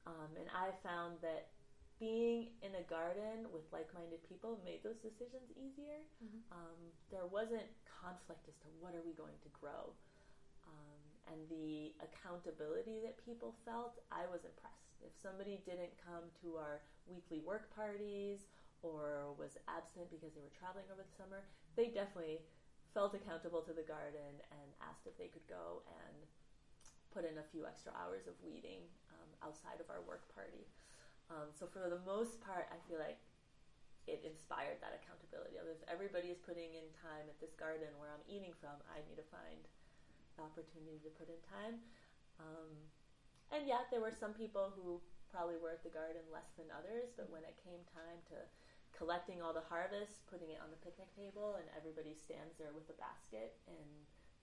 Um, 0.07 0.35
and 0.35 0.51
I 0.51 0.75
found 0.83 1.23
that 1.23 1.55
being 2.03 2.51
in 2.67 2.75
a 2.75 2.85
garden 2.91 3.47
with 3.55 3.63
like 3.71 3.87
minded 3.95 4.19
people 4.27 4.59
made 4.67 4.83
those 4.83 4.99
decisions 4.99 5.47
easier. 5.55 6.03
Mm-hmm. 6.19 6.43
Um, 6.51 6.81
there 7.15 7.31
wasn't 7.31 7.71
conflict 7.87 8.43
as 8.51 8.59
to 8.67 8.69
what 8.83 8.99
are 8.99 9.05
we 9.07 9.15
going 9.15 9.39
to 9.47 9.51
grow. 9.55 9.95
Um, 10.67 11.03
and 11.31 11.39
the 11.47 11.95
accountability 12.03 12.99
that 13.07 13.15
people 13.23 13.55
felt, 13.63 14.03
I 14.11 14.27
was 14.27 14.43
impressed. 14.43 14.99
If 15.07 15.15
somebody 15.23 15.63
didn't 15.63 15.95
come 16.03 16.27
to 16.43 16.59
our 16.59 16.83
weekly 17.07 17.39
work 17.39 17.71
parties 17.71 18.51
or 18.83 19.35
was 19.39 19.59
absent 19.71 20.11
because 20.11 20.35
they 20.35 20.43
were 20.43 20.53
traveling 20.53 20.87
over 20.91 21.03
the 21.03 21.17
summer, 21.17 21.47
they 21.79 21.89
definitely 21.89 22.43
felt 22.93 23.15
accountable 23.15 23.63
to 23.65 23.73
the 23.73 23.87
garden 23.87 24.37
and 24.53 24.69
asked 24.85 25.09
if 25.09 25.17
they 25.17 25.31
could 25.31 25.47
go 25.49 25.81
and 25.89 26.29
put 27.15 27.25
in 27.25 27.41
a 27.41 27.47
few 27.55 27.65
extra 27.65 27.95
hours 27.97 28.29
of 28.29 28.37
weeding 28.45 28.85
um, 29.17 29.31
outside 29.41 29.81
of 29.81 29.89
our 29.89 30.05
work 30.05 30.29
party. 30.35 30.69
Um, 31.31 31.49
so 31.55 31.65
for 31.65 31.89
the 31.89 32.03
most 32.05 32.43
part, 32.45 32.69
I 32.69 32.77
feel 32.85 33.01
like 33.01 33.23
it 34.05 34.21
inspired 34.27 34.83
that 34.83 34.93
accountability 34.99 35.23
if 35.73 35.81
everybody 35.89 36.29
is 36.29 36.37
putting 36.37 36.77
in 36.77 36.85
time 37.01 37.25
at 37.33 37.41
this 37.41 37.57
garden 37.57 37.89
where 37.97 38.13
I'm 38.13 38.23
eating 38.29 38.53
from, 38.61 38.77
I 38.93 39.01
need 39.09 39.17
to 39.17 39.25
find 39.33 39.65
the 40.37 40.45
opportunity 40.45 41.01
to 41.01 41.11
put 41.17 41.33
in 41.33 41.41
time. 41.49 41.81
Um, 42.37 42.77
and 43.49 43.65
yet, 43.65 43.89
there 43.89 44.05
were 44.05 44.13
some 44.13 44.37
people 44.37 44.73
who 44.77 45.01
probably 45.33 45.57
were 45.57 45.73
at 45.73 45.81
the 45.81 45.93
garden 45.93 46.25
less 46.29 46.53
than 46.61 46.69
others, 46.69 47.17
but 47.17 47.33
when 47.33 47.41
it 47.49 47.57
came 47.65 47.81
time 47.89 48.21
to 48.29 48.37
collecting 48.97 49.41
all 49.41 49.53
the 49.57 49.65
harvest, 49.67 50.25
putting 50.29 50.53
it 50.53 50.61
on 50.63 50.71
the 50.71 50.81
picnic 50.85 51.09
table, 51.17 51.57
and 51.59 51.67
everybody 51.77 52.15
stands 52.15 52.57
there 52.61 52.73
with 52.77 52.89
a 52.93 52.97
basket 53.01 53.57
and 53.67 53.89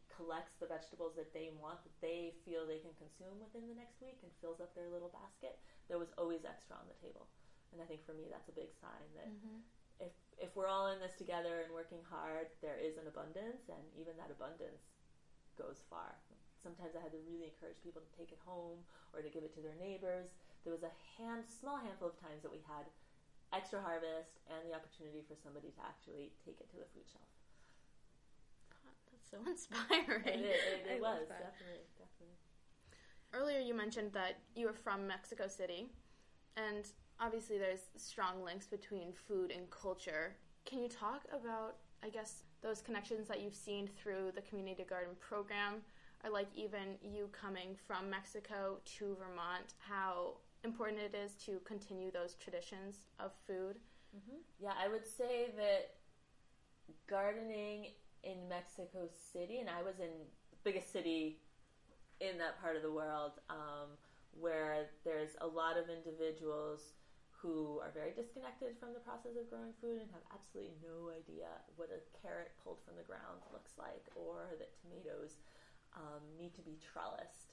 collects 0.10 0.60
the 0.60 0.68
vegetables 0.68 1.16
that 1.16 1.32
they 1.32 1.48
want 1.56 1.80
that 1.88 1.96
they 2.04 2.36
feel 2.44 2.68
they 2.68 2.84
can 2.84 2.92
consume 3.00 3.40
within 3.40 3.70
the 3.72 3.78
next 3.78 4.04
week 4.04 4.20
and 4.20 4.32
fills 4.44 4.60
up 4.60 4.76
their 4.76 4.92
little 4.92 5.14
basket. 5.16 5.56
There 5.88 6.02
was 6.02 6.12
always 6.20 6.44
extra 6.44 6.76
on 6.76 6.90
the 6.92 6.98
table, 7.00 7.32
and 7.72 7.80
I 7.80 7.88
think 7.88 8.04
for 8.04 8.12
me 8.12 8.28
that's 8.28 8.52
a 8.52 8.58
big 8.58 8.76
sign 8.76 9.08
that 9.16 9.32
mm-hmm. 9.32 9.64
if 10.04 10.12
if 10.36 10.52
we're 10.60 10.68
all 10.68 10.92
in 10.92 11.00
this 11.00 11.16
together 11.16 11.64
and 11.64 11.72
working 11.72 12.04
hard, 12.04 12.52
there 12.60 12.76
is 12.76 13.00
an 13.00 13.08
abundance, 13.08 13.72
and 13.72 13.84
even 13.96 14.18
that 14.20 14.34
abundance 14.34 15.00
goes 15.56 15.84
far. 15.92 16.16
sometimes 16.60 16.96
I 16.96 17.04
had 17.04 17.12
to 17.12 17.22
really 17.28 17.52
encourage 17.52 17.80
people 17.84 18.04
to 18.04 18.12
take 18.16 18.32
it 18.32 18.40
home 18.44 18.84
or 19.12 19.24
to 19.24 19.32
give 19.32 19.44
it 19.44 19.56
to 19.56 19.64
their 19.64 19.76
neighbors. 19.80 20.36
There 20.64 20.76
was 20.76 20.84
a 20.84 20.92
hand, 21.16 21.48
small 21.48 21.80
handful 21.80 22.12
of 22.12 22.20
times 22.20 22.44
that 22.44 22.52
we 22.52 22.64
had 22.68 22.88
extra 23.54 23.82
harvest 23.82 24.40
and 24.50 24.62
the 24.70 24.76
opportunity 24.76 25.26
for 25.26 25.36
somebody 25.36 25.74
to 25.74 25.82
actually 25.82 26.32
take 26.46 26.62
it 26.62 26.70
to 26.70 26.78
the 26.78 26.90
food 26.94 27.06
shelf. 27.10 27.30
God, 28.70 28.96
that's 29.10 29.30
so 29.30 29.40
inspiring. 29.50 30.46
It, 30.46 30.60
it, 30.86 30.98
it 30.98 31.02
was 31.02 31.26
definitely, 31.28 31.90
definitely. 31.98 32.38
Earlier, 33.34 33.60
you 33.60 33.74
mentioned 33.74 34.14
that 34.14 34.42
you 34.56 34.66
were 34.66 34.74
from 34.74 35.06
Mexico 35.06 35.48
City, 35.48 35.88
and 36.58 36.86
obviously, 37.20 37.58
there's 37.58 37.90
strong 37.96 38.44
links 38.44 38.66
between 38.66 39.14
food 39.14 39.52
and 39.52 39.70
culture. 39.70 40.36
Can 40.66 40.82
you 40.82 40.90
talk 40.90 41.26
about, 41.30 41.78
I 42.04 42.10
guess, 42.10 42.44
those 42.62 42.82
connections 42.82 43.28
that 43.28 43.42
you've 43.42 43.56
seen 43.56 43.88
through 43.88 44.32
the 44.34 44.42
community 44.42 44.84
garden 44.84 45.14
program, 45.20 45.82
or 46.24 46.32
like 46.32 46.48
even 46.56 46.98
you 47.02 47.30
coming 47.32 47.76
from 47.88 48.10
Mexico 48.10 48.80
to 48.98 49.16
Vermont, 49.20 49.76
how 49.78 50.34
important 50.64 51.00
it 51.00 51.16
is 51.16 51.34
to 51.46 51.60
continue 51.66 52.12
those 52.12 52.36
traditions 52.36 53.08
of 53.20 53.32
food? 53.48 53.78
Yeah, 54.62 54.74
I 54.82 54.88
would 54.88 55.06
say 55.06 55.52
that 55.56 55.96
gardening 57.08 57.88
in 58.24 58.50
Mexico 58.50 59.08
City, 59.08 59.60
and 59.60 59.70
I 59.70 59.82
was 59.82 60.00
in 60.00 60.12
the 60.52 60.58
biggest 60.64 60.92
city 60.92 61.40
in 62.20 62.38
that 62.40 62.60
part 62.62 62.76
of 62.76 62.82
the 62.82 62.92
world, 62.92 63.40
um, 63.50 63.96
where 64.36 64.92
there's 65.06 65.32
a 65.42 65.48
lot 65.48 65.78
of 65.78 65.88
individuals 65.88 66.94
who 67.32 67.80
are 67.80 67.92
very 67.96 68.12
disconnected 68.12 68.76
from 68.76 68.92
the 68.92 69.00
process 69.00 69.40
of 69.40 69.48
growing 69.48 69.72
food 69.80 70.04
and 70.04 70.12
have 70.12 70.26
absolutely 70.36 70.76
no 70.84 71.08
idea 71.08 71.48
what 71.80 71.88
a 71.88 72.04
carrot 72.20 72.52
pulled 72.60 72.84
from 72.84 73.00
the 73.00 73.08
ground 73.08 73.40
looks 73.56 73.72
like, 73.80 74.04
or 74.12 74.52
that 74.60 74.76
tomatoes 74.84 75.40
um, 75.96 76.20
need 76.36 76.52
to 76.52 76.62
be 76.62 76.76
trellised. 76.84 77.49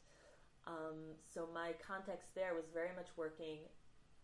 Um, 0.66 1.14
so 1.32 1.48
my 1.54 1.74
context 1.78 2.34
there 2.34 2.54
was 2.54 2.66
very 2.74 2.90
much 2.96 3.06
working 3.16 3.70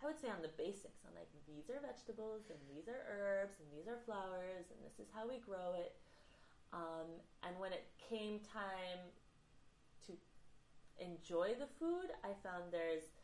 I 0.03 0.11
would 0.11 0.19
say 0.19 0.27
on 0.27 0.43
the 0.43 0.51
basics, 0.59 1.07
on 1.07 1.15
like 1.15 1.31
these 1.47 1.71
are 1.71 1.79
vegetables 1.79 2.51
and 2.51 2.59
these 2.67 2.91
are 2.91 3.07
herbs 3.07 3.63
and 3.63 3.71
these 3.71 3.87
are 3.87 4.03
flowers 4.03 4.67
and 4.75 4.83
this 4.83 4.99
is 4.99 5.07
how 5.15 5.31
we 5.31 5.39
grow 5.39 5.79
it. 5.79 5.95
Um, 6.75 7.23
and 7.47 7.55
when 7.63 7.71
it 7.71 7.87
came 8.03 8.43
time 8.43 8.99
to 10.11 10.19
enjoy 10.99 11.55
the 11.55 11.71
food, 11.79 12.11
I 12.27 12.35
found 12.43 12.75
there's 12.75 13.15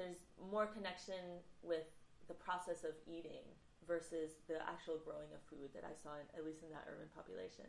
there's 0.00 0.24
more 0.40 0.64
connection 0.64 1.44
with 1.60 1.84
the 2.32 2.36
process 2.36 2.80
of 2.84 2.96
eating 3.04 3.44
versus 3.84 4.40
the 4.48 4.60
actual 4.64 4.96
growing 5.04 5.28
of 5.36 5.40
food 5.52 5.72
that 5.76 5.84
I 5.84 5.92
saw, 5.96 6.16
in, 6.16 6.26
at 6.32 6.44
least 6.44 6.64
in 6.64 6.72
that 6.72 6.88
urban 6.88 7.08
population. 7.12 7.68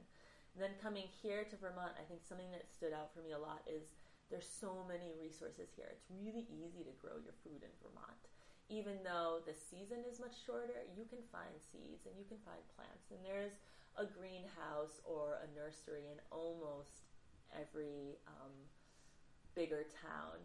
And 0.55 0.59
then 0.59 0.75
coming 0.79 1.07
here 1.07 1.43
to 1.47 1.55
Vermont, 1.55 1.95
I 1.95 2.03
think 2.07 2.23
something 2.23 2.51
that 2.51 2.67
stood 2.67 2.91
out 2.91 3.13
for 3.15 3.21
me 3.21 3.31
a 3.31 3.39
lot 3.39 3.63
is 3.67 3.95
there's 4.30 4.47
so 4.47 4.84
many 4.88 5.15
resources 5.15 5.71
here. 5.75 5.88
It's 5.91 6.11
really 6.11 6.47
easy 6.51 6.84
to 6.84 6.93
grow 6.99 7.15
your 7.19 7.36
food 7.43 7.63
in 7.63 7.71
Vermont. 7.80 8.23
Even 8.67 8.99
though 9.07 9.39
the 9.47 9.55
season 9.55 10.03
is 10.03 10.19
much 10.19 10.36
shorter, 10.43 10.84
you 10.91 11.07
can 11.07 11.23
find 11.32 11.55
seeds 11.55 12.03
and 12.03 12.15
you 12.19 12.28
can 12.28 12.39
find 12.43 12.59
plants. 12.75 13.07
And 13.07 13.23
there's 13.23 13.55
a 13.95 14.03
greenhouse 14.03 14.99
or 15.07 15.39
a 15.39 15.47
nursery 15.55 16.11
in 16.11 16.19
almost 16.30 17.07
every 17.55 18.19
um, 18.28 18.51
bigger 19.55 19.88
town. 20.03 20.43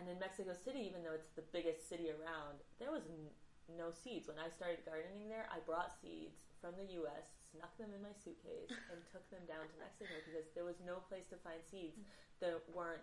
And 0.00 0.08
in 0.08 0.16
Mexico 0.16 0.56
City, 0.56 0.80
even 0.88 1.04
though 1.04 1.12
it's 1.12 1.36
the 1.36 1.44
biggest 1.52 1.92
city 1.92 2.08
around, 2.08 2.64
there 2.80 2.88
was 2.88 3.04
n- 3.04 3.28
no 3.76 3.92
seeds. 3.92 4.32
When 4.32 4.40
I 4.40 4.48
started 4.48 4.88
gardening 4.88 5.28
there, 5.28 5.44
I 5.52 5.60
brought 5.60 5.92
seeds 6.00 6.40
from 6.62 6.78
the 6.78 6.86
US, 7.02 7.26
snuck 7.50 7.74
them 7.76 7.90
in 7.90 8.00
my 8.00 8.14
suitcase, 8.14 8.70
and 8.94 9.02
took 9.10 9.26
them 9.34 9.42
down 9.50 9.66
to 9.66 9.76
Mexico 9.82 10.14
because 10.22 10.46
there 10.54 10.64
was 10.64 10.78
no 10.86 11.02
place 11.10 11.26
to 11.34 11.36
find 11.42 11.58
seeds 11.66 11.98
that 12.38 12.62
weren't 12.70 13.02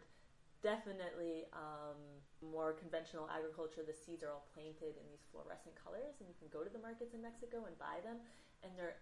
definitely 0.64 1.47
um, 1.51 1.99
more 2.39 2.76
conventional 2.76 3.28
agriculture. 3.32 3.84
The 3.84 3.95
seeds 3.95 4.24
are 4.24 4.32
all 4.32 4.47
planted 4.55 4.95
in 4.95 5.05
these 5.12 5.24
fluorescent 5.32 5.76
colors, 5.76 6.20
and 6.20 6.28
you 6.28 6.36
can 6.39 6.47
go 6.51 6.64
to 6.64 6.72
the 6.72 6.80
markets 6.80 7.12
in 7.12 7.20
Mexico 7.20 7.68
and 7.68 7.76
buy 7.80 7.99
them, 8.03 8.24
and 8.64 8.72
they're 8.76 8.99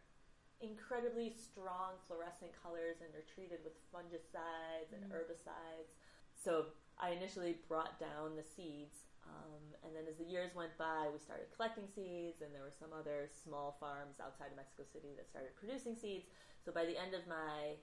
incredibly 0.61 1.33
strong 1.33 2.01
fluorescent 2.09 2.53
colors, 2.57 3.01
and 3.05 3.09
they're 3.13 3.29
treated 3.29 3.61
with 3.61 3.77
fungicides 3.93 4.89
and 4.93 5.05
herbicides. 5.09 5.93
So 6.33 6.73
I 6.97 7.13
initially 7.13 7.57
brought 7.69 7.97
down 8.01 8.37
the 8.37 8.45
seeds. 8.45 9.06
Um, 9.27 9.63
and 9.83 9.91
then 9.91 10.07
as 10.07 10.17
the 10.17 10.27
years 10.27 10.55
went 10.55 10.75
by, 10.79 11.11
we 11.11 11.19
started 11.19 11.51
collecting 11.51 11.87
seeds, 11.91 12.39
and 12.39 12.55
there 12.55 12.63
were 12.63 12.75
some 12.75 12.95
other 12.95 13.27
small 13.27 13.75
farms 13.79 14.23
outside 14.23 14.55
of 14.55 14.57
Mexico 14.57 14.87
City 14.87 15.11
that 15.19 15.27
started 15.27 15.51
producing 15.59 15.99
seeds. 15.99 16.27
So 16.63 16.71
by 16.71 16.87
the 16.87 16.95
end 16.95 17.11
of 17.11 17.27
my 17.27 17.75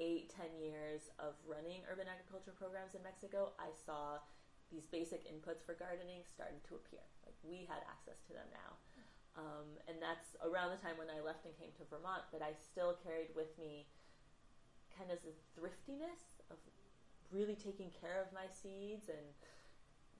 eight, 0.00 0.30
ten 0.30 0.50
years 0.58 1.10
of 1.18 1.34
running 1.46 1.82
urban 1.90 2.06
agriculture 2.06 2.54
programs 2.54 2.94
in 2.94 3.02
Mexico, 3.02 3.54
I 3.58 3.70
saw 3.74 4.22
these 4.72 4.88
basic 4.88 5.28
inputs 5.28 5.60
for 5.62 5.76
gardening 5.76 6.24
starting 6.24 6.58
to 6.70 6.80
appear. 6.80 7.04
Like 7.26 7.36
we 7.44 7.68
had 7.68 7.84
access 7.86 8.24
to 8.26 8.32
them 8.32 8.48
now. 8.50 8.78
Um, 9.36 9.68
and 9.88 9.96
that's 10.00 10.36
around 10.44 10.76
the 10.76 10.80
time 10.80 11.00
when 11.00 11.08
I 11.08 11.20
left 11.20 11.44
and 11.44 11.52
came 11.56 11.72
to 11.80 11.84
Vermont, 11.88 12.24
but 12.32 12.44
I 12.44 12.52
still 12.56 13.00
carried 13.00 13.32
with 13.32 13.52
me 13.56 13.88
kind 14.92 15.08
of 15.08 15.20
the 15.24 15.32
thriftiness 15.56 16.44
of 16.52 16.60
really 17.32 17.56
taking 17.56 17.88
care 17.88 18.20
of 18.20 18.28
my 18.36 18.44
seeds 18.52 19.08
and 19.08 19.24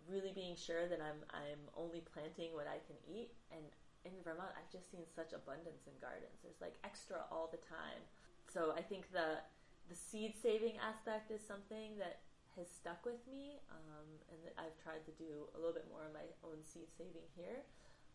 really 0.08 0.32
being 0.34 0.56
sure 0.56 0.88
that 0.88 1.00
I'm 1.00 1.20
I'm 1.30 1.62
only 1.76 2.00
planting 2.00 2.54
what 2.54 2.66
I 2.66 2.80
can 2.84 2.98
eat. 3.06 3.30
And 3.50 3.62
in 4.04 4.12
Vermont, 4.26 4.50
I've 4.58 4.70
just 4.70 4.90
seen 4.90 5.06
such 5.06 5.32
abundance 5.32 5.86
in 5.86 5.94
gardens. 6.02 6.42
There's 6.42 6.60
like 6.60 6.74
extra 6.82 7.22
all 7.30 7.48
the 7.50 7.62
time. 7.62 8.02
So 8.50 8.74
I 8.74 8.82
think 8.82 9.10
the 9.12 9.42
the 9.90 9.98
seed 9.98 10.34
saving 10.38 10.78
aspect 10.78 11.30
is 11.30 11.42
something 11.42 11.98
that 11.98 12.22
has 12.56 12.68
stuck 12.68 13.00
with 13.08 13.20
me, 13.24 13.60
um, 13.72 14.08
and 14.28 14.38
that 14.44 14.52
I've 14.60 14.76
tried 14.84 15.04
to 15.08 15.12
do 15.16 15.48
a 15.54 15.58
little 15.58 15.72
bit 15.72 15.88
more 15.88 16.04
of 16.04 16.12
my 16.12 16.28
own 16.44 16.60
seed 16.60 16.92
saving 16.92 17.24
here. 17.32 17.64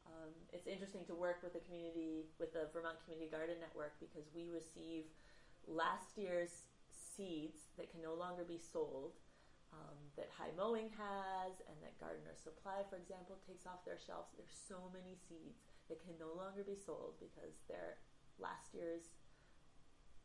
Um, 0.06 0.32
it's 0.54 0.68
interesting 0.70 1.04
to 1.10 1.16
work 1.16 1.44
with 1.44 1.52
the 1.52 1.64
community, 1.68 2.30
with 2.40 2.54
the 2.54 2.70
Vermont 2.72 3.02
Community 3.04 3.28
Garden 3.28 3.60
Network, 3.60 3.98
because 4.00 4.30
we 4.32 4.48
receive 4.54 5.10
last 5.68 6.16
year's 6.16 6.70
seeds 6.88 7.74
that 7.76 7.92
can 7.92 8.00
no 8.02 8.14
longer 8.14 8.46
be 8.48 8.62
sold, 8.62 9.18
um, 9.74 9.98
that 10.16 10.32
High 10.32 10.56
Mowing 10.56 10.90
has, 10.96 11.60
and 11.68 11.78
that 11.84 12.00
Gardener 12.00 12.36
Supply, 12.36 12.84
for 12.90 12.96
example, 12.96 13.38
takes 13.44 13.68
off 13.68 13.84
their 13.84 14.00
shelves. 14.00 14.32
There's 14.36 14.54
so 14.54 14.88
many 14.94 15.16
seeds 15.16 15.64
that 15.88 16.04
can 16.04 16.16
no 16.20 16.32
longer 16.36 16.64
be 16.64 16.76
sold 16.76 17.20
because 17.20 17.60
they're 17.68 18.00
last 18.40 18.74
year's 18.74 19.12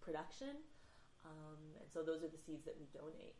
production. 0.01 0.63
Um, 1.23 1.79
and 1.79 1.87
so 1.87 2.03
those 2.03 2.23
are 2.23 2.31
the 2.31 2.41
seeds 2.41 2.67
that 2.67 2.75
we 2.75 2.91
donate 2.91 3.39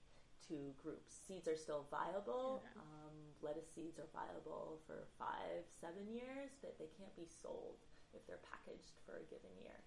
to 0.49 0.75
groups. 0.79 1.15
Seeds 1.27 1.47
are 1.47 1.59
still 1.59 1.87
viable. 1.91 2.63
Yeah. 2.63 2.83
Um, 2.83 3.15
lettuce 3.43 3.71
seeds 3.75 3.99
are 3.99 4.11
viable 4.15 4.83
for 4.87 5.11
five, 5.19 5.67
seven 5.71 6.07
years, 6.11 6.55
but 6.63 6.79
they 6.79 6.91
can't 6.99 7.15
be 7.19 7.27
sold 7.27 7.83
if 8.15 8.27
they're 8.27 8.43
packaged 8.43 8.99
for 9.07 9.19
a 9.19 9.27
given 9.27 9.55
year. 9.59 9.83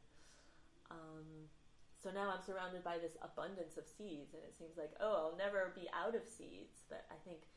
Um, 0.92 1.52
so 2.06 2.14
now 2.14 2.30
I'm 2.30 2.46
surrounded 2.46 2.86
by 2.86 3.02
this 3.02 3.18
abundance 3.26 3.82
of 3.82 3.90
seeds, 3.90 4.38
and 4.38 4.46
it 4.46 4.54
seems 4.54 4.78
like, 4.78 4.94
oh, 5.02 5.34
I'll 5.34 5.40
never 5.42 5.74
be 5.74 5.90
out 5.90 6.14
of 6.14 6.22
seeds. 6.30 6.86
But 6.86 7.02
I 7.10 7.18
think 7.26 7.50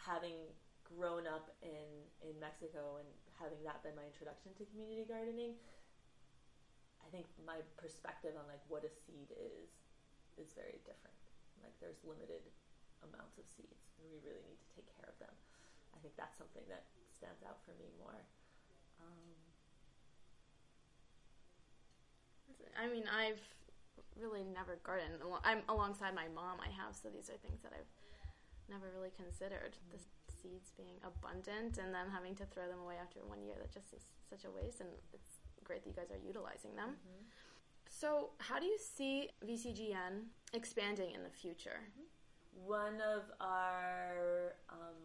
having 0.00 0.48
grown 0.88 1.28
up 1.28 1.52
in, 1.60 2.08
in 2.24 2.40
Mexico 2.40 2.96
and 3.04 3.08
having 3.36 3.60
that 3.68 3.84
been 3.84 3.92
my 3.92 4.08
introduction 4.08 4.56
to 4.56 4.64
community 4.72 5.04
gardening, 5.04 5.60
I 7.04 7.12
think 7.12 7.28
my 7.44 7.60
perspective 7.76 8.32
on 8.32 8.48
like 8.48 8.64
what 8.72 8.80
a 8.80 8.88
seed 8.88 9.28
is 9.36 9.68
is 10.40 10.56
very 10.56 10.80
different. 10.88 11.20
Like 11.60 11.76
there's 11.84 12.00
limited 12.00 12.40
amounts 13.04 13.36
of 13.36 13.44
seeds, 13.44 13.92
and 14.00 14.08
we 14.08 14.24
really 14.24 14.40
need 14.48 14.56
to 14.56 14.70
take 14.72 14.88
care 14.96 15.12
of 15.12 15.20
them. 15.20 15.36
I 15.92 16.00
think 16.00 16.16
that's 16.16 16.40
something 16.40 16.64
that 16.72 16.88
stands 17.12 17.44
out 17.44 17.60
for 17.68 17.76
me 17.76 17.92
more. 18.00 18.24
Um, 19.04 19.39
I 22.78 22.88
mean, 22.88 23.04
I've 23.08 23.40
really 24.18 24.44
never 24.44 24.78
gardened. 24.82 25.20
I'm 25.44 25.62
alongside 25.68 26.14
my 26.14 26.28
mom. 26.34 26.60
I 26.60 26.70
have, 26.74 26.96
so 26.96 27.08
these 27.08 27.30
are 27.30 27.38
things 27.40 27.62
that 27.62 27.72
I've 27.72 27.90
never 28.68 28.92
really 28.94 29.12
considered. 29.16 29.76
The 29.92 30.00
seeds 30.30 30.72
being 30.76 30.96
abundant 31.04 31.78
and 31.78 31.92
then 31.92 32.08
having 32.12 32.34
to 32.36 32.44
throw 32.46 32.68
them 32.68 32.80
away 32.80 32.96
after 33.00 33.20
one 33.24 33.42
year. 33.42 33.56
That 33.58 33.72
just 33.72 33.92
is 33.92 34.06
such 34.28 34.44
a 34.44 34.50
waste, 34.50 34.80
and 34.80 34.88
it's 35.12 35.40
great 35.64 35.84
that 35.84 35.90
you 35.90 35.96
guys 35.96 36.10
are 36.10 36.20
utilizing 36.20 36.76
them. 36.76 36.96
So, 37.88 38.30
how 38.38 38.58
do 38.60 38.66
you 38.66 38.78
see 38.78 39.30
VCGN 39.44 40.30
expanding 40.54 41.12
in 41.12 41.22
the 41.22 41.30
future? 41.30 41.82
one 42.66 43.00
of 43.00 43.22
our 43.40 44.54
um, 44.68 44.98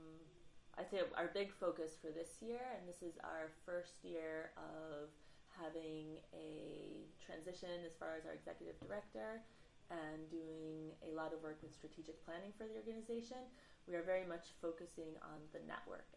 I'd 0.78 0.90
say 0.90 1.00
our 1.16 1.32
big 1.34 1.54
focus 1.54 1.94
for 2.02 2.12
this 2.12 2.42
year, 2.42 2.60
and 2.78 2.88
this 2.88 3.02
is 3.02 3.18
our 3.24 3.52
first 3.66 4.04
year 4.04 4.52
of 4.58 5.10
having 5.56 6.20
a 6.36 7.08
transition 7.24 7.84
as 7.88 7.96
far 7.96 8.16
as 8.20 8.28
our 8.28 8.36
executive 8.36 8.78
director 8.80 9.44
and 9.90 10.26
doing 10.30 10.92
a 11.06 11.10
lot 11.14 11.32
of 11.32 11.42
work 11.46 11.62
with 11.62 11.74
strategic 11.74 12.18
planning 12.26 12.52
for 12.58 12.66
the 12.66 12.76
organization. 12.76 13.40
We 13.86 13.94
are 13.94 14.06
very 14.06 14.26
much 14.26 14.58
focusing 14.62 15.14
on 15.22 15.46
the 15.54 15.62
network 15.70 16.10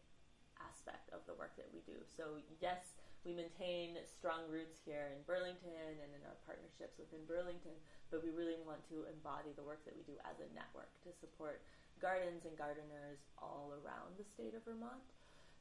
aspect 0.56 1.12
of 1.12 1.20
the 1.28 1.36
work 1.36 1.54
that 1.60 1.68
we 1.70 1.84
do. 1.84 2.00
So, 2.08 2.40
yes, 2.64 2.96
we 3.26 3.36
maintain 3.36 4.00
strong 4.08 4.48
roots 4.48 4.80
here 4.80 5.12
in 5.12 5.20
Burlington 5.28 6.00
and 6.00 6.10
in 6.16 6.22
our 6.24 6.38
partnerships 6.48 6.96
within 6.96 7.22
Burlington, 7.28 7.76
but 8.08 8.24
we 8.24 8.32
really 8.32 8.56
want 8.64 8.80
to 8.88 9.04
embody 9.10 9.52
the 9.52 9.66
work 9.66 9.84
that 9.84 9.92
we 9.92 10.06
do 10.06 10.16
as 10.24 10.40
a 10.40 10.48
network 10.56 10.88
to 11.04 11.12
support 11.12 11.60
gardens 12.00 12.46
and 12.46 12.54
gardeners 12.56 13.20
all 13.36 13.74
around 13.84 14.16
the 14.16 14.24
state 14.24 14.54
of 14.54 14.64
Vermont. 14.64 15.02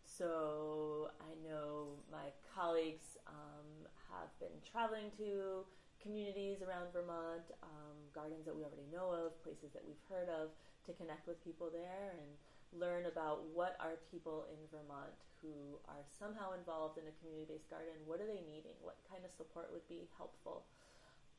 So 0.05 1.11
I 1.19 1.35
know 1.43 1.99
my 2.07 2.31
colleagues 2.55 3.16
um, 3.27 3.87
have 4.09 4.31
been 4.39 4.53
traveling 4.63 5.11
to 5.19 5.63
communities 6.01 6.63
around 6.63 6.93
Vermont, 6.93 7.43
um, 7.63 7.97
gardens 8.13 8.45
that 8.45 8.55
we 8.55 8.63
already 8.63 8.87
know 8.91 9.11
of, 9.11 9.35
places 9.43 9.73
that 9.73 9.83
we've 9.83 9.99
heard 10.07 10.29
of, 10.29 10.53
to 10.85 10.93
connect 10.95 11.27
with 11.27 11.41
people 11.43 11.67
there 11.67 12.15
and 12.15 12.29
learn 12.71 13.05
about 13.07 13.43
what 13.53 13.75
are 13.79 13.99
people 14.11 14.45
in 14.51 14.59
Vermont 14.71 15.11
who 15.41 15.77
are 15.87 16.03
somehow 16.07 16.53
involved 16.57 16.97
in 16.97 17.05
a 17.05 17.13
community-based 17.21 17.69
garden. 17.69 17.93
What 18.05 18.21
are 18.21 18.27
they 18.27 18.41
needing? 18.47 18.77
What 18.81 18.97
kind 19.09 19.21
of 19.25 19.31
support 19.31 19.69
would 19.71 19.85
be 19.87 20.07
helpful? 20.17 20.65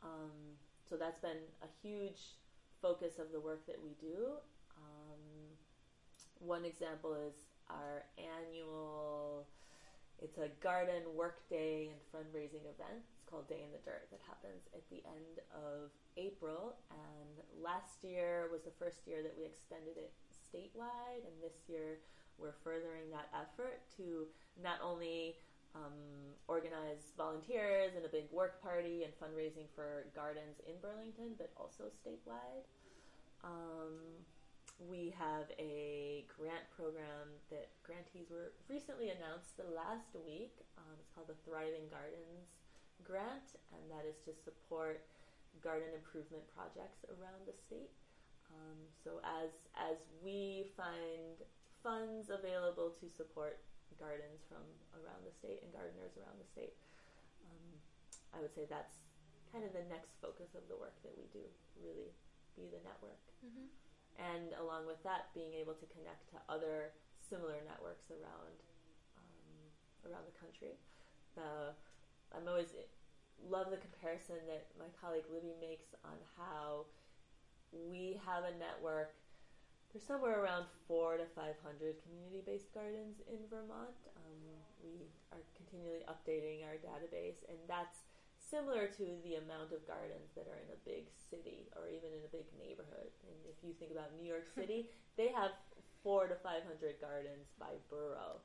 Um, 0.02 0.56
so 0.88 0.96
that's 0.96 1.18
been 1.18 1.42
a 1.62 1.70
huge 1.82 2.38
focus 2.80 3.18
of 3.18 3.32
the 3.32 3.40
work 3.40 3.66
that 3.66 3.76
we 3.82 3.96
do. 4.00 4.38
Um, 4.76 5.22
one 6.38 6.64
example 6.64 7.14
is 7.14 7.34
our 7.68 8.04
annual. 8.16 9.46
It's 10.20 10.38
a 10.38 10.50
garden 10.60 11.02
work 11.14 11.48
day 11.48 11.90
and 11.94 12.00
fundraising 12.10 12.66
event. 12.66 13.06
It's 13.14 13.22
called 13.30 13.48
Day 13.48 13.62
in 13.62 13.70
the 13.70 13.78
Dirt 13.86 14.10
that 14.10 14.20
happens 14.26 14.66
at 14.74 14.82
the 14.90 14.98
end 15.06 15.38
of 15.54 15.94
April. 16.16 16.74
And 16.90 17.62
last 17.62 18.02
year 18.02 18.48
was 18.50 18.62
the 18.62 18.74
first 18.78 19.06
year 19.06 19.22
that 19.22 19.34
we 19.38 19.46
extended 19.46 19.94
it 19.96 20.10
statewide, 20.34 21.22
and 21.22 21.34
this 21.40 21.68
year 21.68 22.02
we're 22.38 22.58
furthering 22.64 23.10
that 23.10 23.30
effort 23.30 23.82
to 23.98 24.26
not 24.62 24.82
only 24.82 25.36
um, 25.74 26.34
organize 26.48 27.14
volunteers 27.16 27.92
and 27.94 28.04
a 28.04 28.08
big 28.08 28.26
work 28.32 28.62
party 28.62 29.04
and 29.04 29.12
fundraising 29.22 29.70
for 29.74 30.06
gardens 30.14 30.58
in 30.66 30.74
Burlington, 30.82 31.34
but 31.38 31.52
also 31.56 31.84
statewide. 31.94 32.66
Um, 33.44 34.24
we 34.78 35.10
have 35.18 35.50
a 35.58 36.22
grant 36.30 36.70
program 36.70 37.34
that 37.50 37.74
grantees 37.82 38.30
were 38.30 38.54
recently 38.70 39.10
announced 39.10 39.58
the 39.58 39.66
last 39.74 40.14
week. 40.14 40.54
Um, 40.78 40.94
it's 41.02 41.10
called 41.10 41.26
the 41.26 41.38
Thriving 41.42 41.90
Gardens 41.90 42.54
Grant, 43.02 43.58
and 43.74 43.82
that 43.90 44.06
is 44.06 44.22
to 44.22 44.32
support 44.38 45.02
garden 45.58 45.90
improvement 45.90 46.46
projects 46.54 47.02
around 47.10 47.42
the 47.42 47.56
state. 47.58 47.90
Um, 48.54 48.78
so 49.02 49.18
as 49.26 49.50
as 49.74 49.98
we 50.22 50.70
find 50.78 51.42
funds 51.82 52.30
available 52.30 52.94
to 53.02 53.10
support 53.10 53.58
gardens 53.98 54.46
from 54.46 54.62
around 54.94 55.26
the 55.26 55.34
state 55.34 55.58
and 55.66 55.74
gardeners 55.74 56.14
around 56.14 56.38
the 56.38 56.48
state, 56.48 56.78
um, 57.50 57.66
I 58.30 58.38
would 58.38 58.54
say 58.54 58.64
that's 58.70 59.02
kind 59.50 59.66
of 59.66 59.74
the 59.74 59.84
next 59.90 60.16
focus 60.22 60.54
of 60.54 60.64
the 60.70 60.78
work 60.78 60.94
that 61.02 61.12
we 61.18 61.26
do. 61.34 61.44
Really, 61.82 62.14
be 62.54 62.70
the 62.70 62.82
network, 62.82 63.22
mm-hmm. 63.42 63.70
And 64.18 64.52
along 64.58 64.86
with 64.86 65.00
that, 65.06 65.30
being 65.32 65.54
able 65.54 65.74
to 65.78 65.86
connect 65.94 66.28
to 66.34 66.36
other 66.50 66.92
similar 67.22 67.62
networks 67.62 68.10
around 68.10 68.58
um, 69.16 69.62
around 70.04 70.26
the 70.26 70.36
country. 70.36 70.74
The 71.38 71.72
I'm 72.34 72.44
always 72.50 72.74
love 73.40 73.70
the 73.70 73.78
comparison 73.78 74.42
that 74.50 74.66
my 74.74 74.90
colleague 74.98 75.26
Libby 75.30 75.54
makes 75.62 75.94
on 76.04 76.18
how 76.36 76.90
we 77.70 78.18
have 78.26 78.44
a 78.44 78.54
network. 78.58 79.14
There's 79.92 80.04
somewhere 80.04 80.44
around 80.44 80.68
four 80.84 81.16
to 81.16 81.24
500 81.32 81.56
community 82.04 82.44
based 82.44 82.74
gardens 82.74 83.24
in 83.24 83.40
Vermont. 83.48 83.96
Um, 84.20 84.36
we 84.84 85.08
are 85.32 85.40
continually 85.56 86.04
updating 86.04 86.66
our 86.68 86.76
database, 86.76 87.40
and 87.48 87.56
that's 87.64 88.07
similar 88.48 88.88
to 88.96 89.04
the 89.20 89.36
amount 89.36 89.76
of 89.76 89.84
gardens 89.84 90.32
that 90.32 90.48
are 90.48 90.60
in 90.60 90.72
a 90.72 90.80
big 90.88 91.12
city 91.12 91.68
or 91.76 91.88
even 91.88 92.08
in 92.16 92.24
a 92.24 92.32
big 92.32 92.48
neighborhood. 92.56 93.12
And 93.28 93.36
if 93.44 93.60
you 93.60 93.76
think 93.76 93.92
about 93.92 94.16
New 94.16 94.24
York 94.24 94.48
City, 94.58 94.88
they 95.20 95.28
have 95.36 95.52
four 96.00 96.26
to 96.26 96.36
500 96.40 96.64
gardens 97.00 97.52
by 97.60 97.76
borough. 97.92 98.40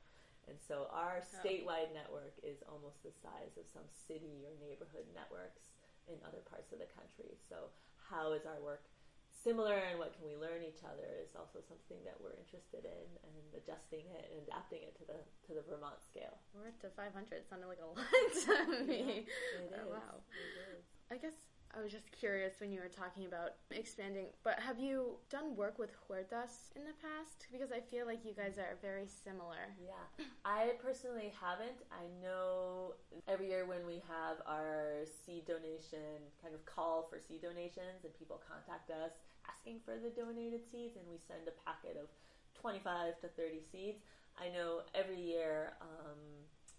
And 0.47 0.59
so 0.59 0.91
our 0.91 1.23
oh. 1.23 1.39
statewide 1.39 1.95
network 1.95 2.35
is 2.43 2.59
almost 2.67 2.99
the 3.01 3.15
size 3.23 3.55
of 3.55 3.63
some 3.71 3.87
city 3.87 4.43
or 4.43 4.51
neighborhood 4.59 5.07
networks 5.15 5.71
in 6.11 6.19
other 6.27 6.43
parts 6.43 6.75
of 6.75 6.83
the 6.83 6.91
country. 6.91 7.39
So, 7.47 7.71
how 8.11 8.35
is 8.35 8.43
our 8.43 8.59
work 8.59 8.83
similar 9.43 9.75
and 9.91 9.99
what 9.99 10.15
can 10.15 10.23
we 10.23 10.39
learn 10.39 10.63
each 10.63 10.81
other 10.87 11.19
is 11.19 11.35
also 11.35 11.59
something 11.59 11.99
that 12.07 12.15
we're 12.23 12.33
interested 12.39 12.87
in 12.87 13.07
and 13.27 13.43
adjusting 13.59 14.07
it 14.15 14.31
and 14.31 14.39
adapting 14.47 14.81
it 14.87 14.95
to 14.95 15.03
the 15.03 15.19
to 15.45 15.51
the 15.51 15.63
Vermont 15.67 15.99
scale. 15.99 16.39
We're 16.55 16.71
at 16.71 16.79
to 16.81 16.89
500. 16.95 17.11
It 17.35 17.45
sounded 17.51 17.67
like 17.67 17.83
a 17.83 17.89
lot 17.91 18.07
to 18.07 18.87
me. 18.87 19.27
Yeah, 19.69 19.83
oh, 19.83 19.99
wow. 19.99 20.23
I 21.11 21.19
guess 21.19 21.35
I 21.75 21.81
was 21.81 21.91
just 21.91 22.11
curious 22.11 22.61
when 22.61 22.71
you 22.71 22.79
were 22.79 22.87
talking 22.87 23.25
about 23.25 23.57
expanding, 23.71 24.27
but 24.43 24.59
have 24.59 24.77
you 24.77 25.17
done 25.31 25.55
work 25.55 25.79
with 25.79 25.89
huertas 26.05 26.69
in 26.75 26.85
the 26.85 26.93
past? 27.01 27.47
Because 27.51 27.71
I 27.71 27.81
feel 27.81 28.05
like 28.05 28.23
you 28.23 28.33
guys 28.33 28.59
are 28.61 28.77
very 28.79 29.09
similar. 29.09 29.73
Yeah. 29.81 30.25
I 30.45 30.77
personally 30.83 31.33
haven't. 31.41 31.81
I 31.89 32.05
know 32.21 32.93
every 33.27 33.49
year 33.49 33.65
when 33.65 33.87
we 33.87 34.03
have 34.05 34.37
our 34.45 35.01
seed 35.25 35.45
donation 35.45 36.29
kind 36.41 36.53
of 36.53 36.63
call 36.65 37.07
for 37.09 37.17
seed 37.17 37.41
donations 37.41 38.05
and 38.05 38.13
people 38.13 38.39
contact 38.45 38.91
us 38.91 39.17
asking 39.47 39.79
for 39.83 39.99
the 39.99 40.09
donated 40.09 40.63
seeds 40.67 40.95
and 40.95 41.05
we 41.09 41.17
send 41.17 41.47
a 41.47 41.55
packet 41.63 41.99
of 41.99 42.09
25 42.59 43.19
to 43.21 43.27
30 43.27 43.59
seeds. 43.59 43.99
I 44.39 44.49
know 44.49 44.81
every 44.95 45.19
year 45.19 45.73
um, 45.81 46.19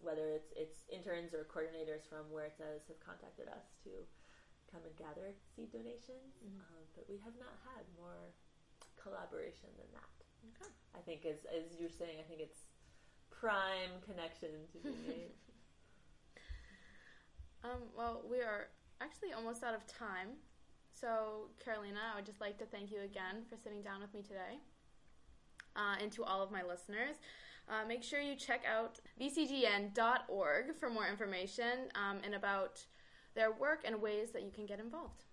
whether 0.05 0.29
it's 0.29 0.53
it's 0.53 0.85
interns 0.93 1.33
or 1.33 1.49
coordinators 1.49 2.05
from 2.05 2.29
Huertas 2.29 2.85
have 2.93 3.01
contacted 3.01 3.49
us 3.49 3.73
to 3.89 3.91
come 4.69 4.85
and 4.85 4.95
gather 5.01 5.33
seed 5.57 5.73
donations, 5.73 6.37
mm-hmm. 6.45 6.61
um, 6.61 6.85
but 6.93 7.09
we 7.09 7.17
have 7.25 7.33
not 7.41 7.57
had 7.65 7.89
more 7.97 8.35
collaboration 9.01 9.73
than 9.81 9.89
that. 9.97 10.13
Okay. 10.53 10.71
I 10.93 11.01
think, 11.01 11.25
as 11.25 11.49
as 11.49 11.81
you're 11.81 11.93
saying, 11.93 12.21
I 12.21 12.27
think 12.29 12.45
it's 12.45 12.69
prime 13.33 13.97
connection 14.05 14.69
to 14.73 14.77
be 14.85 14.93
made. 15.09 15.33
um, 17.65 17.89
well, 17.97 18.23
we 18.29 18.45
are 18.45 18.69
actually 19.01 19.33
almost 19.33 19.65
out 19.65 19.75
of 19.75 19.87
time. 19.89 20.37
So, 20.99 21.49
Carolina, 21.63 21.99
I 22.13 22.17
would 22.17 22.27
just 22.27 22.41
like 22.41 22.57
to 22.59 22.65
thank 22.67 22.91
you 22.93 23.01
again 23.01 23.43
for 23.51 23.57
sitting 23.57 23.83
down 23.83 24.01
with 24.01 24.15
me 24.15 24.23
today. 24.23 24.59
Uh, 25.77 25.97
and 26.01 26.13
to 26.13 26.23
all 26.23 26.43
of 26.43 26.53
my 26.53 26.63
listeners, 26.63 27.17
uh, 27.69 27.87
make 27.87 28.03
sure 28.03 28.21
you 28.21 28.37
check 28.37 28.63
out 28.65 29.01
vcgn.org 29.21 30.77
for 30.79 30.89
more 30.89 31.09
information 31.09 31.91
um, 31.97 32.19
and 32.25 32.35
about 32.35 32.85
their 33.35 33.51
work 33.51 33.81
and 33.85 34.01
ways 34.01 34.31
that 34.31 34.43
you 34.43 34.51
can 34.51 34.67
get 34.67 34.79
involved. 34.79 35.25